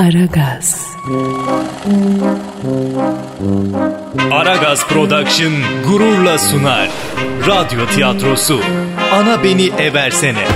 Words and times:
Aragaz. 0.00 0.86
Aragaz 4.32 4.88
Production 4.88 5.52
gururla 5.86 6.38
sunar. 6.38 6.88
Radyo 7.46 7.86
tiyatrosu 7.94 8.60
Ana 9.12 9.44
Beni 9.44 9.66
Eversene. 9.78 10.46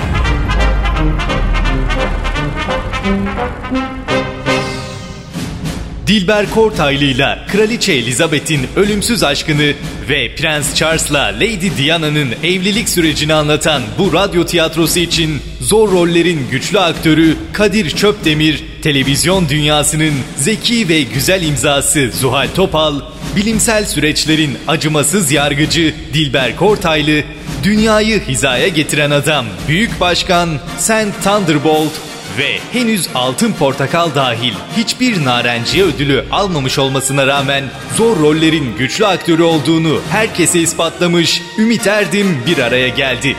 Dilber 6.07 6.51
Kortaylı 6.51 7.05
ile 7.05 7.39
Kraliçe 7.53 7.93
Elizabeth'in 7.93 8.61
ölümsüz 8.77 9.23
aşkını 9.23 9.73
ve 10.09 10.35
Prens 10.35 10.75
Charles'la 10.75 11.25
Lady 11.25 11.71
Diana'nın 11.79 12.29
evlilik 12.43 12.89
sürecini 12.89 13.35
anlatan 13.35 13.83
bu 13.99 14.13
radyo 14.13 14.47
tiyatrosu 14.47 14.99
için 14.99 15.43
zor 15.65 15.93
rollerin 15.93 16.49
güçlü 16.51 16.80
aktörü 16.80 17.37
Kadir 17.53 17.91
Çöpdemir, 17.91 18.65
televizyon 18.83 19.49
dünyasının 19.49 20.15
zeki 20.37 20.89
ve 20.89 21.03
güzel 21.03 21.43
imzası 21.43 22.11
Zuhal 22.21 22.48
Topal, 22.55 23.01
bilimsel 23.37 23.85
süreçlerin 23.85 24.59
acımasız 24.69 25.33
yargıcı 25.33 25.95
Dilber 26.15 26.57
Kortaylı, 26.57 27.23
dünyayı 27.62 28.21
hizaya 28.21 28.69
getiren 28.69 29.11
adam 29.11 29.47
Büyük 29.69 30.01
Başkan 30.01 30.48
Sen 30.79 31.09
Thunderbolt 31.24 31.93
ve 32.38 32.59
henüz 32.73 33.09
Altın 33.15 33.52
Portakal 33.52 34.15
dahil 34.15 34.52
hiçbir 34.77 35.24
narenciye 35.24 35.85
ödülü 35.85 36.24
almamış 36.33 36.79
olmasına 36.79 37.27
rağmen 37.27 37.65
zor 37.96 38.19
rollerin 38.19 38.77
güçlü 38.79 39.07
aktörü 39.07 39.43
olduğunu 39.43 40.01
herkese 40.10 40.60
ispatlamış 40.60 41.43
Ümit 41.59 41.87
Erdim 41.87 42.38
bir 42.46 42.59
araya 42.59 42.88
geldi. 42.88 43.37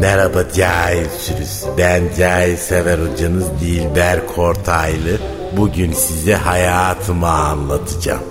Merhaba 0.00 0.52
cahil 0.56 1.08
sürüsü. 1.18 1.66
Ben 1.78 2.02
cahil 2.18 2.56
sever 2.56 2.98
hocanız 2.98 3.44
Dilber 3.60 4.26
Kortaylı. 4.26 5.18
Bugün 5.56 5.92
size 5.92 6.34
hayatımı 6.34 7.28
anlatacağım. 7.28 8.22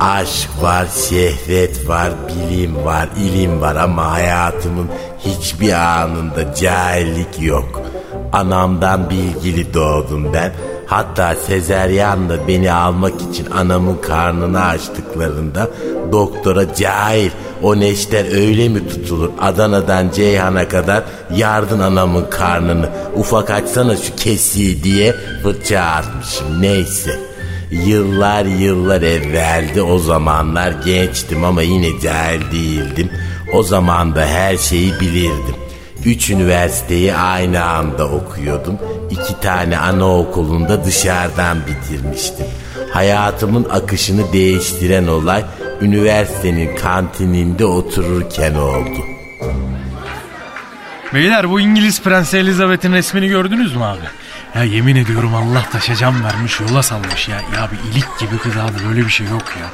Aşk 0.00 0.48
var, 0.60 0.86
şehvet 1.08 1.88
var, 1.88 2.12
bilim 2.28 2.84
var, 2.84 3.08
ilim 3.18 3.60
var 3.60 3.76
ama 3.76 4.10
hayatımın 4.12 4.90
hiçbir 5.18 5.72
anında 5.72 6.54
cahillik 6.54 7.42
yok. 7.42 7.82
Anamdan 8.32 9.10
bilgili 9.10 9.74
doğdum 9.74 10.32
ben. 10.32 10.52
Hatta 10.92 11.34
Sezeryan'la 11.34 12.48
beni 12.48 12.72
almak 12.72 13.14
için 13.30 13.50
anamın 13.50 13.96
karnını 13.96 14.64
açtıklarında 14.64 15.70
doktora 16.12 16.74
cahil 16.74 17.30
o 17.62 17.80
neşter 17.80 18.24
öyle 18.36 18.68
mi 18.68 18.88
tutulur 18.88 19.30
Adana'dan 19.40 20.10
Ceyhan'a 20.14 20.68
kadar 20.68 21.02
yardın 21.36 21.80
anamın 21.80 22.24
karnını 22.30 22.88
ufak 23.16 23.50
açsana 23.50 23.96
şu 23.96 24.16
kesiği 24.16 24.82
diye 24.82 25.14
fırça 25.42 25.80
atmışım 25.80 26.62
neyse. 26.62 27.20
Yıllar 27.70 28.44
yıllar 28.44 29.02
evveldi 29.02 29.82
o 29.82 29.98
zamanlar 29.98 30.72
gençtim 30.84 31.44
ama 31.44 31.62
yine 31.62 32.00
cahil 32.00 32.52
değildim. 32.52 33.10
O 33.52 33.62
zaman 33.62 34.14
da 34.14 34.26
her 34.26 34.56
şeyi 34.56 35.00
bilirdim. 35.00 35.61
Üç 36.04 36.30
üniversiteyi 36.30 37.14
aynı 37.14 37.64
anda 37.64 38.08
okuyordum. 38.08 38.78
İki 39.10 39.40
tane 39.40 39.78
anaokulunda 39.78 40.84
dışarıdan 40.84 41.58
bitirmiştim. 41.66 42.46
Hayatımın 42.92 43.66
akışını 43.70 44.32
değiştiren 44.32 45.06
olay 45.06 45.44
üniversitenin 45.80 46.76
kantininde 46.76 47.64
otururken 47.64 48.54
oldu. 48.54 48.98
Beyler 51.14 51.50
bu 51.50 51.60
İngiliz 51.60 52.02
Prensi 52.02 52.36
Elizabeth'in 52.38 52.92
resmini 52.92 53.28
gördünüz 53.28 53.76
mü 53.76 53.84
abi? 53.84 53.98
Ya 54.54 54.64
yemin 54.64 54.96
ediyorum 54.96 55.34
Allah 55.34 55.64
taşa 55.72 55.94
can 55.94 56.24
vermiş 56.24 56.60
yola 56.60 56.82
salmış 56.82 57.28
ya. 57.28 57.36
Ya 57.36 57.68
bir 57.72 57.90
ilik 57.90 58.18
gibi 58.18 58.38
kız 58.38 58.56
abi 58.56 58.88
böyle 58.88 59.00
bir 59.00 59.10
şey 59.10 59.26
yok 59.26 59.42
ya. 59.60 59.66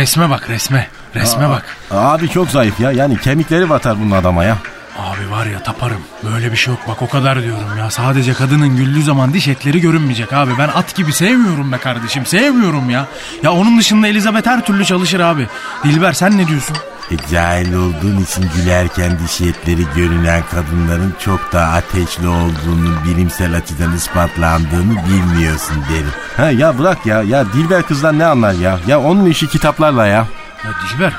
Resme 0.00 0.30
bak 0.30 0.50
resme. 0.50 0.88
Resme 1.14 1.48
bak. 1.48 1.76
Abi 1.90 2.28
çok 2.28 2.50
zayıf 2.50 2.80
ya. 2.80 2.92
Yani 2.92 3.18
kemikleri 3.20 3.70
batar 3.70 4.00
bunun 4.00 4.10
adama 4.10 4.44
ya. 4.44 4.58
Abi 4.98 5.30
var 5.30 5.46
ya 5.46 5.62
taparım. 5.62 6.00
Böyle 6.24 6.52
bir 6.52 6.56
şey 6.56 6.74
yok 6.74 6.82
bak 6.88 7.02
o 7.02 7.08
kadar 7.08 7.42
diyorum 7.42 7.78
ya. 7.78 7.90
Sadece 7.90 8.32
kadının 8.34 8.76
güldüğü 8.76 9.02
zaman 9.02 9.34
diş 9.34 9.48
etleri 9.48 9.80
görünmeyecek 9.80 10.32
abi. 10.32 10.52
Ben 10.58 10.68
at 10.68 10.94
gibi 10.94 11.12
sevmiyorum 11.12 11.72
be 11.72 11.78
kardeşim. 11.78 12.26
Sevmiyorum 12.26 12.90
ya. 12.90 13.06
Ya 13.42 13.52
onun 13.52 13.78
dışında 13.78 14.08
Elizabeth 14.08 14.46
her 14.46 14.64
türlü 14.64 14.84
çalışır 14.84 15.20
abi. 15.20 15.48
Dilber 15.84 16.12
sen 16.12 16.38
ne 16.38 16.46
diyorsun? 16.48 16.76
E, 17.10 17.16
cahil 17.32 17.74
olduğun 17.74 18.20
için 18.20 18.50
gülerken 18.56 19.18
diş 19.24 19.40
etleri 19.40 19.82
görünen 19.96 20.42
kadınların 20.50 21.14
çok 21.24 21.52
daha 21.52 21.76
ateşli 21.76 22.28
olduğunu 22.28 23.04
bilimsel 23.04 23.56
açıdan 23.56 23.94
ispatlandığını 23.96 24.96
bilmiyorsun 25.08 25.76
derim. 25.92 26.10
Ha 26.36 26.50
ya 26.50 26.78
bırak 26.78 27.06
ya. 27.06 27.22
Ya 27.22 27.52
Dilber 27.52 27.82
kızdan 27.82 28.18
ne 28.18 28.24
anlar 28.26 28.52
ya? 28.52 28.78
Ya 28.86 29.00
onun 29.00 29.26
işi 29.26 29.48
kitaplarla 29.48 30.06
ya. 30.06 30.26
Ya 30.64 30.70
Dilber 30.88 31.12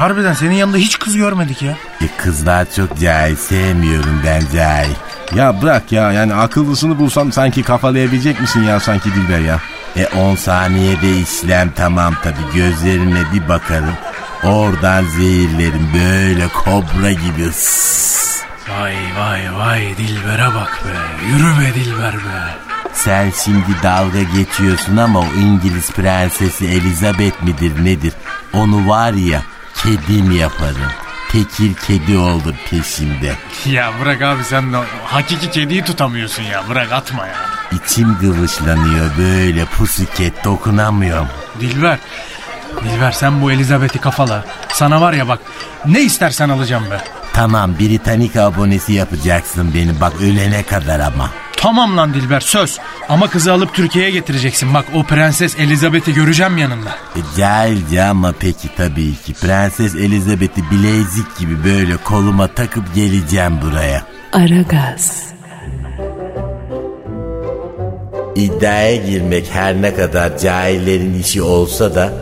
harbiden 0.00 0.32
senin 0.32 0.54
yanında 0.54 0.76
hiç 0.76 0.98
kız 0.98 1.16
görmedik 1.16 1.62
ya. 1.62 1.72
E, 2.00 2.06
kızlar 2.16 2.72
çok 2.76 2.98
cahil 2.98 3.36
sevmiyorum 3.36 4.22
ben 4.26 4.42
cahil. 4.54 4.94
Ya 5.34 5.62
bırak 5.62 5.92
ya. 5.92 6.12
Yani 6.12 6.34
akıllısını 6.34 6.98
bulsam 6.98 7.32
sanki 7.32 7.62
kafalayabilecek 7.62 8.40
misin 8.40 8.62
ya 8.62 8.80
sanki 8.80 9.14
Dilber 9.14 9.40
ya? 9.40 9.60
E 9.96 10.06
10 10.06 10.34
saniyede 10.34 11.20
işlem 11.20 11.70
tamam 11.76 12.14
tabi 12.22 12.54
gözlerine 12.54 13.20
bir 13.34 13.48
bakarım. 13.48 13.94
Oradan 14.44 15.04
zehirlerim 15.04 15.88
böyle 15.94 16.48
kobra 16.48 17.12
gibi. 17.12 17.50
Vay 18.70 18.96
vay 19.18 19.54
vay 19.54 19.96
Dilber'e 19.96 20.54
bak 20.54 20.80
be. 20.84 21.26
Yürü 21.28 21.60
be 21.60 21.74
Dilber 21.74 22.14
be. 22.14 22.70
Sen 22.92 23.32
şimdi 23.44 23.82
dalga 23.82 24.22
geçiyorsun 24.22 24.96
ama 24.96 25.20
o 25.20 25.26
İngiliz 25.40 25.90
prensesi 25.90 26.66
Elizabeth 26.66 27.42
midir 27.42 27.84
nedir? 27.84 28.12
Onu 28.52 28.88
var 28.88 29.12
ya 29.12 29.42
kedim 29.82 30.30
yaparım. 30.30 30.90
Tekir 31.32 31.74
kedi 31.74 32.16
olur 32.16 32.54
peşimde. 32.70 33.34
Ya 33.66 33.92
bırak 34.00 34.22
abi 34.22 34.44
sen 34.44 34.72
de 34.72 34.76
hakiki 35.04 35.50
kediyi 35.50 35.84
tutamıyorsun 35.84 36.42
ya. 36.42 36.62
Bırak 36.68 36.92
atma 36.92 37.26
ya. 37.26 37.34
İçim 37.72 38.16
gıvışlanıyor 38.20 39.10
böyle 39.18 39.64
pusuket 39.64 40.44
dokunamıyorum. 40.44 41.28
Dilber. 41.60 41.98
Dilber 42.84 43.12
sen 43.12 43.42
bu 43.42 43.52
Elizabeth'i 43.52 43.98
kafala. 43.98 44.44
Sana 44.72 45.00
var 45.00 45.12
ya 45.12 45.28
bak 45.28 45.38
ne 45.86 46.00
istersen 46.00 46.48
alacağım 46.48 46.84
be. 46.90 47.00
Tamam 47.32 47.78
Britannica 47.78 48.44
abonesi 48.44 48.92
yapacaksın 48.92 49.74
beni 49.74 50.00
bak 50.00 50.12
ölene 50.20 50.62
kadar 50.62 51.00
ama. 51.00 51.30
Tamam 51.60 51.96
lan 51.96 52.14
Dilber 52.14 52.40
söz. 52.40 52.78
Ama 53.08 53.30
kızı 53.30 53.52
alıp 53.52 53.74
Türkiye'ye 53.74 54.10
getireceksin. 54.10 54.74
Bak 54.74 54.84
o 54.94 55.02
prenses 55.02 55.58
Elizabeth'i 55.58 56.14
göreceğim 56.14 56.58
yanında. 56.58 56.88
E, 56.90 57.20
cahilce 57.36 58.02
ama 58.02 58.34
peki 58.40 58.68
tabii 58.76 59.14
ki. 59.14 59.34
Prenses 59.34 59.94
Elizabeth'i 59.94 60.70
bilezik 60.70 61.38
gibi 61.38 61.64
böyle 61.64 61.96
koluma 61.96 62.46
takıp 62.46 62.94
geleceğim 62.94 63.58
buraya. 63.62 64.02
Aragaz. 64.32 65.24
İddiaya 68.34 68.96
girmek 68.96 69.50
her 69.52 69.82
ne 69.82 69.94
kadar 69.94 70.38
cahillerin 70.38 71.20
işi 71.20 71.42
olsa 71.42 71.94
da 71.94 72.12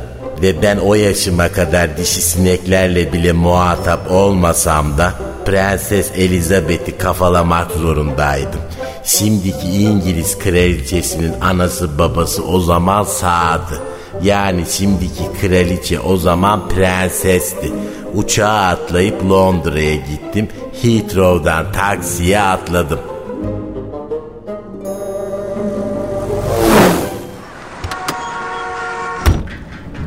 ve 0.43 0.62
ben 0.62 0.76
o 0.76 0.94
yaşıma 0.94 1.49
kadar 1.49 1.97
dişi 1.97 2.22
sineklerle 2.22 3.12
bile 3.12 3.32
muhatap 3.32 4.10
olmasam 4.10 4.99
da 4.99 5.15
Prenses 5.48 6.10
Elizabeth'i 6.14 6.98
kafalamak 6.98 7.70
zorundaydım. 7.70 8.60
Şimdiki 9.04 9.69
İngiliz 9.69 10.38
kraliçesinin 10.38 11.32
anası 11.41 11.98
babası 11.98 12.44
o 12.44 12.60
zaman 12.60 13.04
sağdı. 13.04 13.81
Yani 14.22 14.64
şimdiki 14.70 15.22
kraliçe 15.41 16.00
o 16.00 16.16
zaman 16.16 16.69
prensesti. 16.69 17.72
Uçağa 18.14 18.48
atlayıp 18.48 19.25
Londra'ya 19.31 19.94
gittim. 19.94 20.48
Heathrow'dan 20.82 21.72
taksiye 21.72 22.41
atladım. 22.41 23.00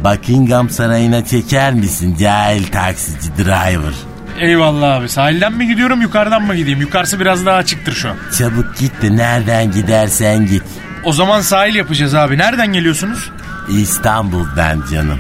Buckingham 0.03 0.69
Sarayı'na 0.69 1.25
çeker 1.25 1.73
misin 1.73 2.15
cahil 2.19 2.67
taksici 2.67 3.37
driver? 3.37 4.10
Eyvallah 4.39 4.95
abi. 4.95 5.09
Sahilden 5.09 5.53
mi 5.53 5.67
gidiyorum 5.67 6.01
yukarıdan 6.01 6.41
mı 6.43 6.55
gideyim? 6.55 6.81
Yukarısı 6.81 7.19
biraz 7.19 7.45
daha 7.45 7.55
açıktır 7.57 7.93
şu 7.93 8.09
an. 8.09 8.15
Çabuk 8.37 8.77
git 8.77 9.01
de 9.01 9.15
nereden 9.17 9.71
gidersen 9.71 10.45
git. 10.47 10.63
O 11.03 11.13
zaman 11.13 11.41
sahil 11.41 11.75
yapacağız 11.75 12.15
abi. 12.15 12.37
Nereden 12.37 12.67
geliyorsunuz? 12.73 13.31
İstanbul'dan 13.69 14.83
canım. 14.91 15.19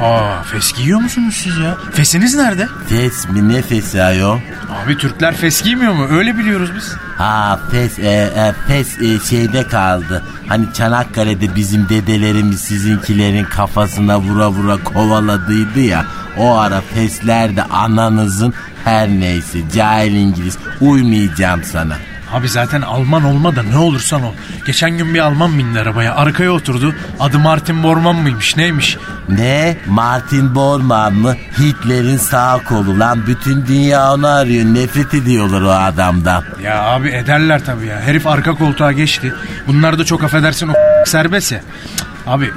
Aa 0.00 0.42
fes 0.42 0.72
giyiyor 0.72 1.00
musunuz 1.00 1.34
siz 1.44 1.58
ya? 1.58 1.76
Fesiniz 1.92 2.34
nerede? 2.34 2.68
Fes 2.88 3.28
mi 3.28 3.48
ne 3.48 3.62
fesi 3.62 4.02
ayol? 4.02 4.38
Abi 4.84 4.98
Türkler 4.98 5.36
fes 5.36 5.62
giymiyor 5.62 5.92
mu? 5.92 6.06
Öyle 6.10 6.38
biliyoruz 6.38 6.70
biz. 6.76 6.92
Ha 7.18 7.60
fes, 7.70 7.98
e, 7.98 8.02
e, 8.08 8.52
fes 8.68 9.00
e, 9.00 9.18
şeyde 9.30 9.62
kaldı. 9.68 10.22
Hani 10.48 10.66
Çanakkale'de 10.74 11.56
bizim 11.56 11.88
dedelerimiz 11.88 12.60
sizinkilerin 12.60 13.44
kafasına 13.44 14.20
vura 14.20 14.48
vura 14.50 14.76
kovaladıydı 14.84 15.80
ya. 15.80 16.04
O 16.38 16.56
ara 16.58 16.80
fesler 16.80 17.56
de 17.56 17.62
ananızın 17.62 18.54
her 18.84 19.08
neyse 19.08 19.58
cahil 19.74 20.12
İngiliz 20.14 20.58
uymayacağım 20.80 21.64
sana. 21.64 21.96
Abi 22.32 22.48
zaten 22.48 22.82
Alman 22.82 23.24
olma 23.24 23.56
da 23.56 23.62
ne 23.62 23.76
olursan 23.78 24.22
ol. 24.22 24.32
Geçen 24.66 24.90
gün 24.90 25.14
bir 25.14 25.18
Alman 25.20 25.58
bindi 25.58 25.80
arabaya. 25.80 26.14
Arkaya 26.14 26.50
oturdu. 26.52 26.94
Adı 27.20 27.38
Martin 27.38 27.82
Bormann 27.82 28.16
mıymış 28.16 28.56
neymiş? 28.56 28.96
Ne? 29.28 29.76
Martin 29.86 30.54
Bormann 30.54 31.14
mı? 31.14 31.34
Hitler'in 31.58 32.16
sağ 32.16 32.60
kolu 32.68 32.98
lan. 32.98 33.26
Bütün 33.26 33.66
dünya 33.66 34.12
onu 34.12 34.26
arıyor. 34.26 34.64
Nefret 34.64 35.14
ediyorlar 35.14 35.62
o 35.62 35.70
adamdan. 35.70 36.44
Ya 36.62 36.82
abi 36.82 37.08
ederler 37.08 37.64
tabii 37.64 37.86
ya. 37.86 38.00
Herif 38.00 38.26
arka 38.26 38.54
koltuğa 38.54 38.92
geçti. 38.92 39.34
Bunlar 39.66 39.98
da 39.98 40.04
çok 40.04 40.24
affedersin 40.24 40.68
o 40.68 40.72
serbest 41.06 41.52
ya. 41.52 41.60
Abi 42.26 42.50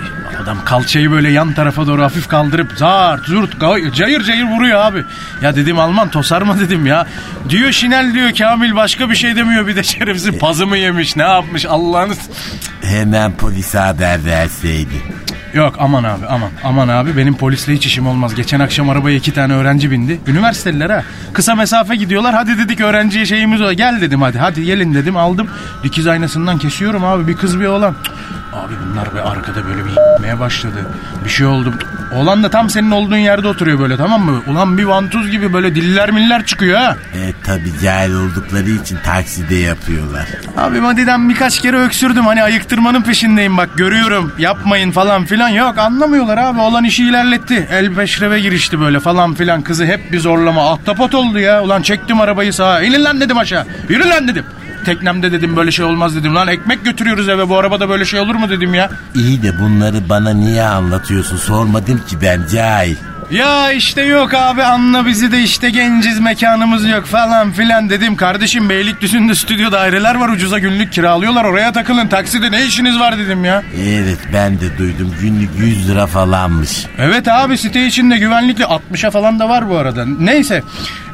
adam 0.44 0.58
kalçayı 0.66 1.12
böyle 1.12 1.30
yan 1.30 1.54
tarafa 1.54 1.88
doğru 1.88 2.04
hafif 2.04 2.28
kaldırıp 2.28 2.72
zart 2.76 3.26
zurt 3.26 3.60
cayır 3.96 4.24
cayır 4.24 4.44
vuruyor 4.44 4.80
abi. 4.80 5.04
Ya 5.42 5.56
dedim 5.56 5.80
Alman 5.80 6.10
tosarma 6.10 6.60
dedim 6.60 6.86
ya. 6.86 7.08
Diyor 7.50 7.72
Şinel 7.72 8.14
diyor 8.14 8.32
Kamil 8.38 8.76
başka 8.76 9.10
bir 9.10 9.16
şey 9.16 9.36
demiyor 9.36 9.68
bir 9.68 9.76
de 9.76 9.84
şerefsiz 9.84 10.40
pazımı 10.40 10.78
yemiş 10.78 11.16
ne 11.16 11.24
yapmış 11.24 11.66
Allah'ınız. 11.66 12.20
Hemen 12.82 13.32
polise 13.32 13.80
haber 13.80 14.26
verseydi. 14.26 15.04
Yok 15.54 15.76
aman 15.80 16.04
abi 16.04 16.26
aman 16.30 16.50
aman 16.64 16.88
abi 16.88 17.18
benim 17.18 17.38
polisle 17.38 17.74
hiç 17.74 17.86
işim 17.86 18.08
olmaz. 18.08 18.36
Geçen 18.36 18.60
akşam 18.60 18.90
arabaya 18.90 19.18
iki 19.18 19.34
tane 19.34 19.54
öğrenci 19.54 19.92
bindi. 19.92 20.20
Üniversiteliler 20.28 20.90
ha. 20.90 21.04
Kısa 21.34 21.56
mesafe 21.56 21.96
gidiyorlar. 21.96 22.36
Hadi 22.36 22.58
dedik 22.58 22.82
öğrenciye 22.82 23.26
şeyimiz 23.26 23.62
o. 23.62 23.74
Gel 23.74 24.02
dedim 24.02 24.22
hadi 24.22 24.40
hadi 24.40 24.66
gelin 24.66 24.94
dedim 24.94 25.18
aldım. 25.18 25.48
Dikiz 25.84 26.08
aynasından 26.08 26.58
kesiyorum 26.58 27.06
abi 27.06 27.28
bir 27.28 27.38
kız 27.38 27.60
bir 27.60 27.66
oğlan. 27.66 27.96
Cık, 28.04 28.14
Abi 28.54 28.74
bunlar 28.86 29.16
be 29.16 29.22
arkada 29.22 29.66
böyle 29.66 29.86
bir 29.86 29.90
y**meye 29.90 30.40
başladı. 30.40 30.86
Bir 31.26 31.30
şey 31.30 31.46
oldu. 31.46 31.74
Oğlan 32.16 32.44
da 32.44 32.50
tam 32.50 32.70
senin 32.70 32.92
olduğun 32.92 33.18
yerde 33.18 33.48
oturuyor 33.48 33.80
böyle 33.80 33.98
tamam 33.98 34.22
mı? 34.22 34.42
Ulan 34.48 34.78
bir 34.78 34.84
vantuz 34.84 35.32
gibi 35.32 35.54
böyle 35.54 35.76
diller 35.76 36.12
miller 36.12 36.46
çıkıyor 36.46 36.80
ha. 36.80 36.96
E 37.16 37.34
tabi 37.44 37.80
cahil 37.84 38.14
oldukları 38.14 38.70
için 38.70 38.98
takside 39.06 39.56
yapıyorlar. 39.56 40.26
Abi 40.58 40.82
madiden 40.82 41.30
birkaç 41.30 41.62
kere 41.62 41.78
öksürdüm. 41.78 42.26
Hani 42.26 42.44
ayıktırmanın 42.44 43.02
peşindeyim 43.02 43.58
bak 43.58 43.70
görüyorum. 43.78 44.32
Yapmayın 44.38 44.92
falan 44.92 45.26
filan. 45.26 45.50
Yok 45.50 45.78
anlamıyorlar 45.78 46.38
abi. 46.38 46.60
Olan 46.60 46.84
işi 46.84 47.04
ilerletti. 47.06 47.68
El 47.72 47.94
peşreve 47.94 48.40
girişti 48.40 48.80
böyle 48.80 49.00
falan 49.00 49.34
filan. 49.34 49.62
Kızı 49.62 49.86
hep 49.86 50.12
bir 50.12 50.20
zorlama. 50.20 50.72
Ahtapot 50.72 51.16
oldu 51.16 51.40
ya. 51.40 51.64
Ulan 51.64 51.82
çektim 51.82 52.22
arabayı 52.22 52.54
sağa. 52.54 52.82
İnin 52.82 53.04
lan 53.04 53.22
dedim 53.22 53.38
aşağı. 53.38 53.66
Yürü 53.90 54.10
lan 54.10 54.28
dedim 54.28 54.46
teknemde 54.86 55.32
dedim 55.32 55.56
böyle 55.56 55.72
şey 55.72 55.86
olmaz 55.86 56.16
dedim. 56.16 56.36
Lan 56.36 56.48
ekmek 56.48 56.86
götürüyoruz 56.86 57.30
eve 57.30 57.50
bu 57.50 57.58
arabada 57.58 57.90
böyle 57.90 58.06
şey 58.06 58.20
olur 58.20 58.36
mu 58.36 58.50
dedim 58.50 58.74
ya. 58.74 58.90
İyi 59.16 59.44
de 59.44 59.60
bunları 59.60 60.10
bana 60.10 60.30
niye 60.30 60.64
anlatıyorsun? 60.64 61.38
Sormadım 61.38 61.98
ki 62.08 62.18
ben 62.22 62.42
cahil. 62.52 62.96
Ya 63.32 63.72
işte 63.72 64.02
yok 64.02 64.34
abi 64.34 64.64
anla 64.64 65.06
bizi 65.06 65.32
de 65.32 65.42
işte 65.42 65.70
genciz 65.70 66.20
mekanımız 66.20 66.86
yok 66.88 67.06
falan 67.06 67.52
filan 67.52 67.90
dedim. 67.90 68.16
Kardeşim 68.16 68.70
Beylikdüzü'nde 68.70 69.36
stüdyo 69.36 69.72
daireler 69.72 70.16
var 70.16 70.30
ucuza 70.30 70.60
günlük 70.60 70.94
kiralıyorlar 70.94 71.44
oraya 71.44 71.72
takılın 71.72 72.08
takside 72.08 72.52
ne 72.52 72.66
işiniz 72.66 73.00
var 73.00 73.18
dedim 73.18 73.46
ya. 73.46 73.64
Evet 73.84 74.20
ben 74.34 74.60
de 74.60 74.78
duydum 74.78 75.16
günlük 75.22 75.50
100 75.58 75.90
lira 75.90 76.08
falanmış. 76.08 76.86
Evet 76.98 77.28
abi 77.28 77.58
site 77.58 77.86
içinde 77.86 78.18
güvenlikli 78.18 78.64
60'a 78.64 79.12
falan 79.12 79.40
da 79.40 79.50
var 79.50 79.70
bu 79.70 79.78
arada. 79.78 80.06
Neyse 80.06 80.64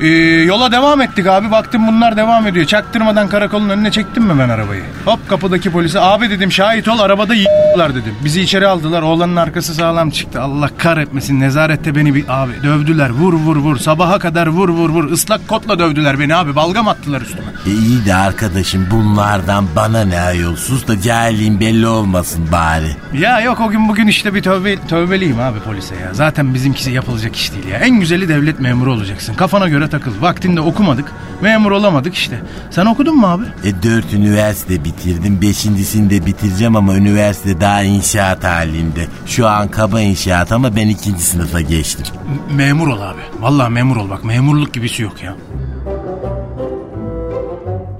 ee, 0.02 0.08
yola 0.48 0.72
devam 0.72 1.02
ettik 1.02 1.28
abi 1.28 1.52
baktım 1.52 1.88
bunlar 1.88 2.18
devam 2.18 2.48
ediyor. 2.48 2.66
Çaktırmadan 2.66 3.28
karakolun 3.30 3.70
önüne 3.70 3.92
çektim 3.92 4.24
mi 4.24 4.40
ben 4.40 4.50
arabayı? 4.50 4.84
Hop 5.06 5.30
kapıdaki 5.30 5.72
polise 5.72 6.00
abi 6.00 6.30
dedim 6.30 6.52
şahit 6.52 6.88
ol 6.88 7.00
arabada 7.00 7.36
y**lar 7.36 7.96
dedim. 7.96 8.16
Bizi 8.26 8.42
içeri 8.42 8.68
aldılar 8.68 9.02
oğlanın 9.02 9.36
arkası 9.36 9.74
sağlam 9.74 10.10
çıktı. 10.10 10.42
Allah 10.42 10.70
kahretmesin 10.78 11.40
nezarette 11.40 11.96
beni 11.96 12.05
bir 12.13 12.25
abi 12.28 12.54
dövdüler 12.63 13.10
vur 13.10 13.34
vur 13.34 13.56
vur 13.56 13.78
sabaha 13.78 14.19
kadar 14.19 14.48
vur 14.48 14.69
vur 14.69 14.90
vur 14.90 15.12
ıslak 15.12 15.48
kotla 15.48 15.80
dövdüler 15.80 16.19
beni 16.19 16.36
abi 16.36 16.56
balgam 16.56 16.88
attılar 16.88 17.22
üstüme. 17.22 17.48
E 17.68 17.72
iyi 17.72 18.06
de 18.06 18.16
arkadaşım 18.16 18.88
bunlardan 18.92 19.66
bana 19.75 20.06
ne 20.06 20.22
ayol 20.22 20.56
sus 20.56 20.88
da 20.88 21.02
cahilliğin 21.02 21.60
belli 21.60 21.88
olmasın 21.88 22.48
bari. 22.52 22.96
Ya 23.13 23.42
yok 23.42 23.60
o 23.62 23.69
gün 23.69 23.90
bugün 23.90 24.07
işte 24.07 24.34
bir 24.34 24.42
tövbe, 24.42 24.78
tövbeliyim 24.88 25.40
abi 25.40 25.60
polise 25.60 25.96
ya. 25.96 26.13
Zaten 26.13 26.54
bizimkisi 26.54 26.92
yapılacak 26.92 27.36
iş 27.36 27.54
değil 27.54 27.68
ya. 27.68 27.78
En 27.78 28.00
güzeli 28.00 28.30
devlet 28.30 28.60
memuru 28.60 28.94
olacaksın. 28.94 29.34
Kafana 29.34 29.69
göre 29.69 29.90
takıl. 29.90 30.22
Vaktinde 30.22 30.62
okumadık. 30.62 31.06
Memur 31.42 31.72
olamadık 31.72 32.13
işte. 32.16 32.42
Sen 32.72 32.86
okudun 32.86 33.18
mu 33.18 33.28
abi? 33.28 33.44
E 33.63 33.84
dört 33.84 34.13
üniversite 34.13 34.84
bitirdim. 34.84 35.42
Beşincisini 35.42 36.10
de 36.10 36.25
bitireceğim 36.25 36.75
ama 36.75 36.96
üniversite 36.96 37.62
daha 37.62 37.81
inşaat 37.84 38.44
halinde. 38.44 39.07
Şu 39.25 39.48
an 39.48 39.68
kaba 39.68 40.02
inşaat 40.02 40.52
ama 40.52 40.75
ben 40.75 40.88
ikinci 40.88 41.24
sınıfa 41.24 41.62
geçtim. 41.62 41.94
M- 42.03 42.56
memur 42.56 42.88
ol 42.88 43.01
abi. 43.01 43.21
Vallahi 43.39 43.69
memur 43.74 43.95
ol 43.97 44.09
bak. 44.09 44.24
Memurluk 44.24 44.74
gibisi 44.74 45.03
yok 45.03 45.24
ya. 45.24 45.36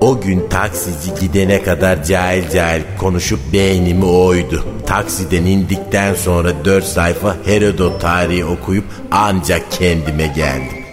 O 0.02 0.22
gün 0.22 0.48
taksici 0.50 1.12
gidene 1.22 1.64
kadar 1.64 2.04
cahil 2.04 2.50
cahil 2.50 2.82
konuşup 3.00 3.40
beynimi 3.54 4.06
oydu. 4.06 4.66
Taksiden 4.86 5.46
indikten 5.46 6.14
sonra 6.14 6.66
4 6.66 6.84
sayfa 6.86 7.36
Herodot 7.46 8.02
tarihi 8.02 8.46
okuyup 8.46 8.86
ancak 9.12 9.72
kendime 9.72 10.28
geldim. 10.28 10.86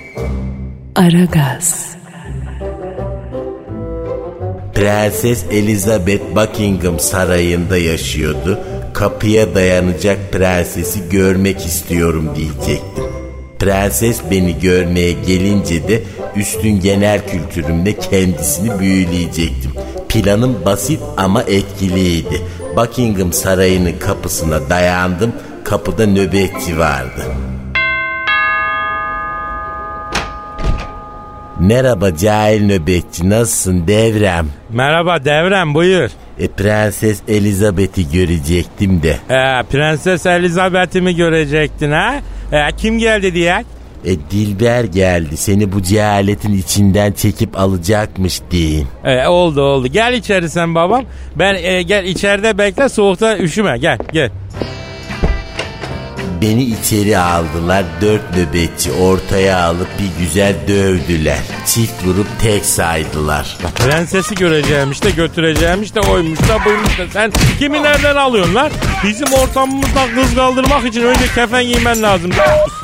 Aragaz, 0.96 1.86
Prenses 4.74 5.44
Elizabeth 5.50 6.22
Buckingham 6.36 7.00
Sarayı'nda 7.00 7.76
yaşıyordu. 7.78 8.60
Kapıya 8.94 9.54
dayanacak 9.54 10.32
prensesi 10.32 11.08
görmek 11.08 11.66
istiyorum 11.66 12.30
diyecektim. 12.36 13.04
Prenses 13.58 14.20
beni 14.30 14.60
görmeye 14.60 15.12
gelince 15.12 15.88
de 15.88 16.02
üstün 16.36 16.80
genel 16.80 17.26
kültürümle 17.26 17.98
kendisini 17.98 18.78
büyüleyecektim. 18.78 19.70
Planım 20.08 20.64
basit 20.66 21.00
ama 21.16 21.42
etkiliydi. 21.42 22.42
Buckingham 22.76 23.32
Sarayı'nın 23.32 23.98
kapısına 23.98 24.70
dayandım. 24.70 25.32
Kapıda 25.64 26.06
nöbetçi 26.06 26.78
vardı. 26.78 27.22
Merhaba 31.60 32.16
cahil 32.16 32.66
nöbetçi 32.66 33.30
nasılsın 33.30 33.86
devrem? 33.86 34.46
Merhaba 34.70 35.24
Devrem 35.24 35.74
buyur. 35.74 36.10
E, 36.38 36.48
Prenses 36.48 37.20
Elizabeth'i 37.28 38.10
görecektim 38.10 39.02
de. 39.02 39.10
Ee, 39.30 39.62
Prenses 39.70 40.26
Elizabeth'i 40.26 41.00
mi 41.00 41.16
görecektin 41.16 41.90
ha? 41.90 42.14
Ee, 42.52 42.68
kim 42.76 42.98
geldi 42.98 43.34
diye? 43.34 43.64
E 44.04 44.10
Dilber 44.30 44.84
geldi 44.84 45.36
seni 45.36 45.72
bu 45.72 45.82
cehaletin 45.82 46.58
içinden 46.58 47.12
çekip 47.12 47.58
alacakmış 47.60 48.40
deyin. 48.50 48.86
Ee, 49.04 49.26
oldu 49.26 49.62
oldu. 49.62 49.86
Gel 49.86 50.12
içeri 50.12 50.50
sen 50.50 50.74
babam. 50.74 51.04
Ben 51.36 51.54
e, 51.54 51.82
gel 51.82 52.04
içeride 52.04 52.58
bekle 52.58 52.88
soğukta 52.88 53.38
üşüme. 53.38 53.78
Gel 53.78 53.98
gel. 54.12 54.30
Beni 56.42 56.62
içeri 56.62 57.18
aldılar 57.18 57.84
dört 58.00 58.36
nöbetçi 58.36 58.92
ortaya 58.92 59.64
alıp 59.64 59.88
bir 59.98 60.24
güzel 60.24 60.54
dövdüler. 60.68 61.38
Çift 61.66 62.04
vurup 62.04 62.26
tek 62.40 62.64
saydılar. 62.64 63.56
Prensesi 63.74 64.34
göreceğimiş 64.34 65.02
de 65.02 65.10
götüreceğimiş 65.10 65.94
de 65.94 66.00
oymuş 66.00 66.38
da 66.40 66.64
buymuş 66.64 66.98
da. 66.98 67.02
Sen 67.12 67.32
kimi 67.58 67.82
nereden 67.82 68.16
alıyorsun 68.16 68.54
lan? 68.54 68.70
Bizim 69.04 69.32
ortamımızdan 69.32 70.14
kız 70.14 70.34
kaldırmak 70.34 70.84
için 70.84 71.02
önce 71.02 71.26
kefen 71.34 71.64
giymen 71.64 72.02
lazım. 72.02 72.30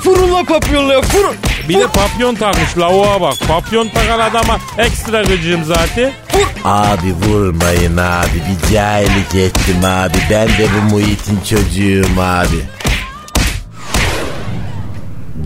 Vurun 0.05 0.35
la 0.35 0.45
papyonla 0.45 0.97
vurun. 0.99 1.37
Bir 1.69 1.79
de 1.79 1.87
papyon 1.87 2.35
takmış 2.35 2.79
lavuğa 2.79 3.21
bak. 3.21 3.35
Papyon 3.49 3.89
takan 3.89 4.19
adama 4.19 4.59
ekstra 4.79 5.23
gıcığım 5.23 5.65
zaten. 5.65 6.13
Abi 6.65 7.15
vurmayın 7.27 7.97
abi 7.97 8.43
bir 8.49 8.75
cahillik 8.75 9.35
ettim 9.35 9.85
abi. 9.85 10.19
Ben 10.31 10.49
de 10.49 10.67
bu 10.75 10.95
muhitin 10.95 11.41
çocuğuyum 11.41 12.19
abi. 12.19 12.57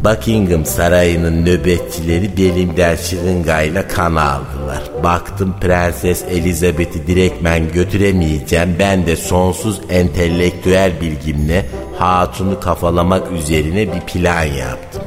Buckingham 0.04 0.66
Sarayı'nın 0.66 1.46
nöbetçileri 1.46 2.36
belimden 2.36 2.96
şırıngayla 2.96 3.88
kan 3.88 4.14
aldılar. 4.14 4.82
Baktım 5.02 5.54
Prenses 5.60 6.24
Elizabeth'i 6.30 7.06
direktmen 7.06 7.72
götüremeyeceğim. 7.72 8.76
Ben 8.78 9.06
de 9.06 9.16
sonsuz 9.16 9.80
entelektüel 9.90 11.00
bilgimle 11.00 11.66
hatunu 11.98 12.60
kafalamak 12.60 13.32
üzerine 13.32 13.92
bir 13.92 14.00
plan 14.00 14.44
yaptım. 14.44 15.02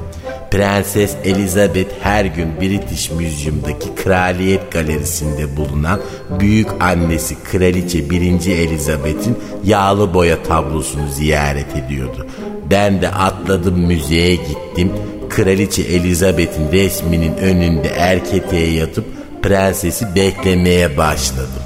Prenses 0.51 1.15
Elizabeth 1.23 1.89
her 2.01 2.25
gün 2.25 2.61
British 2.61 3.11
Museum'daki 3.11 3.95
Kraliyet 3.95 4.71
Galerisi'nde 4.71 5.57
bulunan 5.57 6.01
büyük 6.39 6.67
annesi 6.79 7.43
Kraliçe 7.43 8.09
1. 8.09 8.21
Elizabeth'in 8.51 9.37
yağlı 9.63 10.13
boya 10.13 10.43
tablosunu 10.43 11.07
ziyaret 11.07 11.75
ediyordu. 11.75 12.27
Ben 12.71 13.01
de 13.01 13.09
atladım 13.09 13.79
müzeye 13.79 14.35
gittim. 14.35 14.91
Kraliçe 15.29 15.81
Elizabeth'in 15.81 16.71
resminin 16.71 17.37
önünde 17.37 17.87
erketeğe 17.87 18.71
yatıp 18.71 19.05
prensesi 19.43 20.15
beklemeye 20.15 20.97
başladım. 20.97 21.65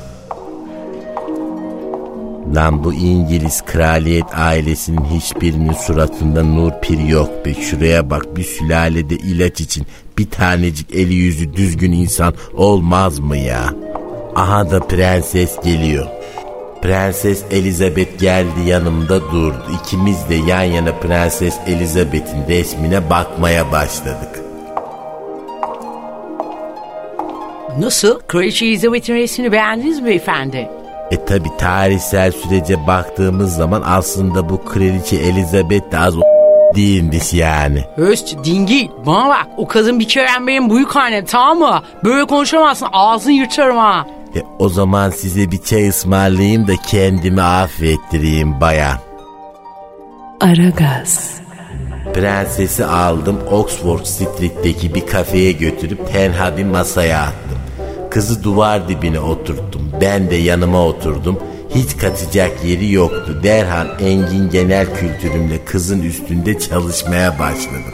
Lan 2.56 2.84
bu 2.84 2.94
İngiliz 2.94 3.62
kraliyet 3.66 4.26
ailesinin 4.36 5.06
hiçbirinin 5.06 5.74
suratında 5.74 6.44
nur 6.44 6.72
pir 6.82 7.00
yok 7.00 7.46
be. 7.46 7.54
Şuraya 7.54 8.10
bak 8.10 8.38
bir 8.38 8.44
sülalede 8.44 9.16
ilaç 9.16 9.62
için 9.62 9.86
bir 10.18 10.30
tanecik 10.30 10.96
eli 10.96 11.14
yüzü 11.14 11.54
düzgün 11.54 11.92
insan 11.92 12.34
olmaz 12.54 13.20
mı 13.20 13.38
ya? 13.38 13.74
Aha 14.36 14.72
da 14.72 14.80
prenses 14.80 15.56
geliyor. 15.64 16.08
Prenses 16.82 17.44
Elizabeth 17.52 18.20
geldi 18.20 18.60
yanımda 18.66 19.22
durdu. 19.22 19.64
İkimiz 19.82 20.30
de 20.30 20.36
yan 20.36 20.62
yana 20.64 20.92
Prenses 20.92 21.60
Elizabeth'in 21.68 22.48
resmine 22.48 23.10
bakmaya 23.10 23.72
başladık. 23.72 24.40
Nasıl? 27.80 28.20
Kraliçe 28.20 28.66
Elizabeth'in 28.66 29.16
resmini 29.16 29.52
beğendiniz 29.52 30.00
mi 30.00 30.06
beyefendi? 30.06 30.70
E 31.12 31.26
tabi 31.26 31.50
tarihsel 31.58 32.32
sürece 32.32 32.88
baktığımız 32.88 33.56
zaman 33.56 33.84
aslında 33.86 34.50
bu 34.50 34.66
kraliçe 34.66 35.16
Elizabeth 35.16 35.92
de 35.92 36.00
az 36.00 36.18
o 36.18 36.22
değilmiş 36.76 37.34
yani. 37.34 37.84
Höst 37.96 38.46
dingil. 38.46 38.88
Bana 39.06 39.30
bak 39.30 39.48
o 39.58 39.68
kadın 39.68 40.00
bir 40.00 40.08
kere 40.08 40.28
benim 40.48 40.70
büyük 40.70 40.96
annem 40.96 41.26
tamam 41.26 41.60
mı? 41.60 41.82
Böyle 42.04 42.26
konuşamazsın 42.26 42.88
ağzını 42.94 43.34
yırtarım 43.34 43.78
ha. 43.78 44.06
E, 44.36 44.44
o 44.60 44.70
zaman 44.70 45.10
size 45.10 45.52
bir 45.52 45.62
çay 45.62 45.90
ısmarlayayım 45.90 46.68
da 46.68 46.76
kendimi 46.76 47.42
affettireyim 47.42 48.62
bayan. 48.62 48.98
Aragaz, 50.40 51.40
Prensesi 52.14 52.86
aldım 52.86 53.40
Oxford 53.52 54.06
Street'teki 54.06 54.96
bir 54.96 55.08
kafeye 55.08 55.52
götürüp 55.52 56.14
tenha 56.14 56.58
bir 56.58 56.66
masaya 56.66 57.22
attım. 57.22 57.58
Kızı 58.12 58.44
duvar 58.44 58.90
dibine 58.90 59.20
oturttum. 59.20 59.92
Ben 60.02 60.30
de 60.30 60.36
yanıma 60.36 60.86
oturdum. 60.86 61.40
Hiç 61.76 61.98
kaçacak 61.98 62.66
yeri 62.66 62.92
yoktu. 62.92 63.40
Derhal 63.44 63.88
engin 64.02 64.50
genel 64.50 64.96
kültürümle 64.96 65.66
kızın 65.66 66.02
üstünde 66.02 66.60
çalışmaya 66.60 67.40
başladım. 67.40 67.94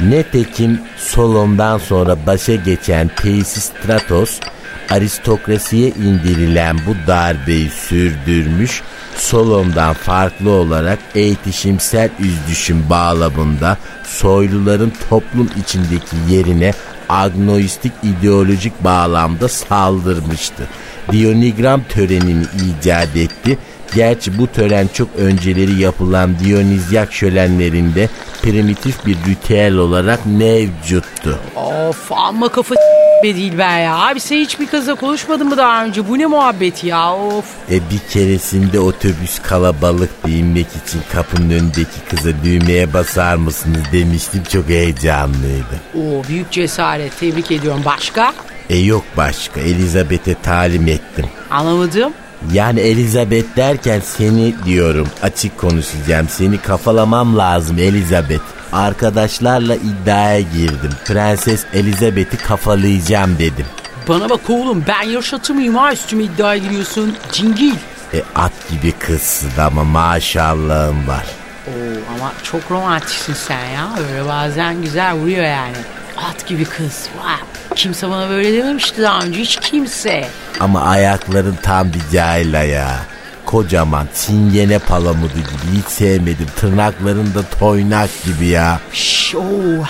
Netekim 0.00 0.80
Solon'dan 0.96 1.78
sonra 1.78 2.16
başa 2.26 2.54
geçen 2.54 3.10
Stratos 3.44 4.40
aristokrasiye 4.90 5.88
indirilen 5.88 6.76
bu 6.86 7.06
darbeyi 7.06 7.70
sürdürmüş, 7.70 8.82
Solon'dan 9.16 9.94
farklı 9.94 10.50
olarak 10.50 10.98
eğitişimsel 11.14 12.10
üzdüşüm 12.18 12.90
bağlamında 12.90 13.76
soyluların 14.04 14.92
toplum 15.10 15.50
içindeki 15.60 16.16
yerine 16.28 16.72
agnostik 17.08 17.92
ideolojik 18.02 18.84
bağlamda 18.84 19.48
saldırmıştı. 19.48 20.68
Dionigram 21.12 21.82
törenini 21.88 22.44
icat 22.44 23.16
etti. 23.16 23.58
Gerçi 23.94 24.38
bu 24.38 24.46
tören 24.46 24.88
çok 24.92 25.08
önceleri 25.18 25.80
yapılan 25.80 26.38
Dionizyak 26.38 27.12
şölenlerinde 27.12 28.08
primitif 28.42 29.06
bir 29.06 29.16
ritüel 29.28 29.74
olarak 29.74 30.26
mevcuttu. 30.26 31.38
Of 31.56 32.12
amma 32.12 32.48
kafa 32.48 32.74
be 33.22 33.36
değil 33.36 33.58
be 33.58 33.62
ya. 33.62 33.96
Abi 33.96 34.20
sen 34.20 34.36
hiç 34.36 34.60
bir 34.60 34.66
kızla 34.66 34.94
konuşmadın 34.94 35.48
mı 35.48 35.56
daha 35.56 35.84
önce? 35.84 36.08
Bu 36.08 36.18
ne 36.18 36.26
muhabbet 36.26 36.84
ya 36.84 37.14
of. 37.14 37.44
E 37.70 37.74
bir 37.74 37.98
keresinde 38.12 38.80
otobüs 38.80 39.38
kalabalık 39.42 40.10
inmek 40.28 40.66
için 40.84 41.00
kapının 41.12 41.50
önündeki 41.50 42.00
kıza 42.10 42.30
düğmeye 42.44 42.92
basar 42.94 43.36
mısınız 43.36 43.82
demiştim 43.92 44.42
çok 44.52 44.68
heyecanlıydı. 44.68 45.80
Oo 45.94 46.22
büyük 46.28 46.50
cesaret 46.50 47.20
tebrik 47.20 47.50
ediyorum. 47.50 47.82
Başka? 47.84 48.32
E 48.70 48.78
yok 48.78 49.04
başka 49.16 49.60
Elizabeth'e 49.60 50.34
talim 50.42 50.88
ettim. 50.88 51.26
Anlamadım. 51.50 52.12
Yani 52.52 52.80
Elizabeth 52.80 53.56
derken 53.56 54.00
seni 54.00 54.54
diyorum 54.64 55.08
açık 55.22 55.58
konuşacağım 55.58 56.28
seni 56.28 56.58
kafalamam 56.58 57.38
lazım 57.38 57.78
Elizabeth. 57.78 58.42
Arkadaşlarla 58.72 59.74
iddiaya 59.74 60.40
girdim. 60.40 60.90
Prenses 61.04 61.64
Elizabeth'i 61.74 62.36
kafalayacağım 62.36 63.38
dedim. 63.38 63.66
Bana 64.08 64.30
bak 64.30 64.50
oğlum 64.50 64.84
ben 64.88 65.02
yaşatı 65.02 65.54
mıyım 65.54 65.74
ha 65.74 65.92
üstüme 65.92 66.24
iddia 66.24 66.56
giriyorsun. 66.56 67.16
Cingil. 67.32 67.74
E 68.14 68.22
at 68.34 68.52
gibi 68.70 68.92
kızsın 68.92 69.50
ama 69.58 69.84
maşallahın 69.84 71.08
var. 71.08 71.26
Oo 71.68 72.14
ama 72.16 72.32
çok 72.42 72.70
romantiksin 72.70 73.34
sen 73.34 73.64
ya. 73.64 73.88
Öyle 74.10 74.28
bazen 74.28 74.82
güzel 74.82 75.14
vuruyor 75.14 75.44
yani. 75.44 75.76
At 76.16 76.46
gibi 76.46 76.64
kız. 76.64 77.06
Vay. 77.18 77.36
Kimse 77.74 78.10
bana 78.10 78.28
böyle 78.30 78.52
dememişti 78.52 79.02
daha 79.02 79.20
önce. 79.20 79.40
Hiç 79.40 79.56
kimse. 79.60 80.28
Ama 80.60 80.82
ayakların 80.82 81.58
tam 81.62 81.92
bir 81.92 82.02
cahil 82.12 82.60
ayağı. 82.60 82.96
Kocaman 83.44 84.08
çingene 84.14 84.78
palamudu 84.78 85.34
gibi 85.34 85.78
hiç 85.78 85.86
sevmedim. 85.86 86.46
Tırnakların 86.56 87.34
da 87.34 87.42
toynak 87.58 88.10
gibi 88.24 88.46
ya. 88.46 88.80
Şş, 88.92 89.34
oo. 89.34 89.84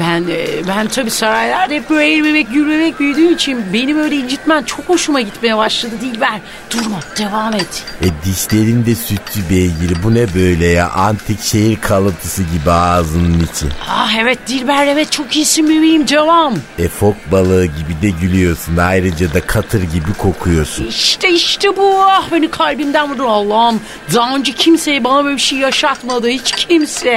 Ben 0.00 0.22
e, 0.30 0.68
ben 0.68 0.88
tabii 0.88 1.10
saraylarda 1.10 1.74
hep 1.74 1.90
böyle 1.90 2.04
eğilmemek, 2.06 2.46
yürümemek 2.54 3.00
büyüdüğüm 3.00 3.34
için 3.34 3.64
benim 3.72 3.98
öyle 3.98 4.16
incitmen 4.16 4.62
çok 4.62 4.88
hoşuma 4.88 5.20
gitmeye 5.20 5.56
başladı 5.56 5.94
Dilber. 6.00 6.40
Durma, 6.70 7.00
devam 7.18 7.54
et. 7.54 7.84
E 8.02 8.06
dişlerin 8.24 8.86
de 8.86 8.94
sütlü 8.94 9.40
beygiri. 9.50 10.02
Bu 10.02 10.14
ne 10.14 10.34
böyle 10.34 10.66
ya? 10.66 10.90
Antik 10.90 11.42
şehir 11.42 11.80
kalıntısı 11.80 12.42
gibi 12.42 12.70
ağzının 12.70 13.40
içi. 13.40 13.66
Ah 13.90 14.14
evet 14.20 14.38
Dilber 14.48 14.86
evet 14.86 15.12
çok 15.12 15.36
iyisin 15.36 15.68
bebeğim 15.68 16.08
devam. 16.08 16.54
E 16.78 16.88
fok 16.88 17.16
balığı 17.32 17.64
gibi 17.66 18.02
de 18.02 18.10
gülüyorsun. 18.20 18.76
Ayrıca 18.76 19.34
da 19.34 19.40
katır 19.40 19.82
gibi 19.82 20.14
kokuyorsun. 20.18 20.86
İşte 20.86 21.32
işte 21.32 21.76
bu 21.76 21.96
ah 22.02 22.32
beni 22.32 22.50
kalbimden 22.50 23.10
vurdu 23.10 23.28
Allah'ım. 23.28 23.80
Daha 24.14 24.36
önce 24.36 24.52
kimseye 24.52 25.04
bana 25.04 25.24
böyle 25.24 25.36
bir 25.36 25.40
şey 25.40 25.58
yaşatmadı 25.58 26.28
hiç 26.28 26.52
kimse. 26.52 27.10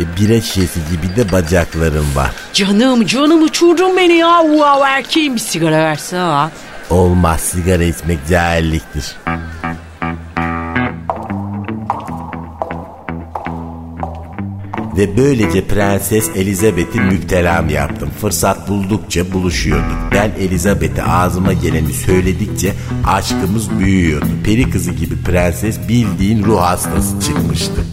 E 0.00 0.04
bira 0.20 0.40
şişesi 0.40 0.80
gibi 0.90 1.16
de 1.16 1.32
bacakların 1.32 2.06
var. 2.16 2.25
Canım 2.52 3.06
canım 3.06 3.42
uçurdun 3.42 3.96
beni 3.96 4.12
ya. 4.12 4.40
Wow 4.42 4.88
erkeğim 4.90 5.34
bir 5.34 5.40
sigara 5.40 5.78
versene 5.78 6.20
ha. 6.20 6.50
Olmaz 6.90 7.40
sigara 7.40 7.84
içmek 7.84 8.18
cahilliktir. 8.30 9.16
Ve 14.96 15.16
böylece 15.16 15.64
Prenses 15.64 16.28
Elizabeth'i 16.36 17.00
müptelam 17.00 17.68
yaptım. 17.68 18.10
Fırsat 18.20 18.68
buldukça 18.68 19.32
buluşuyorduk. 19.32 19.96
Ben 20.12 20.30
Elizabeth'e 20.40 21.02
ağzıma 21.02 21.52
geleni 21.52 21.92
söyledikçe 21.92 22.72
aşkımız 23.06 23.78
büyüyordu. 23.78 24.26
Peri 24.44 24.70
kızı 24.70 24.90
gibi 24.90 25.22
prenses 25.22 25.88
bildiğin 25.88 26.44
ruh 26.44 26.60
hastası 26.60 27.20
çıkmıştı. 27.20 27.84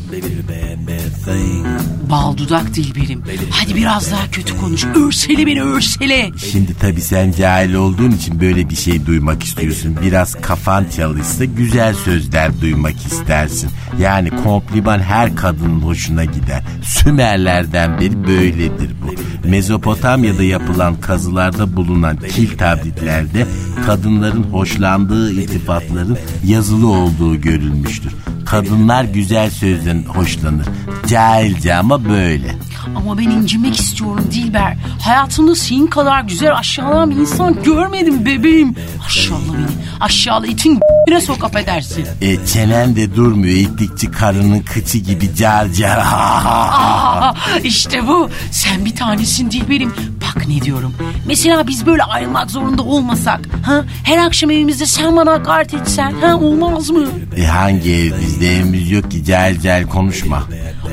Bal 2.10 2.38
dudak 2.38 2.75
Dilberim. 2.75 3.24
Hadi 3.51 3.75
biraz 3.75 4.12
daha 4.12 4.31
kötü 4.31 4.57
konuş. 4.57 4.86
Örsele 4.86 5.48
beni 5.48 5.62
örsele. 5.63 6.31
Şimdi 6.51 6.74
tabii 6.74 7.01
sen 7.01 7.31
cahil 7.31 7.74
olduğun 7.74 8.12
için 8.12 8.41
böyle 8.41 8.69
bir 8.69 8.75
şey 8.75 9.05
duymak 9.05 9.43
istiyorsun. 9.43 9.98
Biraz 10.01 10.36
kafan 10.41 10.86
çalışsa 10.95 11.45
güzel 11.45 11.93
sözler 11.93 12.62
duymak 12.62 12.95
istersin. 13.05 13.69
Yani 14.00 14.29
kompliman 14.43 15.00
her 15.00 15.36
kadının 15.36 15.79
hoşuna 15.81 16.25
gider. 16.25 16.63
Sümerlerden 16.83 18.00
beri 18.00 18.27
böyledir 18.27 18.91
bu. 19.03 19.13
Mezopotamya'da 19.48 20.43
yapılan 20.43 20.95
kazılarda 20.95 21.75
bulunan 21.75 22.17
kil 22.17 22.57
tablitlerde 22.57 23.48
kadınların 23.86 24.43
hoşlandığı 24.43 25.31
iltifatların 25.31 26.17
yazılı 26.45 26.88
olduğu 26.88 27.41
görülmüştür. 27.41 28.13
Kadınlar 28.45 29.03
güzel 29.03 29.50
sözden 29.50 30.03
hoşlanır. 30.07 30.65
Cahilce 31.07 31.75
ama 31.75 32.05
böyle. 32.05 32.55
Ama 32.95 33.17
ben 33.17 33.23
incinmek 33.23 33.79
istiyorum 33.79 34.27
Dilber. 34.31 34.77
Hayatımda 35.01 35.55
senin 35.55 35.88
kadar 35.88 36.21
güzel 36.21 36.57
aşağılayan 36.57 37.12
bir 37.12 37.15
insan 37.15 37.63
görmedim 37.63 38.25
bebeğim. 38.25 38.75
Aşağıla 39.05 39.53
beni. 39.53 39.65
Aşağıla 40.00 40.47
itin 40.47 40.79
bire 41.07 41.21
sok 41.21 41.43
affedersin. 41.43 42.05
E, 42.21 42.45
çenen 42.45 42.95
de 42.95 43.15
durmuyor. 43.15 43.55
İttikçi 43.55 44.12
karının 44.12 44.59
kıçı 44.59 44.97
gibi 44.97 45.35
car 45.35 45.67
car. 45.73 45.97
Aa, 45.97 47.33
işte 47.63 48.07
bu. 48.07 48.29
Sen 48.51 48.85
bir 48.85 48.95
tanesin 48.95 49.51
Dilberim. 49.51 49.93
Bak 50.21 50.47
ne 50.47 50.62
diyorum. 50.62 50.93
Mesela 51.27 51.67
biz 51.67 51.85
böyle 51.85 52.03
ayrılmak 52.03 52.51
zorunda 52.51 52.81
olmasak. 52.81 53.39
Ha? 53.65 53.83
Her 54.03 54.17
akşam 54.17 54.51
evimizde 54.51 54.85
sen 54.85 55.15
bana 55.15 55.31
hakaret 55.31 55.73
etsen. 55.73 56.13
Ha? 56.21 56.35
Olmaz 56.35 56.89
mı? 56.89 57.05
E, 57.38 57.45
hangi 57.45 57.91
ev 57.93 58.12
bizde 58.21 58.32
evimiz 58.41 58.91
yok 58.91 59.11
ki 59.11 59.25
cahil 59.25 59.61
cahil 59.61 59.87
konuşma. 59.87 60.43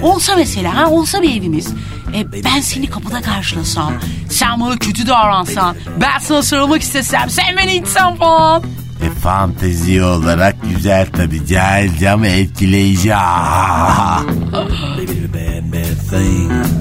Olsa 0.03 0.37
mesela 0.37 0.77
ha 0.77 0.91
olsa 0.91 1.23
bir 1.23 1.37
evimiz. 1.37 1.69
E, 2.15 2.45
ben 2.45 2.61
seni 2.61 2.91
kapıda 2.91 3.23
karşılasam. 3.23 3.95
Sen 4.31 4.61
bana 4.61 4.77
kötü 4.77 5.07
davransan. 5.07 5.77
Ben 6.01 6.19
sana 6.19 6.43
sarılmak 6.43 6.83
istesem. 6.83 7.31
Sen 7.31 7.57
beni 7.57 7.75
itsen 7.75 8.17
falan. 8.17 8.63
E, 9.03 9.11
fantezi 9.21 10.05
olarak 10.05 10.57
güzel 10.75 11.07
tabi 11.07 11.47
cahilce 11.47 12.11
ama 12.11 12.27
etkileyici. 12.27 13.13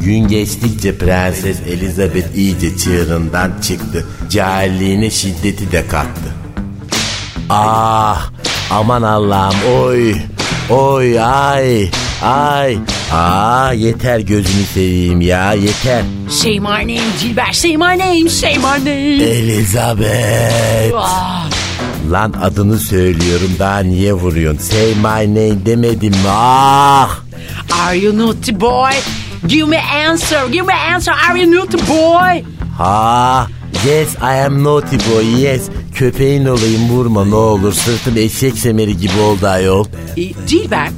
Gün 0.04 0.28
geçtikçe 0.28 0.98
Prenses 0.98 1.60
Elizabeth 1.68 2.36
iyice 2.36 2.78
çığırından 2.78 3.52
çıktı. 3.62 4.08
Cahilliğine 4.30 5.10
şiddeti 5.10 5.72
de 5.72 5.88
kattı. 5.88 6.36
Ah 7.50 8.30
aman 8.72 9.02
Allah'ım 9.02 9.56
oy 9.82 10.16
oy 10.70 11.20
ay 11.20 11.90
ay 12.22 12.78
Aa 13.12 13.74
yeter 13.74 14.20
gözünü 14.20 14.64
seveyim 14.74 15.22
ya 15.22 15.54
yeter. 15.54 16.04
Say 16.30 16.60
my 16.60 16.86
name 16.86 17.02
Dilber. 17.22 17.54
Say 17.54 17.78
my 17.78 17.98
name. 17.98 18.30
Say 18.30 18.56
my 18.58 18.78
name. 18.86 19.24
Elizabeth. 19.24 20.94
Ah, 20.96 21.50
Lan 22.12 22.34
adını 22.42 22.80
söylüyorum 22.80 23.52
daha 23.60 23.80
niye 23.80 24.14
vuruyorsun? 24.14 24.60
Say 24.60 24.94
my 24.96 25.36
name 25.36 25.66
demedim 25.66 26.14
mi? 26.14 26.30
Ah! 26.30 27.10
are 27.88 27.98
you 27.98 28.18
naughty 28.18 28.52
boy? 28.60 28.92
Give 29.48 29.68
me 29.68 29.78
answer. 29.78 30.48
Give 30.52 30.66
me 30.68 30.74
answer. 30.74 31.14
Are 31.30 31.38
you 31.40 31.52
naughty 31.52 31.78
boy? 31.78 32.44
Ha, 32.78 33.48
yes 33.86 34.16
I 34.22 34.36
am 34.46 34.64
naughty 34.64 34.98
boy 34.98 35.24
yes. 35.24 35.70
Köpeğin 36.00 36.46
olayım 36.46 36.90
vurma 36.90 37.26
ne 37.26 37.36
olur. 37.36 37.74
Sırtım 37.74 38.18
eşek 38.18 38.58
semeri 38.58 38.98
gibi 38.98 39.20
oldu 39.20 39.48
ayol. 39.48 39.86
E, 40.18 40.22
Dilber, 40.48 40.90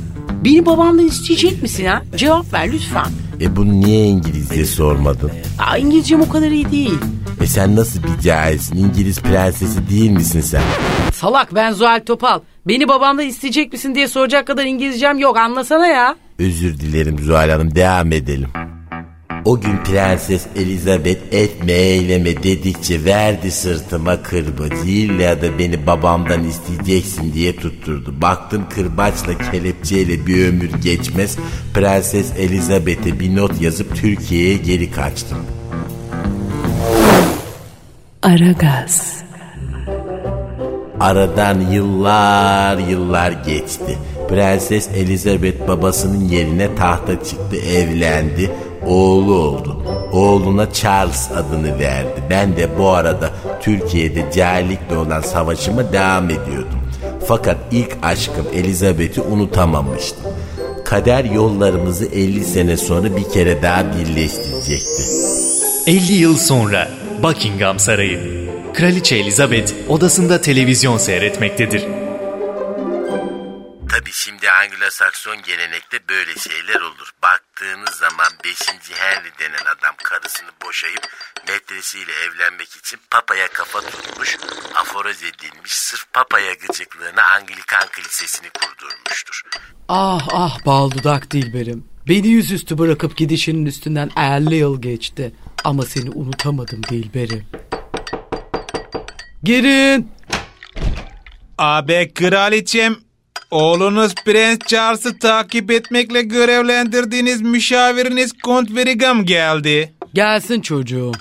beni 0.45 0.65
babamdan 0.65 1.05
isteyecek 1.05 1.61
misin 1.61 1.85
ha? 1.85 2.01
Cevap 2.15 2.53
ver 2.53 2.71
lütfen. 2.71 3.05
E 3.41 3.55
bunu 3.55 3.81
niye 3.81 4.05
İngilizce 4.05 4.65
sormadın? 4.65 5.31
Aa, 5.59 5.77
İngilizcem 5.77 6.21
o 6.21 6.29
kadar 6.29 6.47
iyi 6.51 6.71
değil. 6.71 6.97
E 7.41 7.47
sen 7.47 7.75
nasıl 7.75 7.99
bir 8.03 8.21
cahilsin? 8.23 8.77
İngiliz 8.77 9.21
prensesi 9.21 9.89
değil 9.89 10.11
misin 10.11 10.41
sen? 10.41 10.63
Salak 11.13 11.55
ben 11.55 11.71
Zuhal 11.71 12.01
Topal. 12.05 12.39
Beni 12.67 12.87
babamdan 12.87 13.25
isteyecek 13.27 13.73
misin 13.73 13.95
diye 13.95 14.07
soracak 14.07 14.47
kadar 14.47 14.65
İngilizcem 14.65 15.19
yok 15.19 15.37
anlasana 15.37 15.87
ya. 15.87 16.15
Özür 16.39 16.79
dilerim 16.79 17.19
Zuhal 17.19 17.49
Hanım 17.49 17.75
devam 17.75 18.11
edelim. 18.11 18.49
O 19.45 19.59
gün 19.61 19.77
Prenses 19.77 20.47
Elizabeth 20.55 21.33
etme 21.33 21.71
eyleme 21.71 22.43
dedikçe 22.43 23.05
verdi 23.05 23.51
sırtıma 23.51 24.23
kırbacı. 24.23 24.87
İlla 24.87 25.41
da 25.41 25.59
beni 25.59 25.87
babamdan 25.87 26.43
isteyeceksin 26.43 27.33
diye 27.33 27.55
tutturdu. 27.55 28.21
Baktım 28.21 28.65
kırbaçla 28.75 29.37
kelepçeyle 29.51 30.27
bir 30.27 30.47
ömür 30.47 30.71
geçmez. 30.83 31.37
Prenses 31.73 32.31
Elizabeth'e 32.37 33.19
bir 33.19 33.35
not 33.35 33.61
yazıp 33.61 33.95
Türkiye'ye 33.95 34.57
geri 34.57 34.91
kaçtım. 34.91 35.37
Aragaz, 38.21 39.21
Aradan 40.99 41.59
yıllar 41.71 42.77
yıllar 42.77 43.31
geçti. 43.31 43.97
Prenses 44.29 44.89
Elizabeth 44.95 45.67
babasının 45.67 46.29
yerine 46.29 46.75
tahta 46.75 47.23
çıktı, 47.23 47.55
evlendi, 47.55 48.51
oğlu 48.85 49.33
oldu. 49.33 49.83
Oğluna 50.11 50.73
Charles 50.73 51.31
adını 51.31 51.79
verdi. 51.79 52.23
Ben 52.29 52.57
de 52.57 52.77
bu 52.77 52.89
arada 52.89 53.29
Türkiye'de 53.61 54.31
cahillikle 54.35 54.97
olan 54.97 55.21
savaşıma 55.21 55.93
devam 55.93 56.25
ediyordum. 56.25 56.81
Fakat 57.27 57.57
ilk 57.71 57.97
aşkım 58.01 58.45
Elizabeth'i 58.53 59.21
unutamamıştım. 59.21 60.23
Kader 60.85 61.25
yollarımızı 61.25 62.05
50 62.05 62.45
sene 62.45 62.77
sonra 62.77 63.17
bir 63.17 63.29
kere 63.29 63.61
daha 63.61 63.85
birleştirecekti. 63.85 65.03
50 65.87 66.13
yıl 66.13 66.37
sonra 66.37 66.87
Buckingham 67.23 67.79
Sarayı. 67.79 68.49
Kraliçe 68.73 69.15
Elizabeth 69.15 69.73
odasında 69.89 70.41
televizyon 70.41 70.97
seyretmektedir. 70.97 72.00
Tabi 74.01 74.11
şimdi 74.13 74.45
Anglo-Sakson 74.45 75.43
gelenekte 75.45 75.99
böyle 76.09 76.35
şeyler 76.35 76.81
olur. 76.81 77.11
Baktığınız 77.23 77.89
zaman 77.89 78.27
5. 78.43 78.57
Henry 78.91 79.29
denen 79.39 79.65
adam 79.77 79.95
karısını 80.03 80.49
boşayıp 80.65 81.07
metresiyle 81.47 82.11
evlenmek 82.11 82.67
için 82.67 82.99
papaya 83.11 83.47
kafa 83.47 83.81
tutmuş, 83.81 84.37
aforoz 84.75 85.23
edilmiş, 85.23 85.71
sırf 85.71 86.13
papaya 86.13 86.53
gıcıklığına 86.53 87.23
Anglikan 87.35 87.87
kilisesini 87.95 88.49
kurdurmuştur. 88.49 89.41
Ah 89.89 90.27
ah 90.31 90.65
bal 90.65 90.91
dudak 90.91 91.31
Dilberim. 91.31 91.87
Beni 92.07 92.27
yüzüstü 92.27 92.77
bırakıp 92.77 93.17
gidişinin 93.17 93.65
üstünden 93.65 94.09
50 94.17 94.55
yıl 94.55 94.81
geçti. 94.81 95.35
Ama 95.63 95.85
seni 95.85 96.09
unutamadım 96.09 96.83
Dilberim. 96.83 97.45
Girin. 99.43 100.11
Abi 101.57 102.11
kraliçem 102.13 103.10
oğlunuz 103.51 104.15
Prens 104.25 104.57
Charles'ı 104.67 105.19
takip 105.19 105.71
etmekle 105.71 106.21
görevlendirdiğiniz 106.21 107.41
müşaviriniz 107.41 108.33
Kont 108.43 108.75
Verigam 108.75 109.25
geldi. 109.25 109.93
Gelsin 110.13 110.61
çocuğum. 110.61 111.11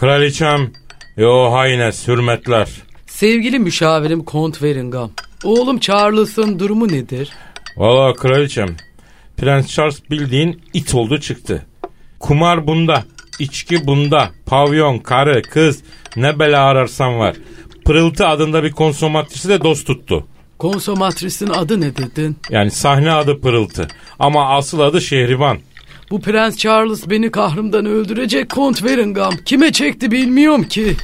Kraliçem. 0.00 0.72
Yo 1.16 1.52
haynes 1.52 2.08
hürmetler. 2.08 2.68
Sevgili 3.06 3.58
müşavirim 3.58 4.24
Kont 4.24 4.52
Weringham. 4.54 5.10
Oğlum 5.44 5.78
Charles'ın 5.78 6.58
durumu 6.58 6.88
nedir? 6.88 7.32
Valla 7.76 8.12
kraliçem. 8.12 8.76
Prens 9.36 9.66
Charles 9.66 10.10
bildiğin 10.10 10.62
it 10.74 10.94
oldu 10.94 11.20
çıktı. 11.20 11.66
Kumar 12.20 12.66
bunda. 12.66 13.04
içki 13.38 13.86
bunda. 13.86 14.30
Pavyon, 14.46 14.98
karı, 14.98 15.42
kız. 15.42 15.82
Ne 16.16 16.38
bela 16.38 16.64
ararsan 16.64 17.18
var. 17.18 17.36
Pırıltı 17.88 18.26
adında 18.26 18.64
bir 18.64 18.72
konsomatrisi 18.72 19.48
de 19.48 19.60
dost 19.60 19.86
tuttu. 19.86 20.26
Konsomatris'in 20.58 21.46
adı 21.46 21.80
ne 21.80 21.96
dedin? 21.96 22.36
Yani 22.50 22.70
sahne 22.70 23.12
adı 23.12 23.40
Pırıltı. 23.40 23.88
Ama 24.18 24.56
asıl 24.56 24.80
adı 24.80 25.00
Şehriban. 25.00 25.58
Bu 26.10 26.20
Prens 26.20 26.56
Charles 26.56 27.10
beni 27.10 27.30
kahrımdan 27.30 27.86
öldürecek 27.86 28.50
Kont 28.50 28.78
Weringham. 28.78 29.32
Kime 29.44 29.72
çekti 29.72 30.10
bilmiyorum 30.10 30.64
ki. 30.64 30.96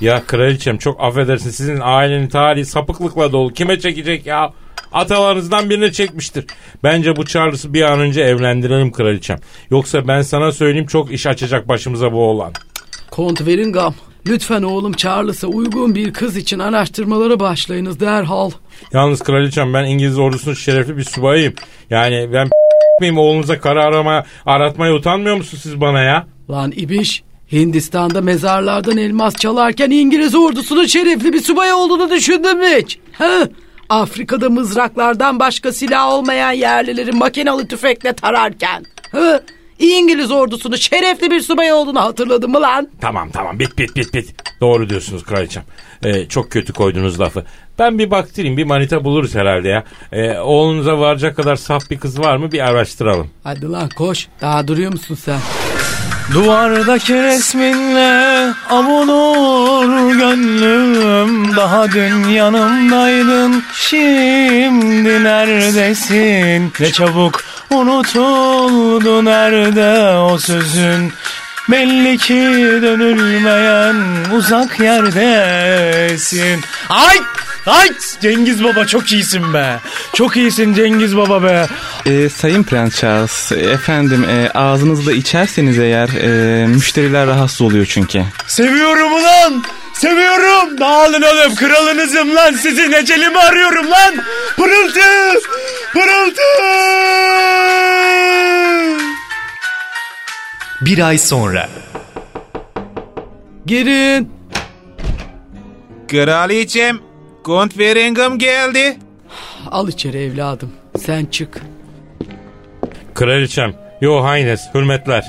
Ya 0.00 0.22
kraliçem 0.26 0.78
çok 0.78 1.00
affedersin 1.00 1.50
sizin 1.50 1.80
ailenin 1.82 2.28
tarihi 2.28 2.64
sapıklıkla 2.64 3.32
dolu. 3.32 3.52
Kime 3.52 3.80
çekecek 3.80 4.26
ya? 4.26 4.52
Atalarınızdan 4.92 5.70
birine 5.70 5.92
çekmiştir. 5.92 6.44
Bence 6.82 7.16
bu 7.16 7.24
Charles'ı 7.24 7.74
bir 7.74 7.82
an 7.82 8.00
önce 8.00 8.20
evlendirelim 8.20 8.92
kraliçem. 8.92 9.38
Yoksa 9.70 10.08
ben 10.08 10.22
sana 10.22 10.52
söyleyeyim 10.52 10.86
çok 10.86 11.12
iş 11.12 11.26
açacak 11.26 11.68
başımıza 11.68 12.12
bu 12.12 12.22
oğlan. 12.22 12.52
Kont 13.10 13.38
Weringham, 13.38 13.94
lütfen 14.26 14.62
oğlum 14.62 14.92
Charles'a 14.92 15.46
uygun 15.46 15.94
bir 15.94 16.12
kız 16.12 16.36
için 16.36 16.58
araştırmalara 16.58 17.40
başlayınız 17.40 18.00
derhal. 18.00 18.50
Yalnız 18.92 19.22
kraliçem 19.22 19.74
ben 19.74 19.84
İngiliz 19.84 20.18
ordusunun 20.18 20.54
şerefli 20.54 20.96
bir 20.96 21.04
subayıyım. 21.04 21.54
Yani 21.90 22.30
ben 22.32 22.48
miyim 23.00 23.18
oğlunuza 23.18 23.60
kara 23.60 23.84
arama 23.84 24.24
aratmaya 24.46 24.94
utanmıyor 24.94 25.36
musunuz 25.36 25.62
siz 25.62 25.80
bana 25.80 26.02
ya? 26.02 26.26
Lan 26.50 26.72
ibiş, 26.76 27.22
Hindistan'da 27.52 28.20
mezarlardan 28.20 28.96
elmas 28.96 29.36
çalarken 29.36 29.90
İngiliz 29.90 30.34
ordusunun 30.34 30.86
şerefli 30.86 31.32
bir 31.32 31.40
subay 31.40 31.72
olduğunu 31.72 32.10
düşündün 32.10 32.58
mü 32.58 32.66
hiç? 32.82 32.98
He? 33.12 33.48
Afrika'da 33.88 34.50
mızraklardan 34.50 35.38
başka 35.40 35.72
silah 35.72 36.08
olmayan 36.08 36.52
yerlileri 36.52 37.12
makinalı 37.12 37.68
tüfekle 37.68 38.12
tararken. 38.12 38.84
He? 39.12 39.40
İngiliz 39.78 40.30
ordusunun 40.30 40.76
şerefli 40.76 41.30
bir 41.30 41.40
subay 41.40 41.72
olduğunu 41.72 42.00
hatırladın 42.00 42.50
mı 42.50 42.60
lan? 42.62 42.88
Tamam 43.00 43.30
tamam 43.30 43.58
bit 43.58 43.78
bit 43.78 43.96
bit 43.96 44.14
bit. 44.14 44.34
Doğru 44.60 44.88
diyorsunuz 44.88 45.24
kraliçem. 45.24 45.62
Ee, 46.04 46.28
çok 46.28 46.50
kötü 46.50 46.72
koydunuz 46.72 47.20
lafı. 47.20 47.44
Ben 47.78 47.98
bir 47.98 48.10
baktırayım 48.10 48.56
bir 48.56 48.64
manita 48.64 49.04
buluruz 49.04 49.34
herhalde 49.34 49.68
ya. 49.68 49.84
Ee, 50.12 50.38
oğlunuza 50.38 50.98
varacak 50.98 51.36
kadar 51.36 51.56
saf 51.56 51.90
bir 51.90 51.98
kız 51.98 52.20
var 52.20 52.36
mı 52.36 52.52
bir 52.52 52.60
araştıralım. 52.68 53.30
Hadi 53.44 53.68
lan 53.68 53.88
koş. 53.88 54.28
Daha 54.40 54.68
duruyor 54.68 54.92
musun 54.92 55.18
sen? 55.24 55.38
Duvardaki 56.34 57.14
resminle 57.14 58.52
avulur 58.70 60.14
gönlüm 60.18 61.56
Daha 61.56 61.92
dün 61.92 62.28
yanımdaydın 62.28 63.62
şimdi 63.74 65.24
neredesin 65.24 66.72
Ne 66.80 66.90
çabuk 66.92 67.40
unutuldu 67.70 69.24
nerede 69.24 70.16
o 70.18 70.38
sözün 70.38 71.12
Belli 71.70 72.18
ki 72.18 72.34
dönülmeyen 72.82 73.96
uzak 74.34 74.80
yerdesin 74.80 76.60
Ay! 76.88 77.16
Ay! 77.66 77.88
Cengiz 78.20 78.64
Baba 78.64 78.86
çok 78.86 79.12
iyisin 79.12 79.54
be. 79.54 79.80
Çok 80.14 80.36
iyisin 80.36 80.74
Cengiz 80.74 81.16
Baba 81.16 81.42
be. 81.42 81.66
Ee, 82.06 82.28
Sayın 82.28 82.62
Prens 82.62 83.00
Charles, 83.00 83.52
efendim 83.52 84.24
e, 84.24 84.50
ağzınızda 84.54 85.12
içerseniz 85.12 85.78
eğer 85.78 86.08
e, 86.08 86.66
müşteriler 86.66 87.26
rahatsız 87.26 87.60
oluyor 87.60 87.86
çünkü. 87.86 88.24
Seviyorum 88.46 89.12
ulan. 89.12 89.64
Seviyorum. 89.92 90.78
Dağılın 90.80 91.22
oğlum. 91.22 91.54
Kralınızım 91.54 92.34
lan. 92.34 92.52
Sizin 92.52 92.92
ecelimi 92.92 93.38
arıyorum 93.38 93.90
lan. 93.90 94.14
Pırıltı. 94.56 95.00
Pırıltı. 95.92 96.42
Bir 100.80 100.98
ay 101.08 101.18
sonra. 101.18 101.68
Girin. 103.66 104.30
Kraliçem 106.08 106.98
Kont 107.44 107.78
Verigam 107.78 108.38
geldi. 108.38 108.96
Al 109.70 109.88
içeri 109.88 110.18
evladım. 110.18 110.72
Sen 110.98 111.24
çık. 111.26 111.62
Kraliçem. 113.14 113.74
Yo 114.00 114.22
haynes 114.22 114.60
hürmetler. 114.74 115.24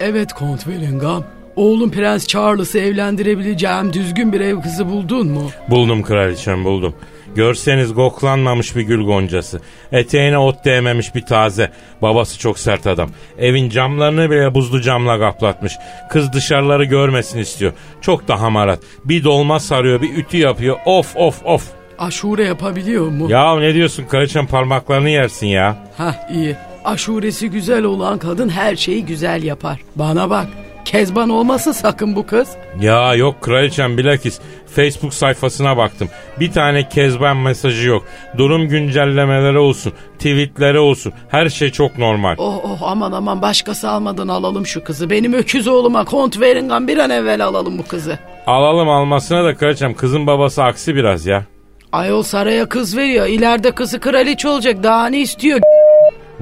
Evet 0.00 0.32
Kont 0.32 0.64
Weringham. 0.64 1.24
Oğlum 1.56 1.90
Prens 1.90 2.26
Charles'ı 2.26 2.78
evlendirebileceğim 2.78 3.92
düzgün 3.92 4.32
bir 4.32 4.40
ev 4.40 4.60
kızı 4.60 4.88
buldun 4.88 5.26
mu? 5.28 5.50
Buldum 5.70 6.02
kraliçem 6.02 6.64
buldum. 6.64 6.94
Görseniz 7.34 7.94
goklanmamış 7.94 8.76
bir 8.76 8.82
gül 8.82 9.04
goncası. 9.04 9.60
Eteğine 9.92 10.38
ot 10.38 10.64
değmemiş 10.64 11.14
bir 11.14 11.26
taze. 11.26 11.70
Babası 12.02 12.38
çok 12.38 12.58
sert 12.58 12.86
adam. 12.86 13.10
Evin 13.38 13.70
camlarını 13.70 14.30
bile 14.30 14.54
buzlu 14.54 14.80
camla 14.80 15.18
kaplatmış. 15.18 15.72
Kız 16.10 16.32
dışarıları 16.32 16.84
görmesin 16.84 17.38
istiyor. 17.38 17.72
Çok 18.00 18.28
da 18.28 18.40
hamarat. 18.40 18.80
Bir 19.04 19.24
dolma 19.24 19.60
sarıyor 19.60 20.02
bir 20.02 20.16
ütü 20.16 20.36
yapıyor. 20.36 20.76
Of 20.86 21.16
of 21.16 21.46
of. 21.46 21.70
Aşure 21.98 22.44
yapabiliyor 22.44 23.08
mu? 23.08 23.30
Ya 23.30 23.56
ne 23.58 23.74
diyorsun 23.74 24.04
karıçam 24.04 24.46
parmaklarını 24.46 25.10
yersin 25.10 25.46
ya. 25.46 25.76
Hah 25.96 26.14
iyi. 26.34 26.56
Aşuresi 26.84 27.50
güzel 27.50 27.84
olan 27.84 28.18
kadın 28.18 28.48
her 28.48 28.76
şeyi 28.76 29.06
güzel 29.06 29.42
yapar. 29.42 29.80
Bana 29.96 30.30
bak. 30.30 30.46
Kezban 30.84 31.28
olması 31.30 31.74
sakın 31.74 32.16
bu 32.16 32.26
kız. 32.26 32.48
Ya 32.80 33.14
yok 33.14 33.40
kraliçem 33.40 33.98
bilakis 33.98 34.40
Facebook 34.66 35.14
sayfasına 35.14 35.76
baktım. 35.76 36.08
Bir 36.40 36.52
tane 36.52 36.88
kezban 36.88 37.36
mesajı 37.36 37.88
yok. 37.88 38.04
Durum 38.38 38.68
güncellemeleri 38.68 39.58
olsun, 39.58 39.92
tweetleri 40.18 40.78
olsun. 40.78 41.12
Her 41.28 41.48
şey 41.48 41.70
çok 41.70 41.98
normal. 41.98 42.34
Oh 42.38 42.60
oh 42.64 42.82
aman 42.82 43.12
aman 43.12 43.42
başkası 43.42 43.90
almadan 43.90 44.28
alalım 44.28 44.66
şu 44.66 44.84
kızı. 44.84 45.10
Benim 45.10 45.32
öküz 45.32 45.68
oğluma 45.68 46.04
kont 46.04 46.40
verin 46.40 46.88
bir 46.88 46.98
an 46.98 47.10
evvel 47.10 47.44
alalım 47.44 47.78
bu 47.78 47.82
kızı. 47.86 48.18
Alalım 48.46 48.88
almasına 48.88 49.44
da 49.44 49.54
kraliçem 49.54 49.94
kızın 49.94 50.26
babası 50.26 50.62
aksi 50.62 50.94
biraz 50.94 51.26
ya. 51.26 51.44
Ayol 51.92 52.22
saraya 52.22 52.68
kız 52.68 52.96
veriyor. 52.96 53.26
İleride 53.26 53.70
kızı 53.70 54.00
kraliçe 54.00 54.48
olacak. 54.48 54.82
Daha 54.82 55.06
ne 55.06 55.20
istiyor? 55.20 55.60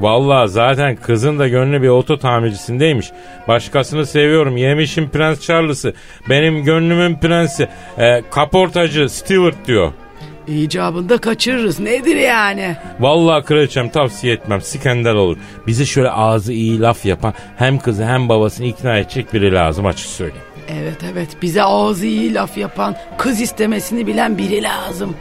Vallahi 0.02 0.48
zaten 0.48 0.96
kızın 0.96 1.38
da 1.38 1.48
gönlü 1.48 1.82
bir 1.82 1.88
oto 1.88 2.18
tamircisindeymiş. 2.18 3.10
Başkasını 3.48 4.06
seviyorum. 4.06 4.56
Yemişim 4.56 5.10
Prens 5.10 5.40
Charles'ı. 5.40 5.94
Benim 6.28 6.64
gönlümün 6.64 7.14
prensi. 7.18 7.68
E, 7.98 8.22
kaportacı 8.30 9.08
Stewart 9.08 9.66
diyor. 9.66 9.92
İcabında 10.48 11.18
kaçırırız. 11.18 11.80
Nedir 11.80 12.16
yani? 12.16 12.76
Vallahi 13.00 13.44
kraliçem 13.44 13.88
tavsiye 13.88 14.34
etmem. 14.34 14.60
Skandal 14.60 15.16
olur. 15.16 15.36
Bize 15.66 15.84
şöyle 15.84 16.10
ağzı 16.10 16.52
iyi 16.52 16.80
laf 16.80 17.06
yapan 17.06 17.34
hem 17.56 17.78
kızı 17.78 18.04
hem 18.04 18.28
babasını 18.28 18.66
ikna 18.66 18.98
edecek 18.98 19.34
biri 19.34 19.52
lazım 19.52 19.86
açık 19.86 20.06
söyleyeyim. 20.06 20.44
Evet 20.68 20.98
evet 21.12 21.28
bize 21.42 21.62
ağzı 21.62 22.06
iyi 22.06 22.34
laf 22.34 22.58
yapan 22.58 22.96
kız 23.18 23.40
istemesini 23.40 24.06
bilen 24.06 24.38
biri 24.38 24.62
lazım. 24.62 25.14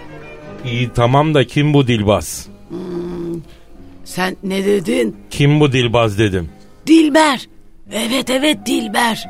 İyi 0.65 0.89
tamam 0.95 1.33
da 1.33 1.47
kim 1.47 1.73
bu 1.73 1.87
dilbaz? 1.87 2.47
Hmm, 2.69 2.79
sen 4.11 4.37
ne 4.43 4.65
dedin? 4.65 5.15
Kim 5.29 5.59
bu 5.59 5.71
dilbaz 5.71 6.19
dedim. 6.19 6.49
Dilber. 6.87 7.47
Evet 7.91 8.29
evet 8.29 8.57
Dilber. 8.65 9.25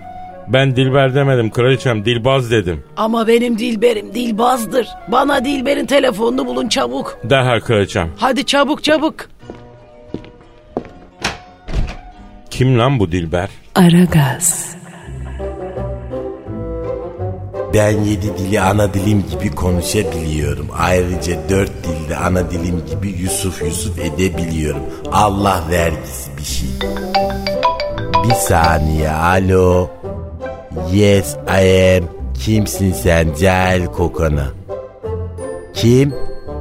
Ben 0.47 0.75
Dilber 0.75 1.15
demedim 1.15 1.49
kraliçem 1.49 2.05
Dilbaz 2.05 2.51
dedim. 2.51 2.83
Ama 2.97 3.27
benim 3.27 3.57
Dilber'im 3.59 4.13
Dilbaz'dır. 4.13 4.87
Bana 5.07 5.45
Dilber'in 5.45 5.85
telefonunu 5.85 6.45
bulun 6.45 6.67
çabuk. 6.69 7.19
Derhal 7.23 7.59
kraliçem. 7.59 8.09
Hadi 8.17 8.45
çabuk 8.45 8.83
çabuk. 8.83 9.15
Kim 12.49 12.79
lan 12.79 12.99
bu 12.99 13.11
Dilber? 13.11 13.49
Aragaz. 13.75 14.75
Ben 17.73 17.91
yedi 18.03 18.37
dili 18.37 18.61
ana 18.61 18.93
dilim 18.93 19.23
gibi 19.31 19.55
konuşabiliyorum. 19.55 20.67
Ayrıca 20.77 21.49
dört 21.49 21.71
dilde 21.83 22.17
ana 22.17 22.51
dilim 22.51 22.81
gibi 22.91 23.21
Yusuf 23.21 23.61
Yusuf 23.61 23.99
edebiliyorum. 23.99 24.81
Allah 25.11 25.63
vergisi 25.71 26.37
bir 26.37 26.43
şey. 26.43 26.69
Bir 28.29 28.33
saniye 28.33 29.09
alo. 29.09 29.89
Yes 30.93 31.35
I 31.61 31.97
am. 31.97 32.09
Kimsin 32.45 32.93
sen 32.93 33.27
cahil 33.41 33.85
kokana? 33.85 34.47
Kim? 35.73 36.13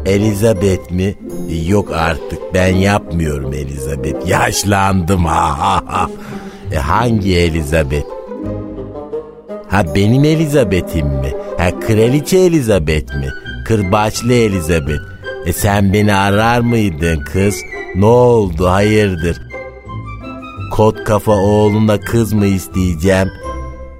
Elizabeth 0.07 0.91
mi? 0.91 1.15
E, 1.51 1.55
Yok 1.55 1.93
artık 1.93 2.39
ben 2.55 2.75
yapmıyorum 2.77 3.53
Elizabeth. 3.53 4.27
Yaşlandım 4.29 5.25
ha. 5.25 5.81
E, 6.73 6.77
hangi 6.77 7.37
Elizabeth? 7.37 8.07
Ha 9.71 9.95
benim 9.95 10.25
Elizabeth'im 10.25 11.07
mi? 11.07 11.33
Ha 11.59 11.81
kraliçe 11.81 12.39
Elizabeth 12.39 13.15
mi? 13.15 13.29
Kırbaçlı 13.65 14.33
Elizabeth. 14.33 15.03
E 15.47 15.53
sen 15.53 15.93
beni 15.93 16.15
arar 16.15 16.61
mıydın 16.61 17.25
kız? 17.25 17.55
Ne 17.95 18.05
oldu 18.05 18.69
hayırdır? 18.69 19.37
Kot 20.73 21.05
kafa 21.05 21.33
oğluna 21.33 22.01
kız 22.01 22.33
mı 22.33 22.47
isteyeceğim? 22.47 23.31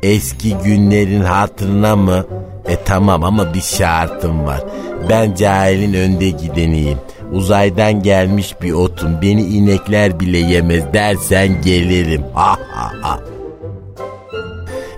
Eski 0.03 0.57
günlerin 0.65 1.21
hatırına 1.23 1.97
mı? 1.97 2.25
E 2.69 2.77
tamam 2.85 3.25
ama 3.25 3.55
bir 3.55 3.61
şartım 3.61 4.45
var. 4.47 4.61
Ben 5.09 5.35
cahilin 5.35 5.95
önde 5.95 6.31
gideniyim. 6.31 6.99
Uzaydan 7.33 8.03
gelmiş 8.03 8.55
bir 8.63 8.73
otum. 8.73 9.11
Beni 9.23 9.43
inekler 9.43 10.21
bile 10.21 10.39
yemez 10.39 10.93
dersen 10.93 11.63
gelirim. 11.63 12.23
Ha 12.35 12.57
ha 12.71 12.93
ha. 13.03 13.21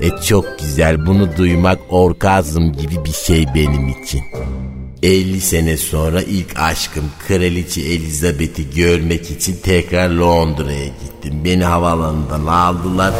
E 0.03 0.11
çok 0.29 0.59
güzel 0.59 1.07
bunu 1.07 1.37
duymak 1.37 1.79
orgazm 1.91 2.73
gibi 2.73 3.05
bir 3.05 3.13
şey 3.13 3.47
benim 3.55 3.89
için. 3.89 4.23
50 5.03 5.41
sene 5.41 5.77
sonra 5.77 6.23
ilk 6.23 6.59
aşkım 6.59 7.11
Kraliçe 7.29 7.81
Elizabeth'i 7.81 8.75
görmek 8.75 9.31
için 9.31 9.57
tekrar 9.63 10.11
Londra'ya 10.11 10.87
gittim. 10.87 11.41
Beni 11.45 11.65
havalanından 11.65 12.47
aldılar, 12.47 13.15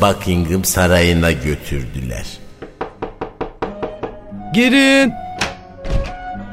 Buckingham 0.00 0.64
Sarayı'na 0.64 1.32
götürdüler. 1.32 2.26
Girin. 4.54 5.12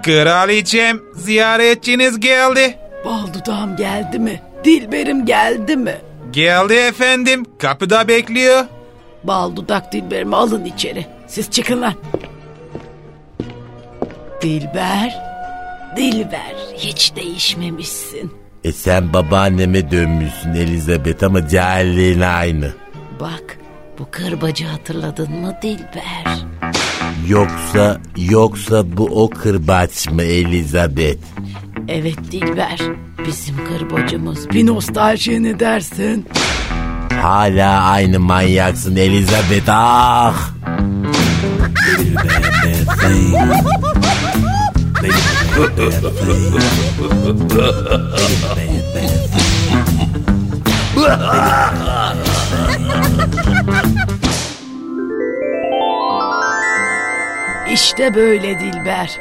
Kraliçem 0.03 0.99
ziyaretçiniz 1.15 2.19
geldi. 2.19 2.77
Bal 3.05 3.27
dudağım 3.33 3.75
geldi 3.75 4.19
mi? 4.19 4.41
Dilberim 4.63 5.25
geldi 5.25 5.75
mi? 5.75 5.95
Geldi 6.31 6.73
efendim 6.73 7.45
kapıda 7.59 8.07
bekliyor. 8.07 8.65
Bal 9.23 9.55
dudak 9.55 9.93
Dilberimi 9.93 10.35
alın 10.35 10.65
içeri. 10.65 11.05
Siz 11.27 11.51
çıkın 11.51 11.81
lan. 11.81 11.93
Dilber. 14.41 15.15
Dilber 15.97 16.55
hiç 16.77 17.15
değişmemişsin. 17.15 18.31
E 18.63 18.71
sen 18.71 19.13
babaanneme 19.13 19.91
dönmüşsün 19.91 20.49
Elizabeth 20.53 21.23
ama 21.23 21.47
cahilliğin 21.47 22.21
aynı. 22.21 22.73
Bak 23.19 23.57
bu 23.99 24.07
kırbacı 24.11 24.65
hatırladın 24.65 25.31
mı 25.31 25.57
Dilber? 25.61 26.37
Yoksa 27.27 28.01
yoksa 28.17 28.97
bu 28.97 29.23
o 29.23 29.29
kırbaç 29.29 30.09
mı 30.09 30.23
Elizabeth? 30.23 31.23
Evet 31.87 32.17
Dilber 32.31 32.79
bizim 33.27 33.55
kırbacımız. 33.65 34.49
Bir 34.49 34.65
nostalji 34.67 35.43
ne 35.43 35.59
dersin? 35.59 36.25
Hala 37.21 37.81
aynı 37.83 38.19
manyaksın 38.19 38.95
Elizabeth 38.95 39.69
ah. 39.69 40.53
İşte 57.71 58.15
böyle 58.15 58.59
Dilber. 58.59 59.11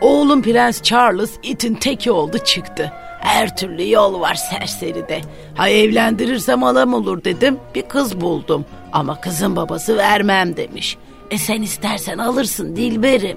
Oğlum 0.00 0.42
Prens 0.42 0.82
Charles 0.82 1.30
itin 1.42 1.74
teki 1.74 2.10
oldu 2.10 2.38
çıktı. 2.38 2.92
Her 3.20 3.56
türlü 3.56 3.90
yol 3.90 4.20
var 4.20 4.34
serseride. 4.34 5.20
Ha 5.54 5.68
evlendirirsem 5.68 6.64
alam 6.64 6.94
olur 6.94 7.24
dedim. 7.24 7.56
Bir 7.74 7.82
kız 7.82 8.20
buldum. 8.20 8.64
Ama 8.92 9.20
kızın 9.20 9.56
babası 9.56 9.96
vermem 9.96 10.56
demiş. 10.56 10.96
E 11.30 11.38
sen 11.38 11.62
istersen 11.62 12.18
alırsın 12.18 12.76
Dilberim. 12.76 13.36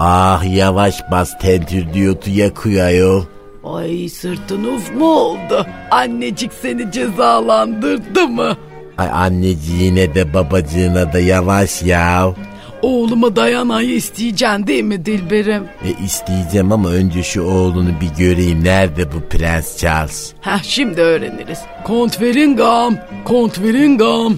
Ah 0.00 0.56
yavaş 0.56 1.00
bas 1.10 1.38
tentür 1.40 1.92
diyotu 1.94 2.30
yakıyor 2.30 2.86
ayol. 2.86 3.24
Ay 3.64 4.08
sırtın 4.08 4.64
uf 4.64 4.94
mu 4.94 5.10
oldu? 5.10 5.66
Annecik 5.90 6.52
seni 6.52 6.92
cezalandırdı 6.92 8.28
mı? 8.28 8.56
Ay 8.98 9.08
anneciğine 9.12 10.14
de 10.14 10.34
babacığına 10.34 11.12
da 11.12 11.18
yavaş 11.18 11.82
ya. 11.82 12.34
Oğluma 12.86 13.36
dayanayı 13.36 13.94
isteyeceksin 13.94 14.66
değil 14.66 14.84
mi 14.84 15.06
Dilberim? 15.06 15.64
E 15.84 16.04
isteyeceğim 16.04 16.72
ama 16.72 16.88
önce 16.90 17.22
şu 17.22 17.42
oğlunu 17.42 17.90
bir 18.00 18.24
göreyim. 18.24 18.64
Nerede 18.64 19.12
bu 19.12 19.28
Prens 19.30 19.76
Charles? 19.78 20.32
Heh 20.40 20.62
şimdi 20.62 21.00
öğreniriz. 21.00 21.58
Kont 21.84 22.20
Veringam, 22.20 22.96
Kont 23.24 23.62
Veringam. 23.62 24.36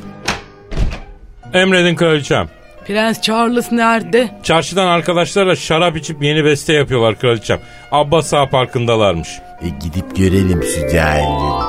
Emredin 1.55 1.97
kraliçem. 1.97 2.49
Prens 2.87 3.21
Charles 3.21 3.73
nerede? 3.73 4.31
Çarşıdan 4.43 4.87
arkadaşlarla 4.87 5.57
şarap 5.57 5.97
içip 5.97 6.23
yeni 6.23 6.45
beste 6.45 6.73
yapıyorlar 6.73 7.19
kraliçem. 7.19 7.61
Abbas 7.93 8.35
Ağa 8.35 8.49
Parkı'ndalarmış. 8.49 9.29
E 9.63 9.69
gidip 9.69 10.17
görelim 10.17 10.63
şu 10.63 10.81
cahilleri. 10.81 11.63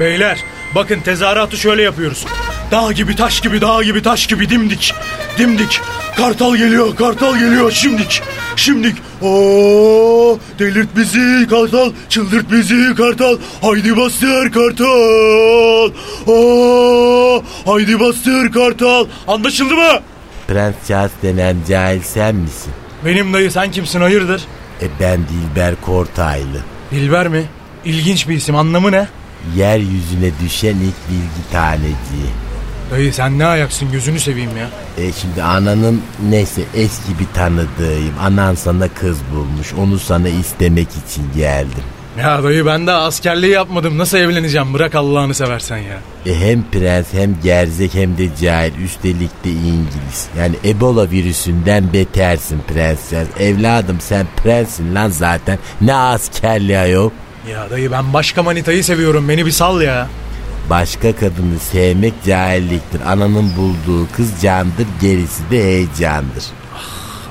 Beyler 0.00 0.38
bakın 0.74 1.00
tezahüratı 1.00 1.56
şöyle 1.56 1.82
yapıyoruz. 1.82 2.24
Dağ 2.70 2.92
gibi 2.92 3.16
taş 3.16 3.40
gibi 3.40 3.60
dağ 3.60 3.82
gibi 3.82 4.02
taş 4.02 4.26
gibi 4.26 4.50
dimdik. 4.50 4.94
Dimdik. 5.38 5.80
Kartal 6.16 6.56
geliyor 6.56 6.96
kartal 6.96 7.38
geliyor 7.38 7.70
şimdik. 7.70 8.22
Şimdik. 8.56 8.96
Oo, 9.22 10.38
delirt 10.58 10.96
bizi 10.96 11.46
kartal, 11.50 11.92
çıldırt 12.08 12.52
bizi 12.52 12.94
kartal. 12.94 13.36
Haydi 13.62 13.96
bastır 13.96 14.52
kartal. 14.52 15.90
Oo, 16.26 17.42
haydi 17.66 18.00
bastır 18.00 18.52
kartal. 18.52 19.06
Anlaşıldı 19.28 19.74
mı? 19.74 20.00
Prens 20.48 20.74
Charles 20.88 21.10
denen 21.22 21.56
cahil 21.68 22.00
sen 22.02 22.34
misin? 22.36 22.72
Benim 23.04 23.32
dayı 23.32 23.50
sen 23.50 23.70
kimsin 23.70 24.00
hayırdır? 24.00 24.42
E 24.82 24.86
ben 25.00 25.20
Dilber 25.28 25.74
Kortaylı. 25.80 26.58
Dilber 26.90 27.28
mi? 27.28 27.44
İlginç 27.84 28.28
bir 28.28 28.34
isim 28.36 28.56
anlamı 28.56 28.92
ne? 28.92 29.08
Yeryüzüne 29.56 30.30
düşen 30.44 30.74
ilk 30.74 31.08
bilgi 31.10 31.50
taneciği. 31.52 32.30
Dayı 32.90 33.12
sen 33.14 33.38
ne 33.38 33.46
ayaksın 33.46 33.92
gözünü 33.92 34.20
seveyim 34.20 34.50
ya. 34.56 34.68
E 35.04 35.12
şimdi 35.12 35.42
ananın 35.42 36.02
neyse 36.30 36.62
eski 36.74 37.18
bir 37.18 37.26
tanıdığım. 37.34 38.14
Anan 38.22 38.54
sana 38.54 38.88
kız 38.88 39.18
bulmuş. 39.34 39.72
Onu 39.78 39.98
sana 39.98 40.28
istemek 40.28 40.88
için 41.06 41.24
geldim. 41.36 41.84
Ya 42.18 42.42
dayı 42.42 42.66
ben 42.66 42.86
daha 42.86 43.02
askerliği 43.02 43.52
yapmadım 43.52 43.98
nasıl 43.98 44.18
evleneceğim 44.18 44.74
bırak 44.74 44.94
Allah'ını 44.94 45.34
seversen 45.34 45.76
ya. 45.76 45.98
E 46.26 46.34
hem 46.40 46.64
prens 46.72 47.06
hem 47.12 47.36
gerzek 47.42 47.94
hem 47.94 48.18
de 48.18 48.28
cahil 48.42 48.72
üstelik 48.84 49.44
de 49.44 49.50
İngiliz. 49.50 50.28
Yani 50.38 50.54
Ebola 50.64 51.10
virüsünden 51.10 51.92
betersin 51.92 52.60
prensler. 52.68 53.26
Evladım 53.40 53.96
sen 54.00 54.26
prensin 54.42 54.94
lan 54.94 55.10
zaten. 55.10 55.58
Ne 55.80 55.94
askerliği 55.94 56.78
ayol. 56.78 57.10
Ya 57.50 57.70
dayı 57.70 57.90
ben 57.92 58.12
başka 58.12 58.42
manitayı 58.42 58.84
seviyorum 58.84 59.28
beni 59.28 59.46
bir 59.46 59.50
sal 59.50 59.82
ya. 59.82 60.08
Başka 60.70 61.16
kadını 61.16 61.58
sevmek 61.58 62.14
cahilliktir. 62.26 63.00
Ananın 63.06 63.56
bulduğu 63.56 64.08
kız 64.16 64.42
candır 64.42 64.86
gerisi 65.00 65.50
de 65.50 65.64
heyecandır. 65.64 66.44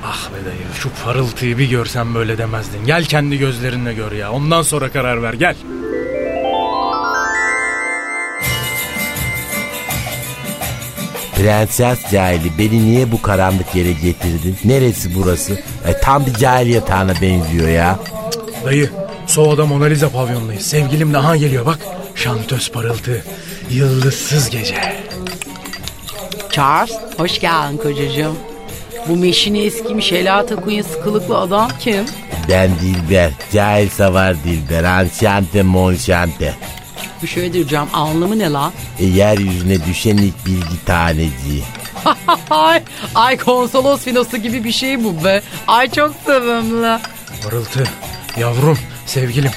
Ah 0.05 0.29
be 0.29 0.45
dayı 0.45 0.57
şu 0.73 0.89
parıltıyı 1.05 1.57
bir 1.57 1.69
görsen 1.69 2.15
böyle 2.15 2.37
demezdin. 2.37 2.85
Gel 2.85 3.03
kendi 3.03 3.37
gözlerinle 3.37 3.93
gör 3.93 4.11
ya 4.11 4.31
ondan 4.31 4.61
sonra 4.61 4.89
karar 4.89 5.23
ver 5.23 5.33
gel. 5.33 5.55
Prenses 11.35 12.11
cahili 12.11 12.51
beni 12.59 12.85
niye 12.85 13.11
bu 13.11 13.21
karanlık 13.21 13.75
yere 13.75 13.91
getirdin? 13.91 14.57
Neresi 14.65 15.15
burası? 15.15 15.53
E, 15.87 15.93
tam 16.01 16.25
bir 16.25 16.33
cahil 16.33 16.67
yatağına 16.67 17.13
benziyor 17.21 17.69
ya. 17.69 17.99
Dayı 18.65 18.89
Soğu'da 19.27 19.65
Mona 19.65 19.85
Lisa 19.85 20.09
pavyondayız. 20.09 20.61
Sevgilim 20.65 21.13
daha 21.13 21.37
geliyor 21.37 21.65
bak. 21.65 21.79
Şantöz 22.17 22.71
parıltı. 22.71 23.23
Yıldızsız 23.69 24.49
gece. 24.49 24.75
Charles 26.51 26.91
hoş 27.17 27.39
geldin 27.39 27.77
kocacığım. 27.77 28.35
Bu 29.07 29.15
meşini 29.15 29.59
eskimiş 29.59 30.11
helata 30.11 30.55
kuyun 30.55 30.81
sıkılıklı 30.81 31.37
adam 31.37 31.71
kim? 31.79 32.05
Ben 32.49 32.71
Dilber. 32.79 33.31
Cahil 33.53 33.89
savar 33.89 34.43
Dilber. 34.43 34.83
Anşante 34.83 35.63
monşante. 35.63 36.53
Bir 37.23 37.27
şey 37.27 37.53
diyeceğim 37.53 37.85
anlamı 37.93 38.39
ne 38.39 38.49
lan? 38.51 38.71
E, 38.99 39.05
yeryüzüne 39.05 39.85
düşen 39.85 40.17
ilk 40.17 40.45
bilgi 40.45 40.85
taneciği. 40.85 41.63
ay, 42.49 42.81
ay 43.15 43.37
konsolos 43.37 44.01
filosu 44.01 44.37
gibi 44.37 44.63
bir 44.63 44.71
şey 44.71 45.03
bu 45.03 45.23
be. 45.23 45.41
Ay 45.67 45.91
çok 45.91 46.15
sevimli. 46.25 46.99
Parıltı. 47.43 47.83
Yavrum, 48.39 48.77
sevgilim. 49.05 49.51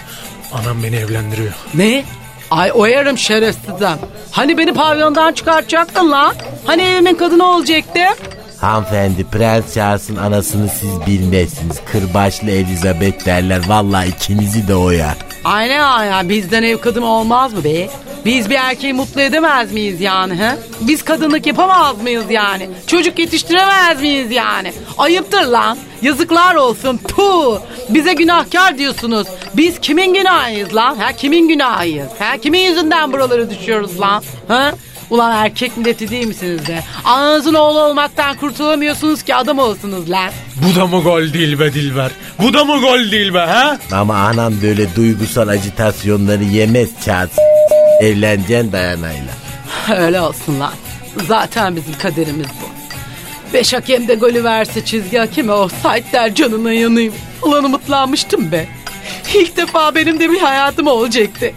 Anam 0.52 0.82
beni 0.82 0.96
evlendiriyor. 0.96 1.52
Ne? 1.74 2.04
Ay 2.50 2.70
oyarım 2.74 3.18
şerefsizden. 3.18 3.98
Hani 4.30 4.58
beni 4.58 4.74
pavyondan 4.74 5.32
çıkartacaktın 5.32 6.10
lan? 6.10 6.34
Hani 6.66 6.82
evimin 6.82 7.14
kadını 7.14 7.44
olacaktı? 7.46 8.00
Hanımefendi 8.60 9.24
Prens 9.24 9.74
Charles'ın 9.74 10.16
anasını 10.16 10.68
siz 10.68 11.06
bilmezsiniz. 11.06 11.80
Kırbaçlı 11.92 12.50
Elizabeth 12.50 13.26
derler. 13.26 13.60
Vallahi 13.68 14.08
ikinizi 14.08 14.68
de 14.68 14.74
oyar. 14.74 15.16
Aynen 15.44 16.04
ya 16.04 16.28
bizden 16.28 16.62
ev 16.62 16.78
kadını 16.78 17.06
olmaz 17.06 17.52
mı 17.52 17.64
be? 17.64 17.88
Biz 18.24 18.50
bir 18.50 18.54
erkeği 18.54 18.92
mutlu 18.92 19.20
edemez 19.20 19.72
miyiz 19.72 20.00
yani 20.00 20.34
he? 20.34 20.56
Biz 20.80 21.02
kadınlık 21.02 21.46
yapamaz 21.46 22.02
mıyız 22.02 22.24
yani? 22.30 22.68
Çocuk 22.86 23.18
yetiştiremez 23.18 24.00
miyiz 24.00 24.30
yani? 24.30 24.72
Ayıptır 24.98 25.46
lan. 25.46 25.78
Yazıklar 26.02 26.54
olsun. 26.54 27.00
Tu. 27.08 27.62
Bize 27.88 28.12
günahkar 28.12 28.78
diyorsunuz. 28.78 29.26
Biz 29.56 29.80
kimin 29.80 30.14
günahıyız 30.14 30.74
lan? 30.74 30.96
Ha 30.96 31.12
kimin 31.12 31.48
günahıyız? 31.48 32.08
Ha 32.18 32.36
kimin 32.42 32.60
yüzünden 32.60 33.12
buraları 33.12 33.50
düşüyoruz 33.50 34.00
lan? 34.00 34.22
Ha? 34.48 34.72
Ulan 35.10 35.32
erkek 35.44 35.76
milleti 35.76 36.10
değil 36.10 36.26
misiniz 36.26 36.66
de? 36.66 36.80
Ananızın 37.04 37.54
oğlu 37.54 37.78
olmaktan 37.80 38.36
kurtulamıyorsunuz 38.36 39.22
ki 39.22 39.34
adam 39.34 39.58
olsunuz 39.58 40.10
lan. 40.10 40.30
Bu 40.56 40.80
da 40.80 40.86
mı 40.86 41.02
gol 41.02 41.32
değil 41.32 41.58
be 41.58 41.72
Dilber? 41.74 42.10
Bu 42.42 42.52
da 42.54 42.64
mı 42.64 42.80
gol 42.80 43.10
değil 43.10 43.34
be 43.34 43.38
ha? 43.38 43.78
Ama 43.92 44.14
anam 44.16 44.52
böyle 44.62 44.96
duygusal 44.96 45.48
agitasyonları 45.48 46.44
yemez 46.44 46.88
Charles. 47.04 47.36
Evleneceksin 48.00 48.72
dayanayla. 48.72 49.32
Öyle 49.96 50.20
olsun 50.20 50.60
lan. 50.60 50.72
Zaten 51.28 51.76
bizim 51.76 51.98
kaderimiz 51.98 52.46
bu. 52.46 52.70
Beş 53.54 53.72
hakem 53.72 54.08
de 54.08 54.14
golü 54.14 54.44
verse 54.44 54.84
çizgi 54.84 55.18
hakemi 55.18 55.52
offside 55.52 56.04
der 56.12 56.34
canına 56.34 56.72
yanayım. 56.72 57.14
Ulan 57.42 57.64
umutlanmıştım 57.64 58.52
be. 58.52 58.68
İlk 59.34 59.56
defa 59.56 59.94
benim 59.94 60.20
de 60.20 60.30
bir 60.30 60.38
hayatım 60.40 60.86
olacaktı. 60.86 61.52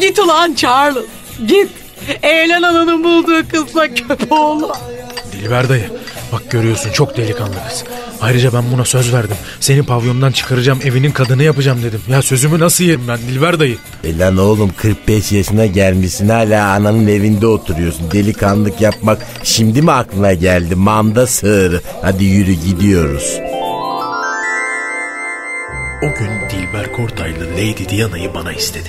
Git 0.00 0.18
ulan 0.18 0.54
Charles. 0.54 1.04
Git. 1.46 1.68
Eğlen 2.22 2.62
ananın 2.62 3.04
bulduğu 3.04 3.48
kızla 3.48 3.94
köpoğlu. 3.94 4.72
Dilber 5.32 5.68
dayı 5.68 5.90
bak 6.32 6.50
görüyorsun 6.50 6.92
çok 6.92 7.16
delikanlı 7.16 7.54
kız. 7.68 7.84
Ayrıca 8.20 8.52
ben 8.52 8.64
buna 8.72 8.84
söz 8.84 9.12
verdim. 9.14 9.36
Seni 9.60 9.82
pavyondan 9.82 10.32
çıkaracağım 10.32 10.78
evinin 10.84 11.10
kadını 11.10 11.42
yapacağım 11.42 11.82
dedim. 11.82 12.00
Ya 12.08 12.22
sözümü 12.22 12.58
nasıl 12.58 12.84
yerim 12.84 13.08
ben 13.08 13.18
Dilber 13.18 13.60
dayı? 13.60 13.76
E 14.04 14.18
lan 14.18 14.36
oğlum 14.36 14.70
45 14.76 15.32
yaşına 15.32 15.66
gelmişsin 15.66 16.28
hala 16.28 16.68
ananın 16.68 17.06
evinde 17.06 17.46
oturuyorsun. 17.46 18.10
Delikanlık 18.10 18.80
yapmak 18.80 19.18
şimdi 19.42 19.82
mi 19.82 19.92
aklına 19.92 20.32
geldi? 20.32 20.74
Manda 20.74 21.26
sığırı. 21.26 21.80
Hadi 22.02 22.24
yürü 22.24 22.52
gidiyoruz. 22.52 23.38
O 26.02 26.06
gün 26.18 26.30
Dilber 26.50 26.92
Kortaylı 26.92 27.50
Lady 27.52 27.88
Diana'yı 27.88 28.34
bana 28.34 28.52
istedi. 28.52 28.88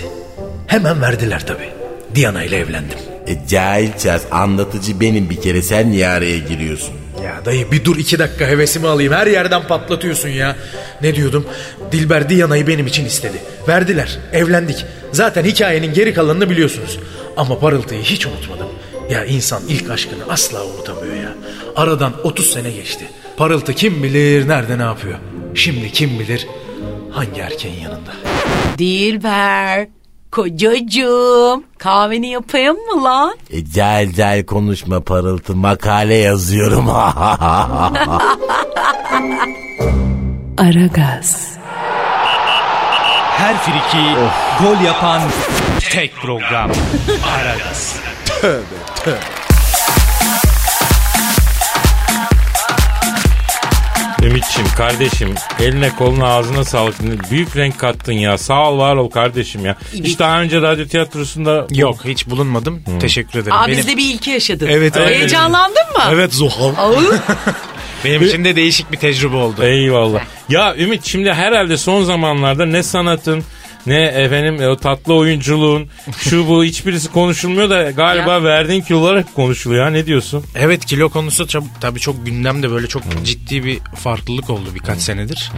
Hemen 0.67 1.01
verdiler 1.01 1.47
tabii. 1.47 1.69
Diana 2.15 2.43
ile 2.43 2.57
evlendim. 2.57 2.97
E 3.27 3.47
cahil 3.47 3.89
Charles 4.03 4.23
anlatıcı 4.31 4.99
benim 4.99 5.29
bir 5.29 5.41
kere 5.41 5.61
sen 5.61 5.91
niye 5.91 6.07
araya 6.07 6.37
giriyorsun? 6.37 7.02
Ya 7.23 7.45
dayı 7.45 7.71
bir 7.71 7.85
dur 7.85 7.97
iki 7.97 8.19
dakika 8.19 8.47
hevesimi 8.47 8.87
alayım. 8.87 9.13
Her 9.13 9.27
yerden 9.27 9.67
patlatıyorsun 9.67 10.29
ya. 10.29 10.55
Ne 11.01 11.15
diyordum? 11.15 11.45
Dilber 11.91 12.29
Diana'yı 12.29 12.67
benim 12.67 12.87
için 12.87 13.05
istedi. 13.05 13.37
Verdiler. 13.67 14.17
Evlendik. 14.33 14.85
Zaten 15.11 15.43
hikayenin 15.43 15.93
geri 15.93 16.13
kalanını 16.13 16.49
biliyorsunuz. 16.49 16.99
Ama 17.37 17.59
parıltıyı 17.59 18.01
hiç 18.01 18.25
unutmadım. 18.27 18.67
Ya 19.09 19.25
insan 19.25 19.63
ilk 19.69 19.89
aşkını 19.89 20.23
asla 20.29 20.65
unutamıyor 20.65 21.15
ya. 21.15 21.33
Aradan 21.75 22.13
30 22.23 22.51
sene 22.53 22.71
geçti. 22.71 23.05
Parıltı 23.37 23.73
kim 23.73 24.03
bilir 24.03 24.47
nerede 24.47 24.77
ne 24.77 24.83
yapıyor. 24.83 25.19
Şimdi 25.55 25.91
kim 25.91 26.19
bilir 26.19 26.47
hangi 27.11 27.41
erkeğin 27.41 27.79
yanında. 27.79 28.11
Dilber. 28.77 29.87
Kocacığım 30.33 31.63
kahveni 31.77 32.27
yapayım 32.29 32.75
mı 32.77 33.03
lan? 33.03 33.35
E 33.49 33.65
cahil 33.65 34.13
cahil 34.13 34.45
konuşma 34.45 34.99
parıltı 34.99 35.55
makale 35.55 36.15
yazıyorum. 36.15 36.89
Aragaz. 40.57 41.57
Her 43.37 43.57
friki 43.57 44.15
gol 44.63 44.85
yapan 44.85 45.21
tek 45.91 46.15
program. 46.15 46.71
Aragaz. 47.37 47.99
Ümitçim 54.23 54.65
kardeşim 54.77 55.35
eline 55.59 55.89
koluna 55.95 56.25
ağzına 56.27 56.63
sağlık. 56.63 56.95
Büyük 57.31 57.57
renk 57.57 57.79
kattın 57.79 58.13
ya. 58.13 58.37
Sağ 58.37 58.71
ol 58.71 58.77
var 58.77 58.95
ol 58.95 59.09
kardeşim 59.09 59.65
ya. 59.65 59.75
Hiç 59.93 60.19
daha 60.19 60.41
önce 60.41 60.61
radyo 60.61 60.85
tiyatrosunda... 60.85 61.67
Yok 61.71 62.05
hiç 62.05 62.27
bulunmadım. 62.27 62.83
Teşekkür 63.01 63.39
ederim. 63.39 63.57
Aa 63.57 63.67
Benim- 63.67 63.77
biz 63.77 63.87
de 63.87 63.97
bir 63.97 64.13
ilki 64.13 64.29
yaşadık. 64.29 64.69
Evet, 64.71 64.97
evet. 64.97 65.15
Heyecanlandın 65.15 65.91
mı? 65.97 66.03
Evet 66.11 66.33
Zuhal. 66.33 66.73
Benim 68.05 68.21
için 68.21 68.45
de 68.45 68.55
değişik 68.55 68.91
bir 68.91 68.97
tecrübe 68.97 69.35
oldu. 69.35 69.63
Eyvallah. 69.63 70.21
Ya 70.49 70.75
Ümit 70.75 71.05
şimdi 71.05 71.33
herhalde 71.33 71.77
son 71.77 72.03
zamanlarda 72.03 72.65
ne 72.65 72.83
sanatın 72.83 73.43
ne 73.85 74.01
efendim 74.03 74.61
e, 74.61 74.67
o 74.67 74.77
tatlı 74.77 75.13
oyunculuğun 75.13 75.87
şu 76.17 76.47
bu 76.47 76.63
hiçbirisi 76.63 77.11
konuşulmuyor 77.11 77.69
da 77.69 77.91
galiba 77.91 78.43
verdiğin 78.43 78.81
kilolar 78.81 79.19
hep 79.19 79.35
konuşuluyor. 79.35 79.83
Ha, 79.83 79.89
ne 79.89 80.05
diyorsun? 80.05 80.45
Evet 80.55 80.85
kilo 80.85 81.09
konusu 81.09 81.47
tabii 81.81 81.99
çok 81.99 82.25
gündemde 82.25 82.71
böyle 82.71 82.87
çok 82.87 83.03
ciddi 83.23 83.63
bir 83.63 83.79
farklılık 83.95 84.49
oldu 84.49 84.69
birkaç 84.75 84.99
senedir. 84.99 85.51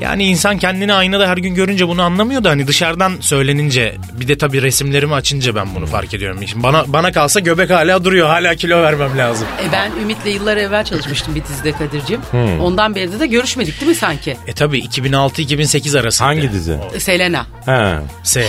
Yani 0.00 0.24
insan 0.24 0.58
kendini 0.58 0.92
aynada 0.94 1.28
her 1.28 1.36
gün 1.36 1.54
görünce 1.54 1.88
bunu 1.88 2.02
anlamıyor 2.02 2.44
da 2.44 2.50
hani 2.50 2.66
dışarıdan 2.66 3.12
söylenince 3.20 3.96
bir 4.12 4.28
de 4.28 4.38
tabii 4.38 4.62
resimlerimi 4.62 5.14
açınca 5.14 5.54
ben 5.54 5.74
bunu 5.74 5.86
fark 5.86 6.14
ediyorum. 6.14 6.40
Şimdi 6.46 6.62
bana 6.62 6.84
bana 6.86 7.12
kalsa 7.12 7.40
göbek 7.40 7.70
hala 7.70 8.04
duruyor. 8.04 8.28
Hala 8.28 8.54
kilo 8.54 8.82
vermem 8.82 9.18
lazım. 9.18 9.46
E 9.68 9.72
ben 9.72 9.90
Ümit'le 10.02 10.26
yıllar 10.26 10.56
evvel 10.56 10.84
çalışmıştım 10.84 11.34
bir 11.34 11.44
dizide 11.44 11.72
Kadir'cim. 11.72 12.20
Hmm. 12.30 12.60
Ondan 12.60 12.94
beri 12.94 13.20
de 13.20 13.26
görüşmedik 13.26 13.80
değil 13.80 13.88
mi 13.88 13.94
sanki? 13.94 14.36
E 14.46 14.52
tabii 14.52 14.78
2006-2008 14.78 16.00
arasında. 16.00 16.28
Hangi 16.28 16.52
dizi? 16.52 16.78
Selena. 16.98 17.46
Ha. 17.66 18.02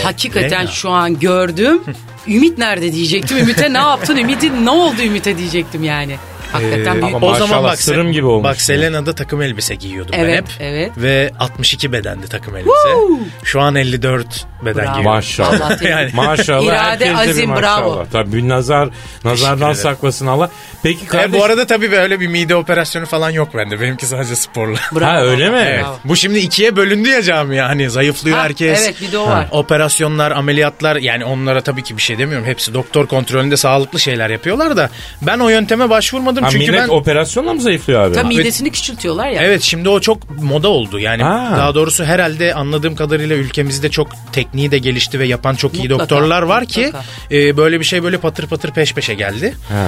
Hakikaten 0.03 0.65
şu 0.65 0.89
an 0.89 1.19
gördüm. 1.19 1.81
Ümit 2.27 2.57
nerede 2.57 2.93
diyecektim. 2.93 3.37
Ümit'e 3.37 3.73
ne 3.73 3.77
yaptın? 3.77 4.17
Ümit'in 4.17 4.65
ne 4.65 4.69
oldu 4.69 5.01
Ümit'e 5.01 5.37
diyecektim 5.37 5.83
yani. 5.83 6.15
Hakikaten 6.55 6.97
Ee, 6.97 7.01
büyük. 7.01 7.23
o 7.23 7.35
zaman 7.35 7.63
bak, 7.63 7.81
sırım 7.81 8.11
gibi 8.11 8.25
olmuş. 8.25 8.43
Bak 8.43 8.61
Selena'da 8.61 9.15
takım 9.15 9.41
elbise 9.41 9.75
giyiyordum 9.75 10.11
ben 10.13 10.19
Evet, 10.19 10.37
hep. 10.37 10.45
evet. 10.59 10.91
Ve 10.97 11.31
62 11.39 11.91
bedendi 11.91 12.27
takım 12.27 12.55
elbise. 12.55 12.71
Woo! 12.91 13.17
Şu 13.43 13.61
an 13.61 13.75
54 13.75 14.45
beden 14.61 14.75
Bravo. 14.75 14.85
giyiyorum. 14.93 15.03
Maşallah. 15.15 15.81
Yani, 15.89 16.09
Maşallah. 16.13 16.65
İrade, 16.65 17.17
azim, 17.17 17.49
maşallah. 17.49 17.61
bravo. 17.81 18.05
Tabii 18.11 18.33
bir 18.33 18.49
nazar, 18.49 18.89
nazardan 19.23 19.73
saklasın 19.73 20.27
Allah. 20.27 20.49
Peki 20.83 21.05
E, 21.05 21.07
kardeş. 21.07 21.39
bu 21.39 21.43
arada 21.43 21.67
tabii 21.67 21.91
böyle 21.91 22.19
bir 22.19 22.27
mide 22.27 22.55
operasyonu 22.55 23.05
falan 23.05 23.29
yok 23.29 23.49
bende. 23.55 23.81
Benimki 23.81 24.05
sadece 24.05 24.35
sporla. 24.35 24.77
Bravo. 24.95 25.05
Ha 25.11 25.21
öyle 25.21 25.49
mi? 25.49 25.63
Evet. 25.67 25.85
Bu 26.05 26.15
şimdi 26.15 26.39
ikiye 26.39 26.75
bölündü 26.75 27.09
ya 27.09 27.21
camia. 27.21 27.69
Hani 27.69 27.89
zayıflıyor 27.89 28.37
Ha, 28.37 28.43
herkes. 28.43 28.83
evet, 28.85 29.01
bir 29.01 29.11
de 29.11 29.17
o 29.17 29.27
var. 29.27 29.47
Operasyonlar, 29.51 30.31
ameliyatlar 30.31 30.95
yani 30.95 31.25
onlara 31.25 31.61
tabii 31.61 31.83
ki 31.83 31.97
bir 31.97 32.01
şey 32.01 32.17
demiyorum. 32.17 32.47
Hepsi 32.47 32.73
doktor 32.73 33.07
kontrolünde 33.07 33.57
sağlıklı 33.57 33.99
şeyler 33.99 34.29
yapıyorlar 34.29 34.77
da 34.77 34.89
ben 35.21 35.39
o 35.39 35.49
yönteme 35.49 35.89
başvurmadım 35.89 36.44
Ha, 36.45 36.51
çünkü 36.51 36.71
millet 36.71 36.83
ben 36.83 36.87
operasyonla 36.93 37.53
mı 37.53 37.61
zayıflıyor 37.61 38.01
abi? 38.01 38.15
Tabii 38.15 38.27
midesini 38.37 38.71
küçültüyorlar 38.71 39.29
ya. 39.29 39.41
Evet 39.41 39.61
şimdi 39.61 39.89
o 39.89 39.99
çok 39.99 40.41
moda 40.41 40.67
oldu. 40.69 40.99
Yani 40.99 41.23
Ha. 41.23 41.53
daha 41.57 41.75
doğrusu 41.75 42.03
herhalde 42.03 42.53
anladığım 42.53 42.95
kadarıyla 42.95 43.35
ülkemizde 43.35 43.89
çok 43.91 44.07
tekniği 44.33 44.71
de 44.71 44.77
gelişti 44.77 45.19
ve 45.19 45.25
yapan 45.27 45.55
çok 45.55 45.73
iyi 45.73 45.81
Mutlaka, 45.81 45.99
doktorlar 46.03 46.41
var 46.41 46.65
ki 46.65 46.85
mutlaka. 46.85 47.05
e, 47.31 47.57
böyle 47.57 47.79
bir 47.79 47.85
şey 47.85 48.03
böyle 48.03 48.17
patır 48.17 48.47
patır 48.47 48.71
peş 48.71 48.93
peşe 48.93 49.13
geldi. 49.13 49.55
Ha. 49.69 49.87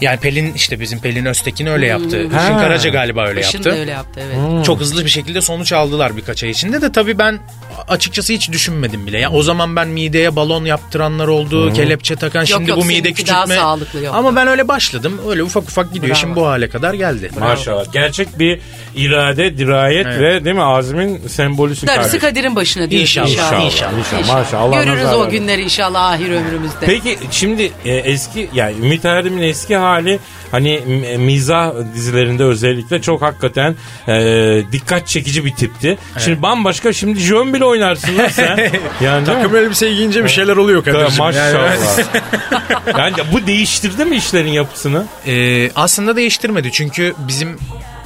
Yani 0.00 0.20
Pelin 0.20 0.54
işte 0.54 0.80
bizim 0.80 0.98
Pelin 1.00 1.24
Öztekin 1.24 1.66
öyle 1.66 1.86
yaptı. 1.86 2.18
Hmm. 2.22 2.26
Işın. 2.38 2.58
Karaca 2.58 2.90
galiba 2.90 3.26
öyle 3.26 3.40
Işın 3.40 3.58
yaptı. 3.58 3.70
da 3.70 3.76
öyle 3.76 3.90
yaptı 3.90 4.20
evet. 4.26 4.64
Çok 4.64 4.80
hızlı 4.80 5.04
bir 5.04 5.10
şekilde 5.10 5.40
sonuç 5.40 5.72
aldılar 5.72 6.16
birkaç 6.16 6.44
ay 6.44 6.50
içinde 6.50 6.82
de 6.82 6.92
tabii 6.92 7.18
ben 7.18 7.38
açıkçası 7.88 8.32
hiç 8.32 8.52
düşünmedim 8.52 9.06
bile. 9.06 9.18
Yani 9.18 9.36
o 9.36 9.42
zaman 9.42 9.76
ben 9.76 9.88
mideye 9.88 10.36
balon 10.36 10.64
yaptıranlar 10.64 11.28
oldu, 11.28 11.72
kelepçe 11.72 12.16
takan 12.16 12.44
şimdi 12.44 12.70
yok, 12.70 12.78
bu 12.78 12.84
mide 12.84 13.02
seninki 13.02 13.26
daha 13.26 13.42
küçültme. 13.44 13.62
sağlıklı, 13.62 14.04
yok. 14.04 14.14
Ama 14.14 14.36
ben 14.36 14.46
öyle 14.48 14.68
başladım. 14.68 15.20
Öyle 15.28 15.42
ufak 15.42 15.62
ufak 15.62 15.88
gidiyor. 15.92 16.06
Bravo. 16.08 16.20
Şimdi 16.20 16.36
bu 16.36 16.46
hale 16.46 16.68
kadar 16.68 16.94
geldi. 16.94 17.30
Maşallah. 17.38 17.92
Gerçek 17.92 18.38
bir 18.38 18.60
irade, 18.96 19.58
dirayet 19.58 20.06
Evet. 20.06 20.20
ve 20.20 20.44
değil 20.44 20.56
mi 20.56 20.62
azimin 20.62 21.26
sembolüsü 21.28 21.86
Darısı. 21.86 22.18
Kadir'in 22.18 22.56
başına 22.56 22.90
diyoruz 22.90 23.02
İnşallah, 23.08 23.28
inşallah. 23.28 23.64
inşallah, 23.64 23.98
inşallah. 23.98 24.34
Maşallah, 24.42 24.62
Allah 24.62 24.84
Görürüz 24.84 25.12
o 25.14 25.30
günleri 25.30 25.62
inşallah 25.62 26.10
ahir 26.12 26.30
ömrümüzde. 26.30 26.86
Peki 26.86 27.18
şimdi 27.30 27.72
e, 27.84 27.92
eski 27.94 28.48
yani 28.54 28.74
Ümit 28.78 29.04
Erdem'in 29.04 29.42
eski 29.42 29.76
hali 29.84 30.18
hani 30.50 30.80
m- 30.86 31.16
mizah 31.16 31.72
dizilerinde 31.94 32.44
özellikle 32.44 33.02
çok 33.02 33.22
hakikaten 33.22 33.74
e, 34.08 34.14
dikkat 34.72 35.06
çekici 35.08 35.44
bir 35.44 35.54
tipti. 35.54 35.98
Şimdi 36.18 36.42
bambaşka 36.42 36.92
şimdi 36.92 37.20
Jön 37.20 37.54
bile 37.54 37.64
oynarsın 37.64 38.18
lan 38.18 38.28
sen. 38.28 38.70
yani? 39.00 39.26
Takım 39.26 39.56
elbiseyi 39.56 39.96
giyince 39.96 40.24
bir 40.24 40.28
şeyler 40.28 40.56
oluyor 40.56 40.84
Kadir'cim. 40.84 41.18
Maşallah. 41.18 41.34
Yani- 41.54 42.04
Yani 42.98 43.14
bu 43.32 43.46
değiştirdi 43.46 44.04
mi 44.04 44.16
işlerin 44.16 44.52
yapısını? 44.52 45.06
Ee, 45.26 45.70
aslında 45.76 46.16
değiştirmedi 46.16 46.72
çünkü 46.72 47.14
bizim 47.18 47.58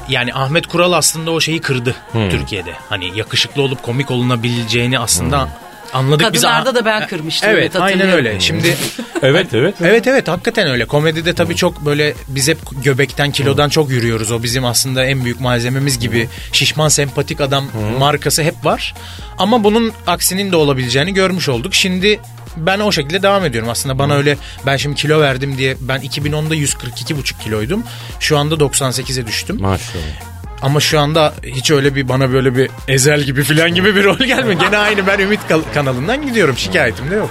yani 0.09 0.35
Ahmet 0.35 0.67
Kural 0.67 0.93
aslında 0.93 1.31
o 1.31 1.41
şeyi 1.41 1.61
kırdı 1.61 1.95
Hmm. 2.13 2.31
Türkiye'de. 2.31 2.73
Hani 2.89 3.19
yakışıklı 3.19 3.63
olup 3.63 3.83
komik 3.83 4.11
olunabileceğini 4.11 4.99
aslında 4.99 5.49
anladık 5.93 6.33
biz. 6.33 6.43
Kadınlarda 6.43 6.75
da 6.75 6.85
ben 6.85 7.07
kırmıştım. 7.07 7.51
Evet 7.51 7.77
aynen 7.77 7.87
hatırlıyorum. 7.87 8.27
öyle. 8.27 8.41
Şimdi 8.41 8.77
Evet 9.23 9.55
evet. 9.55 9.75
evet 9.81 10.07
evet 10.07 10.29
hakikaten 10.29 10.69
öyle. 10.69 10.85
Komedide 10.85 11.35
tabii 11.35 11.57
çok 11.57 11.85
böyle 11.87 12.15
biz 12.29 12.49
hep 12.49 12.59
göbekten 12.85 13.31
kilodan 13.33 13.69
çok 13.69 13.91
yürüyoruz. 13.91 14.33
O 14.33 14.43
bizim 14.43 14.65
aslında 14.65 15.05
en 15.05 15.25
büyük 15.25 15.41
malzememiz 15.41 15.99
gibi. 15.99 16.29
Şişman 16.53 16.89
sempatik 16.89 17.41
adam 17.41 17.65
markası 17.99 18.43
hep 18.43 18.65
var. 18.65 18.95
Ama 19.39 19.65
bunun 19.65 19.93
aksinin 20.07 20.53
de 20.53 20.57
olabileceğini 20.57 21.15
görmüş 21.15 21.49
olduk. 21.49 21.75
Şimdi 21.75 22.21
ben 22.57 22.81
o 22.81 22.93
şekilde 22.93 23.23
devam 23.23 23.45
ediyorum. 23.45 23.71
Aslında 23.71 23.99
bana 23.99 24.15
öyle 24.15 24.37
ben 24.67 24.77
şimdi 24.77 24.97
kilo 24.97 25.21
verdim 25.21 25.59
diye 25.59 25.77
ben 25.81 26.01
2010'da 26.01 26.57
142,5 26.57 27.43
kiloydum. 27.45 27.83
Şu 28.21 28.39
anda 28.39 28.55
98'e 28.55 29.27
düştüm. 29.27 29.61
Maşallah. 29.61 30.38
Ama 30.63 30.81
şu 30.81 31.01
anda 31.01 31.35
hiç 31.45 31.71
öyle 31.71 31.95
bir 31.95 32.09
bana 32.09 32.33
böyle 32.33 32.57
bir 32.57 32.71
ezel 32.89 33.21
gibi 33.23 33.43
filan 33.43 33.75
gibi 33.75 33.95
bir 33.97 34.05
rol 34.05 34.19
gelmiyor. 34.19 34.61
Gene 34.61 34.77
aynı 34.79 35.07
ben 35.07 35.19
Ümit 35.19 35.41
kanalından 35.75 36.27
gidiyorum. 36.27 36.59
Şikayetim 36.59 37.11
de 37.11 37.15
yok. 37.15 37.31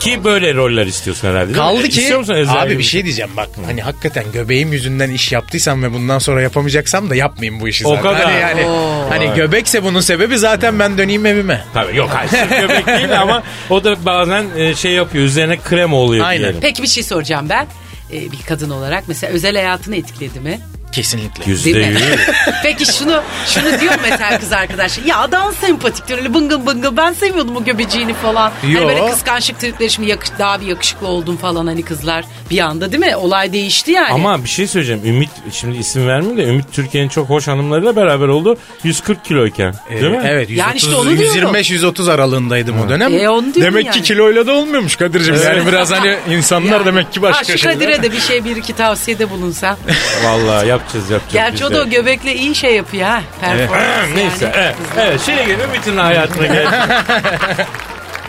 Ki 0.00 0.24
böyle 0.24 0.54
roller 0.54 0.86
istiyorsun 0.86 1.28
herhalde. 1.28 1.52
Kaldı 1.52 1.80
E, 1.80 1.88
ki 1.88 2.00
İstiyor 2.00 2.18
musun 2.18 2.34
Ezel 2.34 2.62
abi 2.62 2.68
gibi? 2.68 2.78
bir 2.78 2.84
şey 2.84 3.04
diyeceğim 3.04 3.30
bak 3.36 3.48
hani 3.66 3.82
hakikaten 3.82 4.24
göbeğim 4.32 4.72
yüzünden 4.72 5.10
iş 5.10 5.32
yaptıysam 5.32 5.82
ve 5.82 5.92
bundan 5.92 6.18
sonra 6.18 6.42
yapamayacaksam 6.42 7.10
da 7.10 7.14
yapmayayım 7.14 7.60
bu 7.60 7.68
işi 7.68 7.86
O 7.86 7.96
zaten. 7.96 8.02
kadar. 8.02 8.24
Hani 8.24 8.40
yani 8.40 8.64
Oo. 8.66 9.06
hani 9.10 9.34
göbekse 9.36 9.82
bunun 9.84 10.00
sebebi 10.00 10.38
zaten 10.38 10.78
ben 10.78 10.98
döneyim 10.98 11.26
evime. 11.26 11.64
Tabii 11.74 11.96
yok 11.96 12.10
hayır 12.12 12.30
sırf 12.30 12.50
göbek 12.60 12.86
değil 12.86 13.20
ama 13.20 13.42
o 13.70 13.84
da 13.84 14.04
bazen 14.06 14.44
e, 14.56 14.74
şey 14.74 14.92
yapıyor 14.92 15.24
üzerine 15.24 15.56
krem 15.56 15.92
oluyor 15.92 16.26
Aynen. 16.26 16.42
diyelim. 16.42 16.60
Peki 16.60 16.82
bir 16.82 16.88
şey 16.88 17.02
soracağım 17.02 17.48
ben. 17.48 17.66
Ee, 18.12 18.32
bir 18.32 18.38
kadın 18.48 18.70
olarak 18.70 19.04
mesela 19.08 19.32
özel 19.32 19.54
hayatını 19.56 19.96
etkiledi 19.96 20.40
mi? 20.40 20.60
Kesinlikle. 20.92 21.44
Yüzde 21.50 21.74
Değil 21.74 21.86
mi? 21.86 21.92
yüz. 21.92 22.00
Peki 22.62 22.86
şunu 22.92 23.22
şunu 23.46 23.80
diyor 23.80 23.92
mu 23.94 24.00
mesela 24.10 24.38
kız 24.38 24.52
arkadaş? 24.52 24.98
Ya 25.06 25.18
adam 25.18 25.52
sempatik 25.60 26.08
diyor 26.08 26.18
öyle 26.18 26.34
bıngıl 26.34 26.66
bıngıl. 26.66 26.96
Ben 26.96 27.12
seviyordum 27.12 27.56
o 27.56 27.64
göbeciğini 27.64 28.14
falan. 28.14 28.52
Yo. 28.68 28.80
Hani 28.80 28.88
böyle 28.88 29.10
kıskançlık 29.10 29.60
tripleri 29.60 29.90
şimdi 29.90 30.08
yakış, 30.10 30.30
daha 30.38 30.60
bir 30.60 30.66
yakışıklı 30.66 31.06
oldum 31.08 31.36
falan 31.36 31.66
hani 31.66 31.82
kızlar. 31.82 32.24
Bir 32.50 32.58
anda 32.58 32.92
değil 32.92 33.04
mi? 33.04 33.16
Olay 33.16 33.52
değişti 33.52 33.90
yani. 33.90 34.12
Ama 34.12 34.44
bir 34.44 34.48
şey 34.48 34.66
söyleyeceğim. 34.66 35.02
Ümit 35.06 35.30
şimdi 35.52 35.76
isim 35.78 36.08
vermeyeyim 36.08 36.38
de 36.38 36.44
Ümit 36.50 36.72
Türkiye'nin 36.72 37.08
çok 37.08 37.28
hoş 37.30 37.48
hanımlarıyla 37.48 37.96
beraber 37.96 38.28
oldu. 38.28 38.56
140 38.84 39.24
kiloyken. 39.24 39.74
Ee, 39.90 40.00
değil 40.00 40.12
mi? 40.12 40.22
Evet 40.24 40.50
130, 40.50 40.58
Yani 40.58 40.76
işte 40.76 40.94
onu 40.94 41.18
diyorum. 41.18 41.54
125-130 41.54 42.12
aralığındaydım 42.12 42.80
o 42.80 42.88
dönem. 42.88 43.14
E, 43.14 43.28
onu 43.28 43.54
diyorum 43.54 43.62
demek 43.74 43.86
yani. 43.86 43.96
ki 43.96 44.02
kiloyla 44.02 44.46
da 44.46 44.52
olmuyormuş 44.52 44.96
Kadir'cim. 44.96 45.34
Yani 45.44 45.66
biraz 45.66 45.92
hani 45.92 46.16
insanlar 46.30 46.72
Yani. 46.72 46.86
demek 46.86 47.12
ki 47.12 47.22
başka 47.22 47.40
ha, 47.40 47.44
şu 47.44 47.58
şeyler. 47.58 47.74
Kadir'e 47.74 48.02
de 48.02 48.12
bir 48.12 48.20
şey 48.20 48.44
bir 48.44 48.56
iki 48.56 48.72
tavsiyede 48.76 49.30
bulunsan. 49.30 49.76
Vallahi 50.24 50.68
yapacağız 50.76 51.10
yapacağız. 51.10 51.32
Gerçi 51.32 51.64
o 51.64 51.72
da 51.72 51.82
o 51.82 51.88
göbekle 51.88 52.34
iyi 52.34 52.54
şey 52.54 52.74
yapıyor 52.74 53.08
ha. 53.08 53.22
Performans 53.40 53.80
yani. 53.82 54.16
Neyse 54.16 54.52
evet, 54.54 54.74
evet 54.98 55.20
şeye 55.26 55.44
geliyor 55.44 55.68
Ümit'in 55.68 55.96
hayatına 55.96 56.46
gel. 56.46 56.66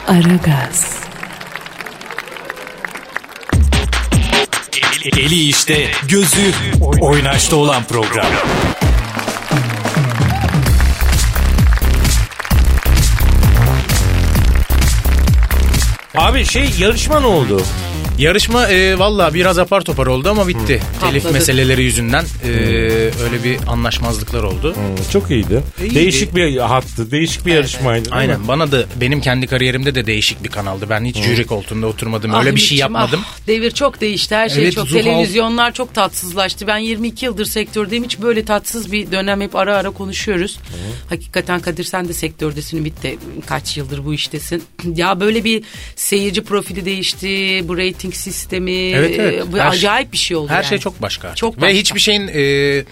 Aragaz, 0.07 0.97
Eli 5.17 5.49
işte, 5.49 5.87
gözü 6.07 6.51
oynaşta 7.01 7.55
olan 7.55 7.83
program. 7.83 8.25
Abi 16.15 16.45
şey 16.45 16.69
yarışma 16.79 17.19
ne 17.19 17.25
oldu? 17.25 17.61
Yarışma 18.17 18.67
e, 18.67 18.99
valla 18.99 19.33
biraz 19.33 19.59
apar 19.59 19.81
topar 19.81 20.07
oldu 20.07 20.29
ama 20.29 20.47
bitti. 20.47 20.81
Telif 21.01 21.23
Patladı. 21.23 21.33
meseleleri 21.33 21.83
yüzünden 21.83 22.25
e, 22.45 22.49
öyle 23.23 23.43
bir 23.43 23.57
anlaşmazlıklar 23.67 24.43
oldu. 24.43 24.75
Çok 25.11 25.31
iyiydi. 25.31 25.63
İyiydi. 25.81 25.95
Değişik 25.95 26.35
bir 26.35 26.57
hattı, 26.57 27.11
değişik 27.11 27.45
bir 27.45 27.53
yarışmaydı. 27.53 28.05
değil 28.05 28.15
mi? 28.15 28.19
Aynen 28.19 28.47
bana 28.47 28.71
da 28.71 28.85
benim 29.01 29.21
kendi 29.21 29.47
kariyerimde 29.47 29.95
de 29.95 30.05
değişik 30.05 30.43
bir 30.43 30.49
kanaldı. 30.49 30.85
Ben 30.89 31.05
hiç 31.05 31.17
jüri 31.17 31.45
koltuğunda 31.47 31.87
oturmadım. 31.87 32.33
Öyle 32.33 32.49
Ah 32.49 32.55
bir 32.55 32.59
şey 32.61 32.77
yapmadım. 32.77 33.19
ah, 33.23 33.47
devir 33.47 33.71
çok 33.71 34.01
değişti. 34.01 34.35
Her 34.35 34.49
şey 34.49 34.63
Evet, 34.63 34.73
çok. 34.73 34.87
Zuhal- 34.87 35.03
Televizyonlar 35.03 35.73
çok 35.73 35.93
tatsızlaştı. 35.93 36.67
Ben 36.67 36.77
22 36.77 37.25
yıldır 37.25 37.45
sektördeyim. 37.45 38.03
Hiç 38.03 38.19
böyle 38.21 38.45
tatsız 38.45 38.91
bir 38.91 39.11
dönem 39.11 39.41
hep 39.41 39.55
ara 39.55 39.75
ara 39.77 39.89
konuşuyoruz. 39.89 40.57
Hakikaten 41.09 41.59
Kadir 41.59 41.83
sen 41.83 42.07
de 42.07 42.13
sektördesin. 42.13 42.77
Ümit 42.77 43.03
de 43.03 43.15
kaç 43.45 43.77
yıldır 43.77 44.05
bu 44.05 44.13
iştesin. 44.13 44.63
ya 44.95 45.19
böyle 45.19 45.43
bir 45.43 45.63
seyirci 45.95 46.41
profili 46.43 46.85
değişti. 46.85 47.61
Bu 47.67 47.77
rating 48.07 48.13
sistemi. 48.15 48.71
Evet, 48.91 49.19
evet. 49.19 49.41
e, 49.43 49.51
Bu 49.51 49.57
Her- 49.57 49.67
acayip 49.67 50.13
bir 50.13 50.17
şey 50.17 50.37
oldu 50.37 50.49
Her 50.49 50.55
yani. 50.55 50.65
şey 50.65 50.77
çok 50.77 51.01
başka. 51.01 51.27
artık. 51.27 51.37
Çok 51.37 51.57
Ve 51.57 51.61
başka. 51.61 51.77
hiçbir 51.77 51.99
şeyin 51.99 52.27
e, 52.33 52.83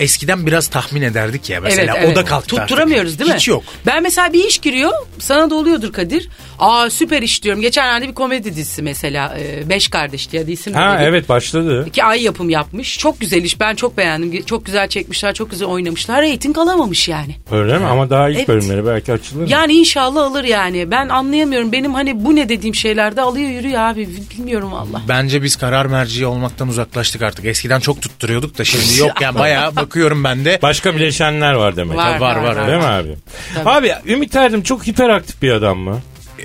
eskiden 0.00 0.46
biraz 0.46 0.68
tahmin 0.68 1.02
ederdik 1.02 1.50
ya 1.50 1.60
mesela. 1.60 1.94
Evet, 1.94 2.04
evet. 2.04 2.12
O 2.16 2.20
da 2.20 2.24
kalktı 2.24 2.56
Tutturamıyoruz 2.56 3.08
artık. 3.10 3.20
değil 3.20 3.30
mi? 3.30 3.36
Hiç 3.36 3.48
yok. 3.48 3.64
Ben 3.86 4.02
mesela 4.02 4.32
bir 4.32 4.44
iş 4.44 4.58
giriyor. 4.58 4.92
Sana 5.18 5.50
da 5.50 5.54
oluyordur 5.54 5.92
Kadir. 5.92 6.28
Aa 6.58 6.90
süper 6.90 7.22
iş 7.22 7.42
diyorum. 7.42 7.60
Geçenlerde 7.62 8.08
bir 8.08 8.14
komedi 8.14 8.56
dizisi 8.56 8.82
mesela. 8.82 9.38
e, 9.38 9.68
Beş 9.68 9.88
Kardeş 9.88 10.32
diye 10.32 10.44
isim 10.46 10.72
Ha 10.74 10.92
vereyim. 10.94 11.08
evet 11.14 11.28
başladı. 11.28 11.84
İki 11.88 12.04
ay 12.04 12.22
yapım 12.22 12.50
yapmış. 12.50 12.98
Çok 12.98 13.20
güzel 13.20 13.44
iş. 13.44 13.60
Ben 13.60 13.74
çok 13.74 13.96
beğendim. 13.96 14.44
Çok 14.44 14.66
güzel 14.66 14.88
çekmişler. 14.88 15.34
Çok 15.34 15.50
güzel 15.50 15.68
oynamışlar. 15.68 16.22
Reyting 16.22 16.58
alamamış 16.58 17.08
yani. 17.08 17.36
Öyle 17.50 17.78
mi? 17.78 17.84
Ama 17.86 18.10
daha 18.10 18.28
ilk 18.28 18.36
Evet. 18.36 18.48
bölümleri 18.48 18.86
belki 18.86 19.12
açılır. 19.12 19.48
Yani 19.48 19.72
inşallah 19.72 20.22
alır 20.24 20.44
yani. 20.44 20.90
Ben 20.90 21.08
anlayamıyorum. 21.08 21.72
Benim 21.72 21.94
hani 21.94 22.24
bu 22.24 22.36
ne 22.36 22.48
dediğim 22.48 22.74
şeylerde 22.74 23.20
alıyor 23.20 23.48
yürüyor 23.50 23.80
abi. 23.80 24.08
Bilmiyorum 24.38 24.72
valla. 24.72 25.02
Bence 25.08 25.42
biz 25.42 25.56
karar 25.56 25.86
merci 25.86 26.26
olmaktan 26.26 26.68
uzaklaştık 26.68 27.22
artık. 27.22 27.44
Eskiden 27.44 27.80
çok 27.80 28.02
tutturuyorduk 28.02 28.58
da 28.58 28.64
şimdi 28.64 28.98
yok 29.00 29.20
yani 29.20 29.38
bayağı 29.38 29.76
bakıyorum 29.86 30.24
ben 30.24 30.44
de. 30.44 30.58
Başka 30.62 30.94
bileşenler 30.96 31.52
var 31.52 31.76
demek. 31.76 31.96
Var, 31.96 32.20
var, 32.20 32.36
var, 32.36 32.66
Değil 32.66 32.78
mi 32.78 32.84
var. 32.84 33.00
abi? 33.00 33.16
Tabii. 33.54 33.68
Abi 33.70 33.92
Ümit 34.12 34.36
Erdem 34.36 34.62
çok 34.62 34.86
hiperaktif 34.86 35.42
bir 35.42 35.50
adam 35.52 35.78
mı? 35.78 36.00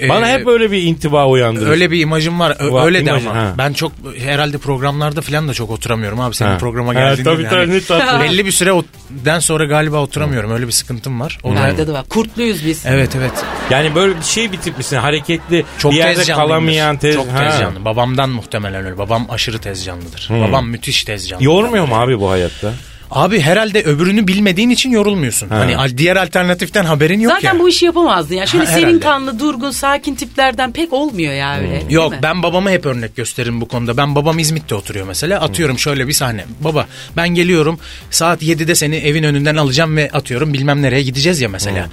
Bana 0.10 0.30
Ee, 0.30 0.34
hep 0.34 0.46
böyle 0.46 0.72
bir 0.72 0.82
intiba 0.84 1.28
uyandırır. 1.28 1.70
Öyle 1.70 1.92
bir 1.92 2.00
imajım 2.00 2.40
var. 2.40 2.58
Ö- 2.60 2.72
Var, 2.72 2.86
öyle 2.86 3.06
de 3.06 3.10
imaj- 3.10 3.30
ama. 3.30 3.36
ha. 3.42 3.54
Ben 3.58 3.74
çok 3.74 3.92
herhalde 4.18 4.58
programlarda 4.58 5.22
falan 5.22 5.48
da 5.48 5.54
çok 5.54 5.70
oturamıyorum 5.70 6.20
abi. 6.20 6.36
Senin 6.36 6.50
Ha. 6.50 6.58
programa 6.58 6.90
Ha, 6.90 7.00
geldiğinde. 7.00 7.30
tabii, 7.30 7.44
de 7.74 7.82
tabii, 7.88 8.24
belli 8.24 8.46
bir 8.46 8.52
süreden 8.52 9.40
sonra 9.40 9.66
galiba 9.66 9.98
oturamıyorum. 9.98 10.52
Öyle 10.52 10.68
bir 10.68 10.72
sıkıntım 10.72 11.20
var. 11.22 11.38
O 11.44 11.52
da- 11.52 11.56
Bende 11.56 11.88
de 11.88 11.92
var. 11.94 12.06
Kurtluyuz 12.10 12.66
biz. 12.66 12.86
Evet 12.86 13.16
evet. 13.18 13.32
Yani 13.70 13.96
böyle 13.96 14.18
bir 14.18 14.24
şey 14.24 14.52
bir 14.52 14.58
tip 14.58 14.78
misin? 14.78 14.98
Hareketli, 14.98 15.66
Çok 15.78 15.92
bir 15.92 15.98
yerde 15.98 16.24
kalamayan 16.34 16.98
tez. 16.98 17.16
Çok 17.16 17.28
Ha. 17.28 17.50
tez 17.50 17.60
canlı. 17.60 17.86
Babamdan 17.86 18.30
muhtemelen 18.30 18.86
öyle. 18.86 18.98
Babam 18.98 19.28
aşırı 19.30 19.60
tez 19.60 19.86
canlıdır. 19.86 20.26
Hmm. 20.28 20.42
Babam 20.42 20.68
müthiş 20.70 21.04
tez 21.04 21.30
canlı. 21.30 21.44
Yormuyor 21.44 21.88
mu 21.88 21.96
abi 21.96 22.20
bu 22.20 22.32
hayatta? 22.32 22.74
Abi 23.12 23.42
herhalde 23.42 23.84
öbürünü 23.84 24.28
bilmediğin 24.28 24.70
için 24.70 24.92
yorulmuyorsun. 24.92 25.50
Ha. 25.50 25.56
Hani 25.76 25.98
diğer 25.98 26.16
alternatiften 26.16 26.86
haberin 26.86 27.20
yok 27.20 27.34
Zaten 27.34 27.54
ya. 27.54 27.60
bu 27.60 27.70
işi 27.70 27.86
yapamazdın 27.86 28.36
ya. 28.36 28.46
Şöyle 28.46 28.66
Ha, 28.66 28.72
serin 28.72 28.82
herhalde. 28.86 29.00
kanlı, 29.00 29.40
durgun, 29.40 29.72
sakin 29.72 30.16
tiplerden 30.16 30.72
pek 30.72 30.94
olmuyor 30.94 31.34
ya 31.34 31.58
öyle. 31.58 31.72
değil 31.72 31.84
Yok 31.90 32.12
mi? 32.12 32.20
ben 32.24 32.44
babama 32.44 32.70
hep 32.72 32.86
örnek 32.86 33.16
gösteririm 33.16 33.62
bu 33.62 33.68
konuda. 33.68 33.98
Ben 33.98 34.16
babam 34.16 34.40
İzmit'te 34.40 34.76
oturuyor 34.76 35.08
mesela. 35.08 35.42
Atıyorum 35.42 35.80
şöyle 35.80 36.08
bir 36.08 36.14
sahne. 36.14 36.46
Baba 36.60 36.88
ben 37.18 37.30
geliyorum 37.30 37.80
saat 38.12 38.42
7'de 38.44 38.76
seni 38.76 38.96
evin 38.96 39.24
önünden 39.24 39.56
alacağım 39.56 39.98
ve 39.98 40.10
atıyorum 40.14 40.54
bilmem 40.54 40.82
nereye 40.82 41.02
gideceğiz 41.04 41.42
ya 41.42 41.50
mesela. 41.50 41.88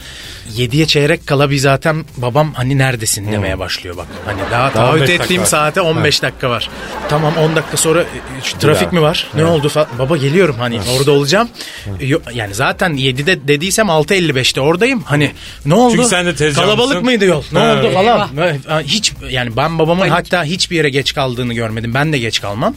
7'ye 0.56 0.86
çeyrek 0.86 1.26
kala 1.26 1.50
bir 1.50 1.56
zaten 1.58 2.04
babam 2.16 2.52
hani 2.54 2.78
neredesin 2.78 3.32
demeye 3.32 3.58
başlıyor 3.58 3.96
bak. 3.96 4.06
Hani 4.26 4.40
daha, 4.50 4.50
Daha 4.50 4.70
taahhüt 4.72 5.00
15 5.02 5.10
ettiğim 5.10 5.40
dakika. 5.42 5.46
saate 5.46 5.80
15 5.80 6.22
dakika 6.22 6.50
var. 6.50 6.70
Tamam 7.08 7.32
10 7.36 7.56
dakika 7.56 7.76
sonra 7.76 8.02
e, 8.02 8.06
şu 8.42 8.58
trafik 8.58 8.92
mi 8.92 9.00
var? 9.02 9.26
Ne 9.34 9.44
oldu. 9.44 9.70
Baba 9.98 10.16
geliyorum 10.16 10.56
hani 10.58 10.80
orada 10.96 11.05
olacağım. 11.10 11.48
Yo- 12.00 12.20
Yani 12.34 12.54
zaten 12.54 12.90
7'de 12.96 13.48
dediysem 13.48 13.86
6.55'te 13.90 14.60
oradayım. 14.60 15.02
Hani 15.02 15.32
ne 15.66 15.74
oldu? 15.74 15.92
Çünkü 15.96 16.08
sen 16.08 16.26
de 16.26 16.34
tez 16.34 16.54
Kalabalık 16.54 17.02
mıydı 17.02 17.24
yol? 17.24 17.42
Ne 17.52 17.58
Ha. 17.58 17.72
oldu 17.78 17.90
falan. 17.94 18.28
Hiç 18.82 19.12
yani 19.30 19.56
ben 19.56 19.78
babamın 19.78 20.08
hatta 20.08 20.44
hiçbir 20.44 20.76
yere 20.76 20.88
geç 20.90 21.14
kaldığını 21.14 21.54
görmedim. 21.54 21.94
Ben 21.94 22.12
de 22.12 22.18
geç 22.18 22.40
kalmam. 22.40 22.74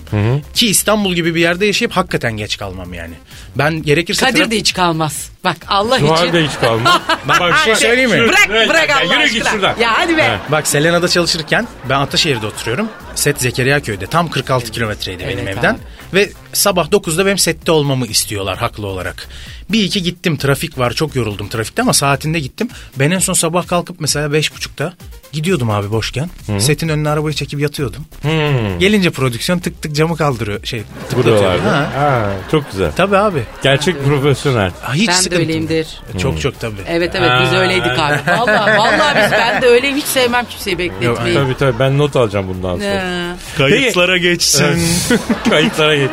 Ki 0.54 0.68
İstanbul 0.70 1.14
gibi 1.14 1.36
bir 1.36 1.42
yerde 1.42 1.66
yaşayıp 1.66 1.92
hakikaten 1.92 2.38
geç 2.38 2.58
kalmam 2.58 2.94
yani. 2.94 3.14
Ben 3.56 3.84
gerekirse 3.84 4.26
Kadir 4.26 4.52
de 4.52 4.56
hiç 4.58 4.74
kalmaz. 4.74 5.30
Bak 5.44 5.58
Allah 5.68 5.98
için. 5.98 6.34
de 6.34 6.44
hiç 6.44 6.60
kalmaz. 6.62 7.02
Bak 7.28 7.42
bir 7.54 7.58
şey 7.58 7.76
söyleyeyim 7.76 8.10
mi? 8.12 8.20
Bırak 8.20 8.70
bırak 8.70 8.90
Allah 8.90 9.04
Yürü 9.14 9.24
aşkına. 9.24 9.40
git 9.40 9.48
şuradan. 9.48 9.76
Ya 9.80 9.90
hadi 10.00 10.18
be. 10.18 10.38
Bak 10.50 10.68
Selena'da 10.68 11.08
çalışırken 11.08 11.68
ben 11.90 12.00
Ataşehir'de 12.00 12.46
oturuyorum. 12.46 12.90
Set 13.20 13.42
Zekeriya 13.42 13.80
köyde. 13.80 14.08
Tam 14.08 14.30
46 14.30 14.72
kilometreydi 14.72 15.24
benim 15.28 15.48
Evet 15.48 15.58
evden. 15.58 15.74
abi. 15.74 15.80
Ve 16.14 16.30
sabah 16.54 16.88
9'da 16.90 17.26
benim 17.26 17.38
sette 17.38 17.72
olmamı 17.72 18.08
istiyorlar 18.08 18.58
haklı 18.58 18.88
olarak. 18.88 19.28
Bir 19.70 19.84
iki 19.84 20.04
gittim 20.04 20.38
trafik 20.38 20.78
var 20.78 20.94
çok 20.94 21.16
yoruldum 21.16 21.50
trafikte 21.50 21.82
ama 21.82 21.94
saatinde 21.94 22.40
gittim. 22.40 22.70
Ben 23.00 23.12
en 23.12 23.20
son 23.20 23.34
sabah 23.34 23.68
kalkıp 23.68 24.00
mesela 24.00 24.28
5.30'da 24.28 24.94
gidiyordum 25.32 25.70
abi 25.70 25.92
boşken. 25.92 26.30
Hı. 26.48 26.60
Setin 26.62 26.90
önüne 26.90 27.10
arabayı 27.10 27.34
çekip 27.36 27.60
yatıyordum. 27.60 28.06
Hmm. 28.22 28.80
Gelince 28.80 29.10
prodüksiyon 29.10 29.60
tık 29.60 29.82
tık 29.82 29.96
camı 29.96 30.18
kaldırıyor. 30.18 30.64
Şey 30.66 30.84
tıklatıyor. 31.10 31.38
Buralarda. 31.38 31.72
Ha. 31.78 31.90
Ha, 31.96 32.30
çok 32.52 32.72
güzel. 32.72 32.92
Tabii 32.96 33.18
abi. 33.18 33.44
Gerçek 33.64 34.06
profesyonel. 34.06 34.72
Ha, 34.82 34.94
Hiç 34.94 35.08
ben 35.08 35.16
de 35.18 35.22
sıkıntı. 35.22 35.42
öyleyimdir. 35.42 35.88
Çok 36.22 36.42
çok 36.42 36.60
tabii. 36.60 36.82
Evet 36.88 37.16
evet 37.16 37.32
biz 37.42 37.54
Aa. 37.54 37.58
öyleydik 37.60 38.00
abi. 38.00 38.18
Vallahi 38.28 38.78
vallahi 38.78 39.16
biz 39.24 39.32
ben 39.32 39.62
de 39.62 39.66
öyleyim. 39.68 39.98
Hiç 39.98 40.06
sevmem 40.06 40.46
kimseyi 40.46 40.78
bekletmeyi. 40.78 41.36
Tabii 41.36 41.58
tabii 41.58 41.80
ben 41.80 41.98
not 41.98 42.16
alacağım 42.16 42.48
bundan 42.48 42.76
sonra. 42.78 43.36
Kayıtlara 43.58 44.18
geçsin. 44.18 44.80
Kayıtlara 45.50 45.96
geç. 45.96 46.10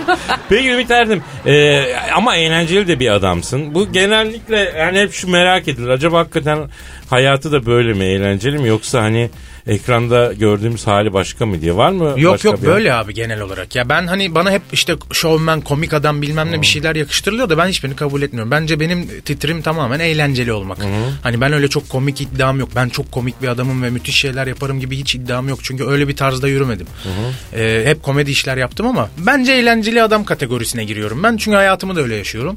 Peki 0.49 0.69
Ümit 0.71 0.91
Erdem 0.91 1.23
e, 1.47 1.85
ama 2.15 2.37
eğlenceli 2.37 2.89
de 2.89 3.01
bir 3.01 3.09
adamsın. 3.11 3.75
Bu 3.75 3.93
genellikle 3.93 4.59
yani 4.79 4.99
hep 5.01 5.13
şu 5.13 5.31
merak 5.31 5.69
edilir. 5.69 5.89
Acaba 5.89 6.19
hakikaten 6.19 6.59
hayatı 7.11 7.53
da 7.53 7.67
böyle 7.67 7.93
mi 7.93 8.05
eğlenceli 8.05 8.59
mi? 8.59 8.69
Yoksa 8.69 9.03
hani 9.03 9.31
ekranda 9.67 10.33
gördüğümüz 10.33 10.87
hali 10.87 11.13
başka 11.13 11.47
mı 11.47 11.61
diye 11.61 11.77
var 11.77 11.91
mı? 11.91 12.15
Yok 12.17 12.35
başka 12.35 12.49
yok 12.49 12.63
böyle 12.63 12.95
abi 12.95 13.15
genel 13.15 13.41
olarak. 13.41 13.77
Ya 13.77 13.89
ben 13.89 14.07
hani 14.07 14.35
bana 14.35 14.51
hep 14.51 14.63
işte 14.73 14.95
şovmen, 15.13 15.61
komik 15.61 15.95
adam 15.95 16.23
bilmem 16.23 16.53
ne 16.53 16.61
bir 16.61 16.67
şeyler 16.67 16.97
yakıştırılıyor 16.97 17.49
da 17.49 17.59
ben 17.59 17.67
hiçbirini 17.69 17.97
kabul 17.97 18.23
etmiyorum. 18.23 18.51
Bence 18.51 18.81
benim 18.81 19.21
titrim 19.25 19.63
tamamen 19.63 20.01
eğlenceli 20.01 20.53
olmak. 20.53 20.79
Hani 21.23 21.41
ben 21.41 21.53
öyle 21.53 21.69
çok 21.69 21.89
komik 21.89 22.21
iddiam 22.21 22.59
yok. 22.61 22.69
Ben 22.77 22.89
çok 22.89 23.13
komik 23.13 23.43
bir 23.43 23.49
adamım 23.49 23.83
ve 23.83 23.91
müthiş 23.91 24.17
şeyler 24.17 24.47
yaparım 24.47 24.81
gibi 24.81 24.97
hiç 24.97 25.15
iddiam 25.15 25.49
yok. 25.49 25.59
Çünkü 25.63 25.85
öyle 25.85 26.09
bir 26.09 26.17
tarzda 26.17 26.49
yürümedim. 26.49 26.87
Ee, 27.55 27.83
hep 27.87 28.03
komedi 28.03 28.31
işler 28.31 28.57
yaptım 28.57 28.87
ama 28.87 29.11
bence 29.19 29.53
eğlenceli 29.53 30.03
adam 30.03 30.25
kategorisine 30.25 30.85
giriyorum. 30.85 31.23
Ben 31.23 31.37
çünkü 31.37 31.57
hayatımı 31.57 31.97
da 31.97 32.01
öyle 32.01 32.17
yaşıyorum. 32.17 32.57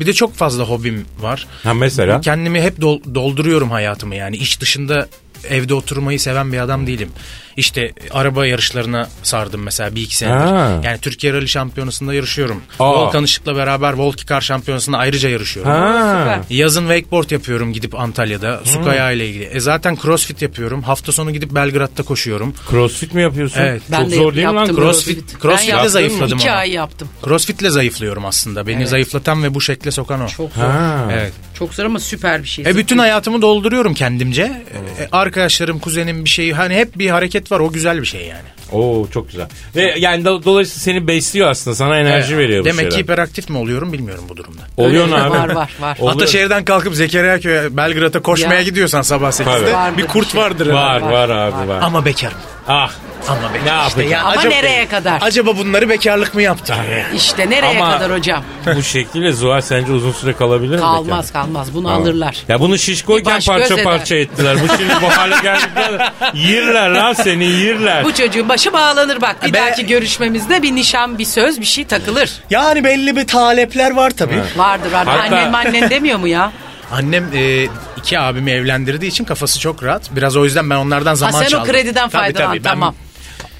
Bir 0.00 0.06
de 0.06 0.12
çok 0.12 0.34
fazla 0.34 0.64
hobim 0.64 1.04
var. 1.20 1.46
Ha 1.64 1.74
mesela? 1.74 2.20
Kendimi 2.20 2.60
hep 2.62 2.78
dol- 2.78 3.14
dolduruyorum 3.14 3.70
hayatımı 3.70 4.14
yani. 4.14 4.36
iş 4.36 4.60
dışında 4.60 5.08
evde 5.48 5.74
oturmayı 5.74 6.20
seven 6.20 6.49
bir 6.52 6.58
adam 6.58 6.86
değilim. 6.86 7.08
İşte 7.56 7.92
araba 8.10 8.46
yarışlarına 8.46 9.08
sardım 9.22 9.62
mesela 9.62 9.94
bir 9.94 10.02
iki 10.02 10.16
senedir. 10.16 10.36
Ha. 10.36 10.80
Yani 10.84 10.98
Türkiye 11.00 11.32
Rally 11.32 11.48
Şampiyonası'nda 11.48 12.14
yarışıyorum. 12.14 12.62
Aa. 12.80 12.92
Volkan 12.94 13.24
Işık'la 13.24 13.56
beraber 13.56 13.92
Volkikar 13.92 14.40
Şampiyonası'nda 14.40 14.98
ayrıca 14.98 15.28
yarışıyorum. 15.28 15.72
Ha. 15.72 16.40
Yazın 16.50 16.80
wakeboard 16.82 17.30
yapıyorum 17.30 17.72
gidip 17.72 18.00
Antalya'da. 18.00 18.60
Su 18.64 18.76
Hmm. 18.78 18.84
kayağı 18.84 19.16
ile 19.16 19.28
ilgili. 19.28 19.44
E 19.44 19.60
zaten 19.60 19.96
crossfit 20.02 20.42
yapıyorum. 20.42 20.82
Hafta 20.82 21.12
sonu 21.12 21.32
gidip 21.32 21.50
Belgrad'da 21.54 22.02
koşuyorum. 22.02 22.54
Crossfit 22.70 23.14
mi 23.14 23.22
yapıyorsun? 23.22 23.60
Evet. 23.60 23.82
Ben 23.90 24.00
Çok 24.02 24.10
de 24.10 24.14
zor 24.14 24.34
değil 24.34 24.46
mi 24.46 24.54
lan 24.54 24.66
crossfit? 24.66 25.16
Crossfit, 25.16 25.34
Ben 25.34 25.40
crossfit'le 25.42 25.90
zayıfladım 25.92 26.38
İki 26.38 26.50
ama. 26.50 26.58
ay 26.60 26.70
yaptım. 26.70 27.08
Crossfit'le 27.24 27.70
zayıflıyorum 27.70 28.26
aslında. 28.26 28.66
Beni 28.66 28.76
Evet. 28.76 28.88
zayıflatan 28.88 29.42
ve 29.42 29.54
bu 29.54 29.60
şekle 29.60 29.90
sokan 29.90 30.20
o. 30.22 30.28
Çok 30.28 30.52
zor. 30.52 30.62
Ha. 30.62 31.08
Evet. 31.12 31.32
Çok 31.58 31.74
zor 31.74 31.84
ama 31.84 32.00
süper 32.00 32.42
bir 32.42 32.48
şey. 32.48 32.64
E 32.64 32.76
bütün 32.76 32.98
hayatımı 32.98 33.42
dolduruyorum 33.42 33.94
kendimce. 33.94 34.42
E, 34.42 35.08
arkadaşlarım, 35.12 35.78
kuzenim 35.78 36.24
bir 36.24 36.30
şey 36.30 36.39
hani 36.52 36.74
hep 36.74 36.98
bir 36.98 37.10
hareket 37.10 37.52
var. 37.52 37.60
O 37.60 37.72
güzel 37.72 38.00
bir 38.00 38.06
şey 38.06 38.26
yani. 38.26 38.48
Oo 38.72 39.06
çok 39.12 39.30
güzel. 39.30 39.46
Ve 39.76 39.94
yani 39.98 40.24
do- 40.24 40.44
dolayısıyla 40.44 40.80
seni 40.80 41.06
besliyor 41.08 41.50
aslında. 41.50 41.74
Sana 41.76 41.98
enerji 41.98 42.34
Evet. 42.34 42.44
veriyor 42.44 42.60
bu 42.60 42.64
Demek 42.64 42.76
şeyler. 42.80 42.90
ki 42.90 42.98
hiperaktif 42.98 43.48
mi 43.50 43.58
oluyorum 43.58 43.92
bilmiyorum 43.92 44.24
bu 44.28 44.36
durumda. 44.36 44.60
Oluyor 44.76 45.04
Öyle 45.04 45.16
mu 45.16 45.22
abi? 45.22 45.30
Var 45.30 45.48
var 45.54 45.70
var. 45.80 45.96
Oluyor. 46.00 46.14
Ataşehir'den 46.16 46.64
kalkıp 46.64 46.94
Zekeriya 46.94 47.40
köy'e 47.40 47.76
Belgrad'a 47.76 48.22
koşmaya 48.22 48.54
Ya. 48.54 48.62
gidiyorsan 48.62 49.02
sabah 49.02 49.32
8'de 49.32 49.44
Tabii. 49.44 49.72
Vardır 49.74 49.98
bir 49.98 50.06
kurt 50.06 50.32
şey. 50.32 50.40
vardır. 50.40 50.66
Var 50.66 51.02
herhalde. 51.02 51.12
var 51.14 51.28
abi 51.28 51.68
var. 51.68 51.80
Ama 51.82 52.04
bekarım. 52.04 52.38
Ah. 52.68 52.90
Ama 53.30 53.54
bekar. 53.54 53.82
Ne 53.82 53.88
İşte 53.88 54.02
ya 54.04 54.20
Ama 54.20 54.30
acaba, 54.30 54.54
nereye 54.54 54.88
kadar? 54.88 55.18
acaba 55.22 55.56
bunları 55.56 55.88
bekarlık 55.88 56.34
mı 56.34 56.42
yaptı? 56.42 56.74
İşte 57.16 57.50
nereye 57.50 57.80
Ama- 57.80 57.90
kadar 57.90 58.12
hocam? 58.12 58.44
bu 58.76 58.82
şekilde 58.82 59.32
Zuhal 59.32 59.60
sence 59.60 59.92
uzun 59.92 60.12
süre 60.12 60.32
kalabilir 60.32 60.74
mi? 60.74 60.80
Kalmaz 60.80 61.32
kalmaz. 61.32 61.74
Bunu 61.74 61.90
alırlar. 61.90 62.36
Ya 62.48 62.60
bunu 62.60 62.78
şişkoyken 62.78 63.32
Bir 63.32 63.36
baş 63.36 63.46
parça 63.46 63.74
eder. 63.74 63.84
parça 63.84 64.16
ettiler. 64.16 64.56
Bu 64.62 64.76
şimdi 64.76 64.92
bu 65.02 65.10
hale 65.10 65.36
geldikler. 65.42 66.12
Yirler 66.34 66.90
lan 66.90 67.12
seni 67.12 67.44
yirler. 67.44 68.04
Bu 68.04 68.14
çocuğun 68.14 68.48
başı 68.48 68.72
bağlanır 68.72 69.20
bak. 69.20 69.36
Bir 69.46 69.52
Be- 69.52 69.58
dahaki 69.58 69.86
görüşmemizde 69.86 70.62
bir 70.62 70.74
nişan, 70.74 71.18
bir 71.18 71.24
söz, 71.24 71.60
bir 71.60 71.66
şey 71.66 71.84
takılır. 71.84 72.30
Yani 72.50 72.84
belli 72.84 73.16
bir 73.16 73.26
talepler 73.26 73.90
var 73.90 74.10
tabii. 74.10 74.40
Vardır 74.56 74.92
vardır. 74.92 75.10
Hatta- 75.16 75.36
Annem 75.36 75.54
annen 75.54 75.90
demiyor 75.90 76.18
mu 76.18 76.28
ya? 76.28 76.52
Annem 76.92 77.24
e, 77.34 77.66
iki 77.98 78.18
abimi 78.18 78.50
evlendirdiği 78.50 79.10
için 79.10 79.24
kafası 79.24 79.60
çok 79.60 79.82
rahat. 79.82 80.02
Biraz 80.16 80.36
o 80.36 80.44
yüzden 80.44 80.70
ben 80.70 80.76
onlardan 80.76 81.14
zaman 81.14 81.38
sen 81.40 81.46
o 81.46 81.48
çaldım. 81.50 81.72
krediden 81.72 82.08
faydalan, 82.08 82.58
tamam. 82.62 82.94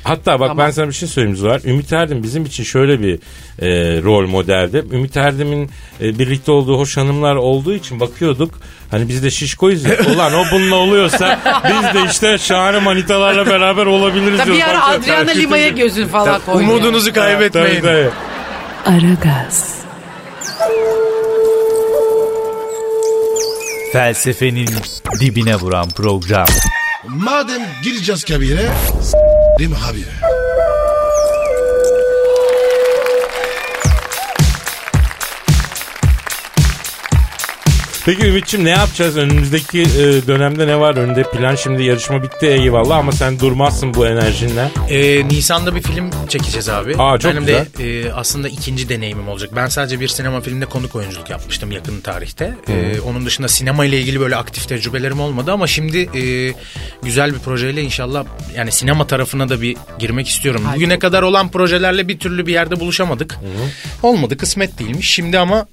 Hatta 0.04 0.40
bak 0.40 0.48
Tamam. 0.48 0.66
ben 0.66 0.70
sana 0.70 0.88
bir 0.88 0.92
şey 0.92 1.08
söyleyeyim 1.08 1.36
Zuhal. 1.36 1.60
Ümit 1.64 1.92
Erdem 1.92 2.22
bizim 2.22 2.44
için 2.44 2.64
şöyle 2.64 3.00
bir 3.00 3.14
e, 3.58 3.68
rol 4.02 4.28
modeldi. 4.28 4.84
Ümit 4.92 5.16
Erdem'in 5.16 5.70
e, 6.00 6.18
birlikte 6.18 6.52
olduğu 6.52 6.78
hoş 6.78 6.96
hanımlar 6.96 7.34
olduğu 7.34 7.74
için 7.74 8.00
bakıyorduk. 8.00 8.60
Hani 8.90 9.08
biz 9.08 9.22
de 9.22 9.30
şişkoyuz 9.30 9.84
ya. 9.84 9.96
Ulan 10.14 10.34
o 10.34 10.44
bununla 10.52 10.76
oluyorsa 10.76 11.38
biz 11.64 11.94
de 11.94 12.06
işte 12.10 12.38
şahane 12.38 12.78
manitalarla 12.78 13.46
beraber 13.46 13.86
olabiliriz 13.86 14.38
Tabii 14.38 14.52
bir 14.52 14.62
ara 14.62 14.84
Adriana 14.86 15.30
Lima'ya 15.30 15.68
gözün 15.68 16.06
falan 16.08 16.40
koy. 16.46 16.62
Umudunuzu 16.62 17.12
kaybetmeyin. 17.12 17.80
Tabii, 17.80 18.10
tabii. 18.86 18.96
Aragaz, 18.96 19.80
Felsefenin 23.92 24.68
dibine 25.20 25.56
vuran 25.56 25.88
program. 25.88 26.46
Madem 27.08 27.62
gireceğiz 27.84 28.24
kabire, 28.24 28.70
s**rim 29.60 29.74
abi. 29.74 30.39
Peki 38.04 38.26
Ümit'ciğim 38.26 38.66
ne 38.66 38.70
yapacağız? 38.70 39.16
Önümüzdeki 39.16 39.80
e, 39.80 40.26
dönemde 40.26 40.66
ne 40.66 40.80
var? 40.80 40.96
Önünde 40.96 41.22
plan 41.22 41.54
şimdi 41.54 41.82
yarışma 41.82 42.22
bitti 42.22 42.46
eyvallah 42.46 42.96
ama 42.96 43.12
sen 43.12 43.40
durmazsın 43.40 43.94
bu 43.94 44.06
enerjinle. 44.06 44.70
Ee, 44.90 45.28
Nisan'da 45.28 45.74
bir 45.74 45.82
film 45.82 46.10
çekeceğiz 46.28 46.68
abi. 46.68 46.94
Aa, 46.98 47.18
çok 47.18 47.32
Benim 47.32 47.46
güzel. 47.46 47.66
de 47.78 48.00
e, 48.00 48.12
aslında 48.12 48.48
ikinci 48.48 48.88
deneyimim 48.88 49.28
olacak. 49.28 49.50
Ben 49.56 49.66
sadece 49.66 50.00
bir 50.00 50.08
sinema 50.08 50.40
filminde 50.40 50.66
konuk 50.66 50.94
oyunculuk 50.96 51.30
yapmıştım 51.30 51.72
yakın 51.72 52.00
tarihte. 52.00 52.54
Ee, 52.68 53.00
onun 53.00 53.26
dışında 53.26 53.48
sinema 53.48 53.84
ile 53.84 54.00
ilgili 54.00 54.20
böyle 54.20 54.36
aktif 54.36 54.68
tecrübelerim 54.68 55.20
olmadı 55.20 55.52
ama 55.52 55.66
şimdi 55.66 55.98
e, 55.98 56.54
güzel 57.02 57.34
bir 57.34 57.38
projeyle 57.38 57.82
inşallah 57.82 58.24
yani 58.56 58.72
sinema 58.72 59.06
tarafına 59.06 59.48
da 59.48 59.62
bir 59.62 59.76
girmek 59.98 60.28
istiyorum. 60.28 60.62
Bugüne 60.74 60.98
kadar 60.98 61.22
olan 61.22 61.50
projelerle 61.50 62.08
bir 62.08 62.18
türlü 62.18 62.46
bir 62.46 62.52
yerde 62.52 62.80
buluşamadık. 62.80 63.36
Olmadı 64.02 64.36
kısmet 64.36 64.78
değilmiş. 64.78 65.10
Şimdi 65.10 65.38
ama 65.38 65.66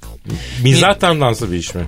Mizah 0.64 1.00
tandansı 1.00 1.52
bir 1.52 1.58
iş 1.58 1.76
mi? 1.76 1.82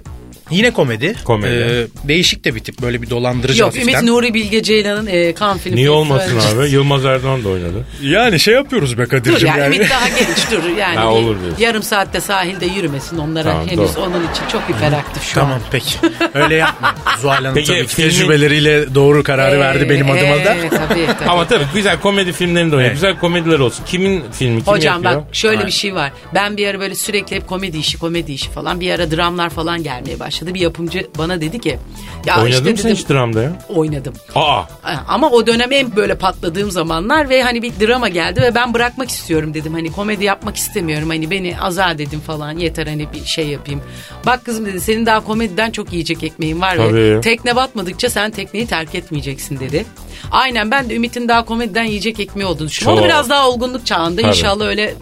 Yine 0.51 0.71
komedi. 0.71 1.15
Komedi. 1.23 1.53
Ee, 1.53 2.07
değişik 2.07 2.43
de 2.45 2.55
bir 2.55 2.59
tip 2.59 2.81
böyle 2.81 3.01
bir 3.01 3.09
dolandırıcı 3.09 3.61
Yok 3.61 3.67
hafiften. 3.67 3.93
Ümit 3.93 4.03
Nuri 4.09 4.33
Bilge 4.33 4.63
Ceylan'ın 4.63 5.07
e, 5.07 5.33
kan 5.33 5.57
filmi. 5.57 5.75
Niye 5.77 5.89
olmasın 5.89 6.39
abi? 6.39 6.69
Yılmaz 6.69 7.05
Erdoğan 7.05 7.43
da 7.43 7.49
oynadı. 7.49 7.85
Yani 8.01 8.39
şey 8.39 8.53
yapıyoruz 8.53 8.97
be 8.97 9.03
Dur 9.05 9.09
Kadir'cim 9.09 9.47
yani, 9.47 9.59
yani. 9.59 9.75
Ümit 9.75 9.89
daha 9.89 10.07
genç 10.09 10.51
dur 10.51 10.77
yani. 10.77 10.95
Ha, 10.95 11.07
olur 11.11 11.39
diyorsun. 11.41 11.63
yarım 11.63 11.83
saatte 11.83 12.21
sahilde 12.21 12.65
yürümesin 12.65 13.17
onlara 13.17 13.43
Tamam, 13.51 13.67
henüz 13.67 13.95
doğru. 13.95 14.03
onun 14.03 14.23
için 14.31 14.43
çok 14.51 14.61
hiperaktif 14.69 15.23
şu 15.23 15.33
Tamam 15.33 15.53
an. 15.53 15.61
peki. 15.71 15.95
Öyle 16.33 16.55
yapma. 16.55 16.95
Zuhal 17.21 17.35
Hanım 17.35 17.53
Peki, 17.53 17.67
tabii 17.67 17.87
ki 17.87 17.95
filmin- 17.95 18.09
tecrübeleriyle 18.09 18.95
doğru 18.95 19.23
kararı 19.23 19.59
verdi 19.59 19.89
benim 19.89 20.09
adıma 20.11 20.35
da. 20.45 20.55
Ee, 20.55 20.69
tabii 20.69 21.05
tabii. 21.19 21.27
Ama 21.29 21.47
tabii 21.47 21.63
güzel 21.73 21.99
komedi 21.99 22.31
filmlerinde 22.33 22.75
oynuyor. 22.75 22.91
Evet. 22.91 23.01
Güzel 23.01 23.19
komediler 23.19 23.59
olsun. 23.59 23.85
Kimin 23.85 24.23
filmi? 24.31 24.63
Kim 24.63 24.73
Hocam 24.73 25.03
yapıyor? 25.03 25.21
bak 25.27 25.35
şöyle 25.35 25.57
Aynen. 25.57 25.67
bir 25.67 25.71
şey 25.71 25.95
var. 25.95 26.11
Ben 26.35 26.57
bir 26.57 26.67
ara 26.67 26.79
böyle 26.79 26.95
sürekli 26.95 27.35
hep 27.35 27.47
komedi 27.47 27.77
işi 27.77 27.97
komedi 27.99 28.31
işi 28.31 28.49
falan. 28.49 28.79
Bir 28.79 28.91
ara 28.91 29.11
dramlar 29.11 29.49
falan 29.49 29.83
gelmeye 29.83 30.19
başladı. 30.19 30.38
Bir 30.47 30.59
yapımcı 30.59 31.07
bana 31.17 31.41
dedi 31.41 31.59
ki. 31.59 31.79
Ya 32.25 32.43
Oynadın 32.43 32.59
işte 32.59 32.71
mı 32.71 32.77
sen 32.77 32.89
hiç 32.89 33.09
dramda 33.09 33.41
ya? 33.41 33.51
Oynadım. 33.69 34.13
Aa. 34.35 34.63
Ama 35.07 35.29
o 35.29 35.47
dönem 35.47 35.71
en 35.71 35.95
böyle 35.95 36.15
patladığım 36.15 36.71
zamanlar 36.71 37.29
ve 37.29 37.43
hani 37.43 37.61
bir 37.61 37.71
drama 37.79 38.09
geldi 38.09 38.41
ve 38.41 38.55
ben 38.55 38.73
bırakmak 38.73 39.09
istiyorum 39.09 39.53
dedim. 39.53 39.73
Hani 39.73 39.91
komedi 39.91 40.23
yapmak 40.25 40.55
istemiyorum. 40.55 41.09
Hani 41.09 41.31
beni 41.31 41.59
azat 41.61 41.99
edin 41.99 42.19
falan 42.19 42.57
yeter 42.57 42.87
hani 42.87 43.07
bir 43.13 43.25
şey 43.25 43.47
yapayım. 43.47 43.81
Bak 44.25 44.45
kızım 44.45 44.65
dedi 44.65 44.81
senin 44.81 45.05
daha 45.05 45.19
komediden 45.19 45.71
çok 45.71 45.93
yiyecek 45.93 46.23
ekmeğin 46.23 46.61
var 46.61 46.75
Tabii. 46.75 46.93
ve 46.93 47.21
tekne 47.21 47.55
batmadıkça 47.55 48.09
sen 48.09 48.31
tekneyi 48.31 48.67
terk 48.67 48.95
etmeyeceksin 48.95 49.59
dedi. 49.59 49.85
Aynen 50.31 50.71
ben 50.71 50.89
de 50.89 50.95
Ümit'in 50.95 51.27
daha 51.27 51.45
komediden 51.45 51.83
yiyecek 51.83 52.19
ekmeği 52.19 52.47
olduğunu 52.47 52.67
düşünüyorum. 52.67 52.99
O 52.99 53.03
da 53.03 53.07
Çok. 53.07 53.09
biraz 53.09 53.29
daha 53.29 53.49
olgunluk 53.49 53.85
çağında 53.85 54.21
Tabii. 54.21 54.29
inşallah 54.31 54.65
öyle 54.65 54.93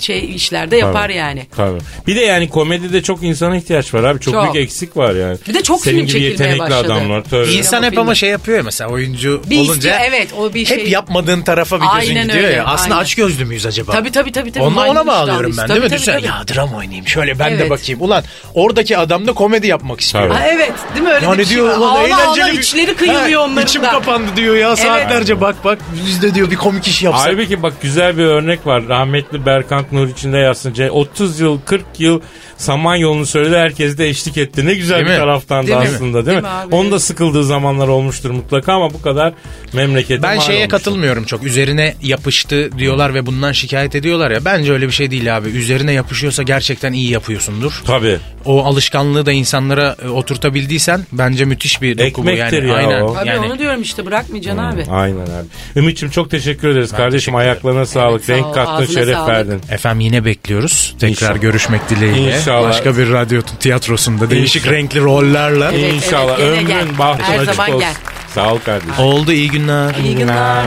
şey 0.00 0.34
işlerde 0.34 0.76
yapar 0.76 1.02
Tabii. 1.02 1.14
yani. 1.14 1.46
Tabii. 1.56 1.78
Bir 2.06 2.16
de 2.16 2.20
yani 2.20 2.48
komedide 2.48 3.02
çok 3.02 3.22
insana 3.22 3.56
ihtiyaç 3.56 3.94
var 3.94 4.04
abi. 4.04 4.20
Çok, 4.20 4.34
Çok. 4.34 4.42
büyük 4.54 4.66
eksik 4.66 4.96
var 4.96 5.14
yani. 5.14 5.38
Bir 5.48 5.54
de 5.54 5.62
çok 5.62 5.80
Senin 5.80 5.94
film 5.96 6.06
gibi 6.06 6.12
çekilmeye 6.12 6.30
yetenekli 6.30 6.58
başladı. 6.60 6.92
adamlar. 6.94 7.22
Tabii. 7.30 7.52
İnsan 7.52 7.82
hep 7.82 7.98
ama 7.98 8.14
şey 8.14 8.30
yapıyor 8.30 8.58
ya 8.58 8.64
mesela 8.64 8.90
oyuncu 8.90 9.42
Bir 9.50 9.58
olunca 9.58 9.72
istiyor, 9.74 9.96
evet 10.08 10.28
o 10.38 10.54
bir 10.54 10.66
şey. 10.66 10.78
hep 10.78 10.88
yapmadığın 10.88 11.42
tarafa 11.42 11.76
bir 11.76 11.86
gözün 12.00 12.14
Aynen 12.16 12.26
gidiyor 12.28 12.44
öyle, 12.44 12.56
ya. 12.56 12.64
Aslında 12.64 12.94
aynen. 12.94 13.04
aç 13.04 13.14
gözlü 13.14 13.44
müyüz 13.44 13.66
acaba? 13.66 13.92
Tabii 13.92 14.10
tabii 14.12 14.32
tabii. 14.32 14.52
tabii. 14.52 14.64
Onu 14.64 14.74
Maymun 14.74 14.96
ona 14.96 15.06
bağlıyorum 15.06 15.54
ben 15.58 15.68
değil 15.68 15.80
mi? 15.80 15.88
Tabii, 15.88 15.94
Düşünsene 15.94 16.16
tabii, 16.16 16.26
ya 16.26 16.44
dram 16.54 16.74
oynayayım 16.74 17.08
şöyle 17.08 17.38
ben 17.38 17.50
de 17.50 17.54
Evet. 17.54 17.70
bakayım. 17.70 18.02
Ulan 18.02 18.24
oradaki 18.54 18.98
adam 18.98 19.26
da 19.26 19.32
komedi 19.32 19.66
yapmak 19.66 20.00
istiyor. 20.00 20.30
Ha, 20.30 20.42
evet 20.48 20.72
değil 20.94 21.04
mi 21.06 21.12
öyle 21.12 21.26
Yani 21.26 21.38
bir 21.38 21.44
şey 21.44 21.54
diyor 21.56 21.68
var. 21.68 21.76
ulan 21.76 21.88
Ağla 21.96 22.02
eğlenceli 22.06 22.44
ağla 22.44 22.52
bir- 22.52 22.58
içleri 22.58 22.94
kıyılıyor 22.94 23.40
Ha, 23.40 23.46
onların 23.46 23.62
İçim 23.66 23.82
da. 23.82 23.90
kapandı 23.90 24.28
diyor 24.36 24.56
ya 24.56 24.76
saatlerce 24.76 25.40
bak 25.40 25.56
bak 25.64 25.78
biz 26.06 26.22
de 26.22 26.34
diyor 26.34 26.50
bir 26.50 26.56
komik 26.56 26.86
iş 26.88 27.02
yapsak. 27.02 27.26
Halbuki 27.26 27.62
bak 27.62 27.72
güzel 27.82 28.18
bir 28.18 28.24
örnek 28.24 28.66
var. 28.66 28.88
Rahmetli 28.88 29.46
Berkant 29.46 29.85
Nur 29.92 30.08
içinde 30.08 30.38
yazsın. 30.38 30.72
Ce- 30.74 30.90
30 30.90 31.40
yıl 31.40 31.58
40 31.64 31.84
yıl 31.98 32.20
Samanyolu'nu 32.56 33.26
söyledi 33.26 33.56
herkes 33.56 33.98
de 33.98 34.08
eşlik 34.08 34.36
etti. 34.36 34.66
Ne 34.66 34.74
güzel 34.74 34.96
Değil 34.96 35.06
bir 35.06 35.10
mi? 35.12 35.16
taraftan 35.16 35.62
da 35.64 35.66
Değil 35.66 35.78
mi? 35.78 35.84
aslında 35.96 36.14
değil, 36.14 36.26
Değil 36.26 36.36
mi? 36.36 36.42
mi 36.42 36.48
abi? 36.48 36.74
Onun 36.74 36.92
da 36.92 37.00
sıkıldığı 37.00 37.44
zamanlar 37.44 37.88
olmuştur 37.88 38.30
mutlaka 38.30 38.72
ama 38.72 38.90
bu 38.94 39.02
kadar 39.02 39.32
memlekete 39.72 40.22
Ben 40.22 40.38
şeye 40.38 40.52
olmuştur. 40.52 40.70
katılmıyorum 40.70 41.24
çok. 41.24 41.44
Üzerine 41.44 41.94
yapıştı 42.02 42.78
diyorlar 42.78 43.14
ve 43.14 43.26
bundan 43.26 43.52
şikayet 43.52 43.94
ediyorlar 43.94 44.30
ya. 44.30 44.44
Bence 44.44 44.72
öyle 44.72 44.86
bir 44.86 44.92
şey 44.92 45.10
değil 45.10 45.36
abi. 45.36 45.48
Üzerine 45.48 45.92
yapışıyorsa 45.92 46.42
gerçekten 46.42 46.92
iyi 46.92 47.10
yapıyorsundur. 47.10 47.82
Tabii. 47.86 48.18
O 48.44 48.64
alışkanlığı 48.64 49.26
da 49.26 49.32
insanlara 49.32 49.96
e, 50.04 50.08
oturtabildiysen 50.08 51.06
bence 51.12 51.44
müthiş 51.44 51.82
bir 51.82 51.98
doku 51.98 52.24
bu 52.24 52.30
Ekmektir 52.30 52.62
yani. 52.62 52.68
ya 52.70 52.76
Aynen. 52.76 53.00
o. 53.02 53.14
Tabii 53.14 53.28
yani. 53.28 53.46
onu 53.46 53.58
diyorum 53.58 53.82
işte 53.82 54.06
bırakmayacaksın 54.06 54.62
abi. 54.62 54.84
Aynen 54.90 55.16
abi. 55.22 55.46
Ümit'ciğim 55.76 56.10
çok 56.12 56.30
teşekkür 56.30 56.68
ederiz 56.68 56.90
kardeşim. 56.90 57.10
teşekkür 57.18 57.32
ederim. 57.32 57.48
Ayaklarına 57.48 57.86
sağlık. 57.86 58.24
sağ 58.24 58.32
Renk 58.32 58.54
kattın, 58.54 58.86
şeref 58.94 59.14
sağlık. 59.14 59.28
verdin. 59.28 59.60
Efendim 59.76 60.00
yine 60.00 60.24
bekliyoruz. 60.24 60.94
Tekrar 61.00 61.08
İnşallah. 61.10 61.40
görüşmek 61.40 61.90
dileğiyle. 61.90 62.36
İnşallah. 62.38 62.68
Başka 62.68 62.96
bir 62.96 63.12
radyo 63.12 63.42
tiyatrosunda 63.60 64.30
değişik 64.30 64.62
İnşallah. 64.62 64.76
renkli 64.76 65.00
rollerle. 65.00 65.64
Evet, 65.72 65.94
İnşallah. 65.94 66.36
evet. 66.40 66.58
Ömrün 66.70 66.98
bahtın 66.98 67.24
Her 67.24 67.38
açık 67.38 67.54
zaman 67.54 67.68
olsun. 67.70 67.80
gel. 67.80 67.94
Sağ 68.34 68.52
ol 68.54 68.58
kardeşim. 68.58 69.04
Oldu 69.04 69.32
iyi 69.32 69.50
günler. 69.50 69.94
İyi 70.04 70.16
günler. 70.16 70.64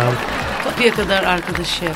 Kapıya 0.64 0.91
kadar 0.93 1.24
arkadaşı 1.24 1.86
yap. 1.86 1.95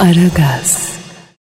Aragaz. 0.00 0.99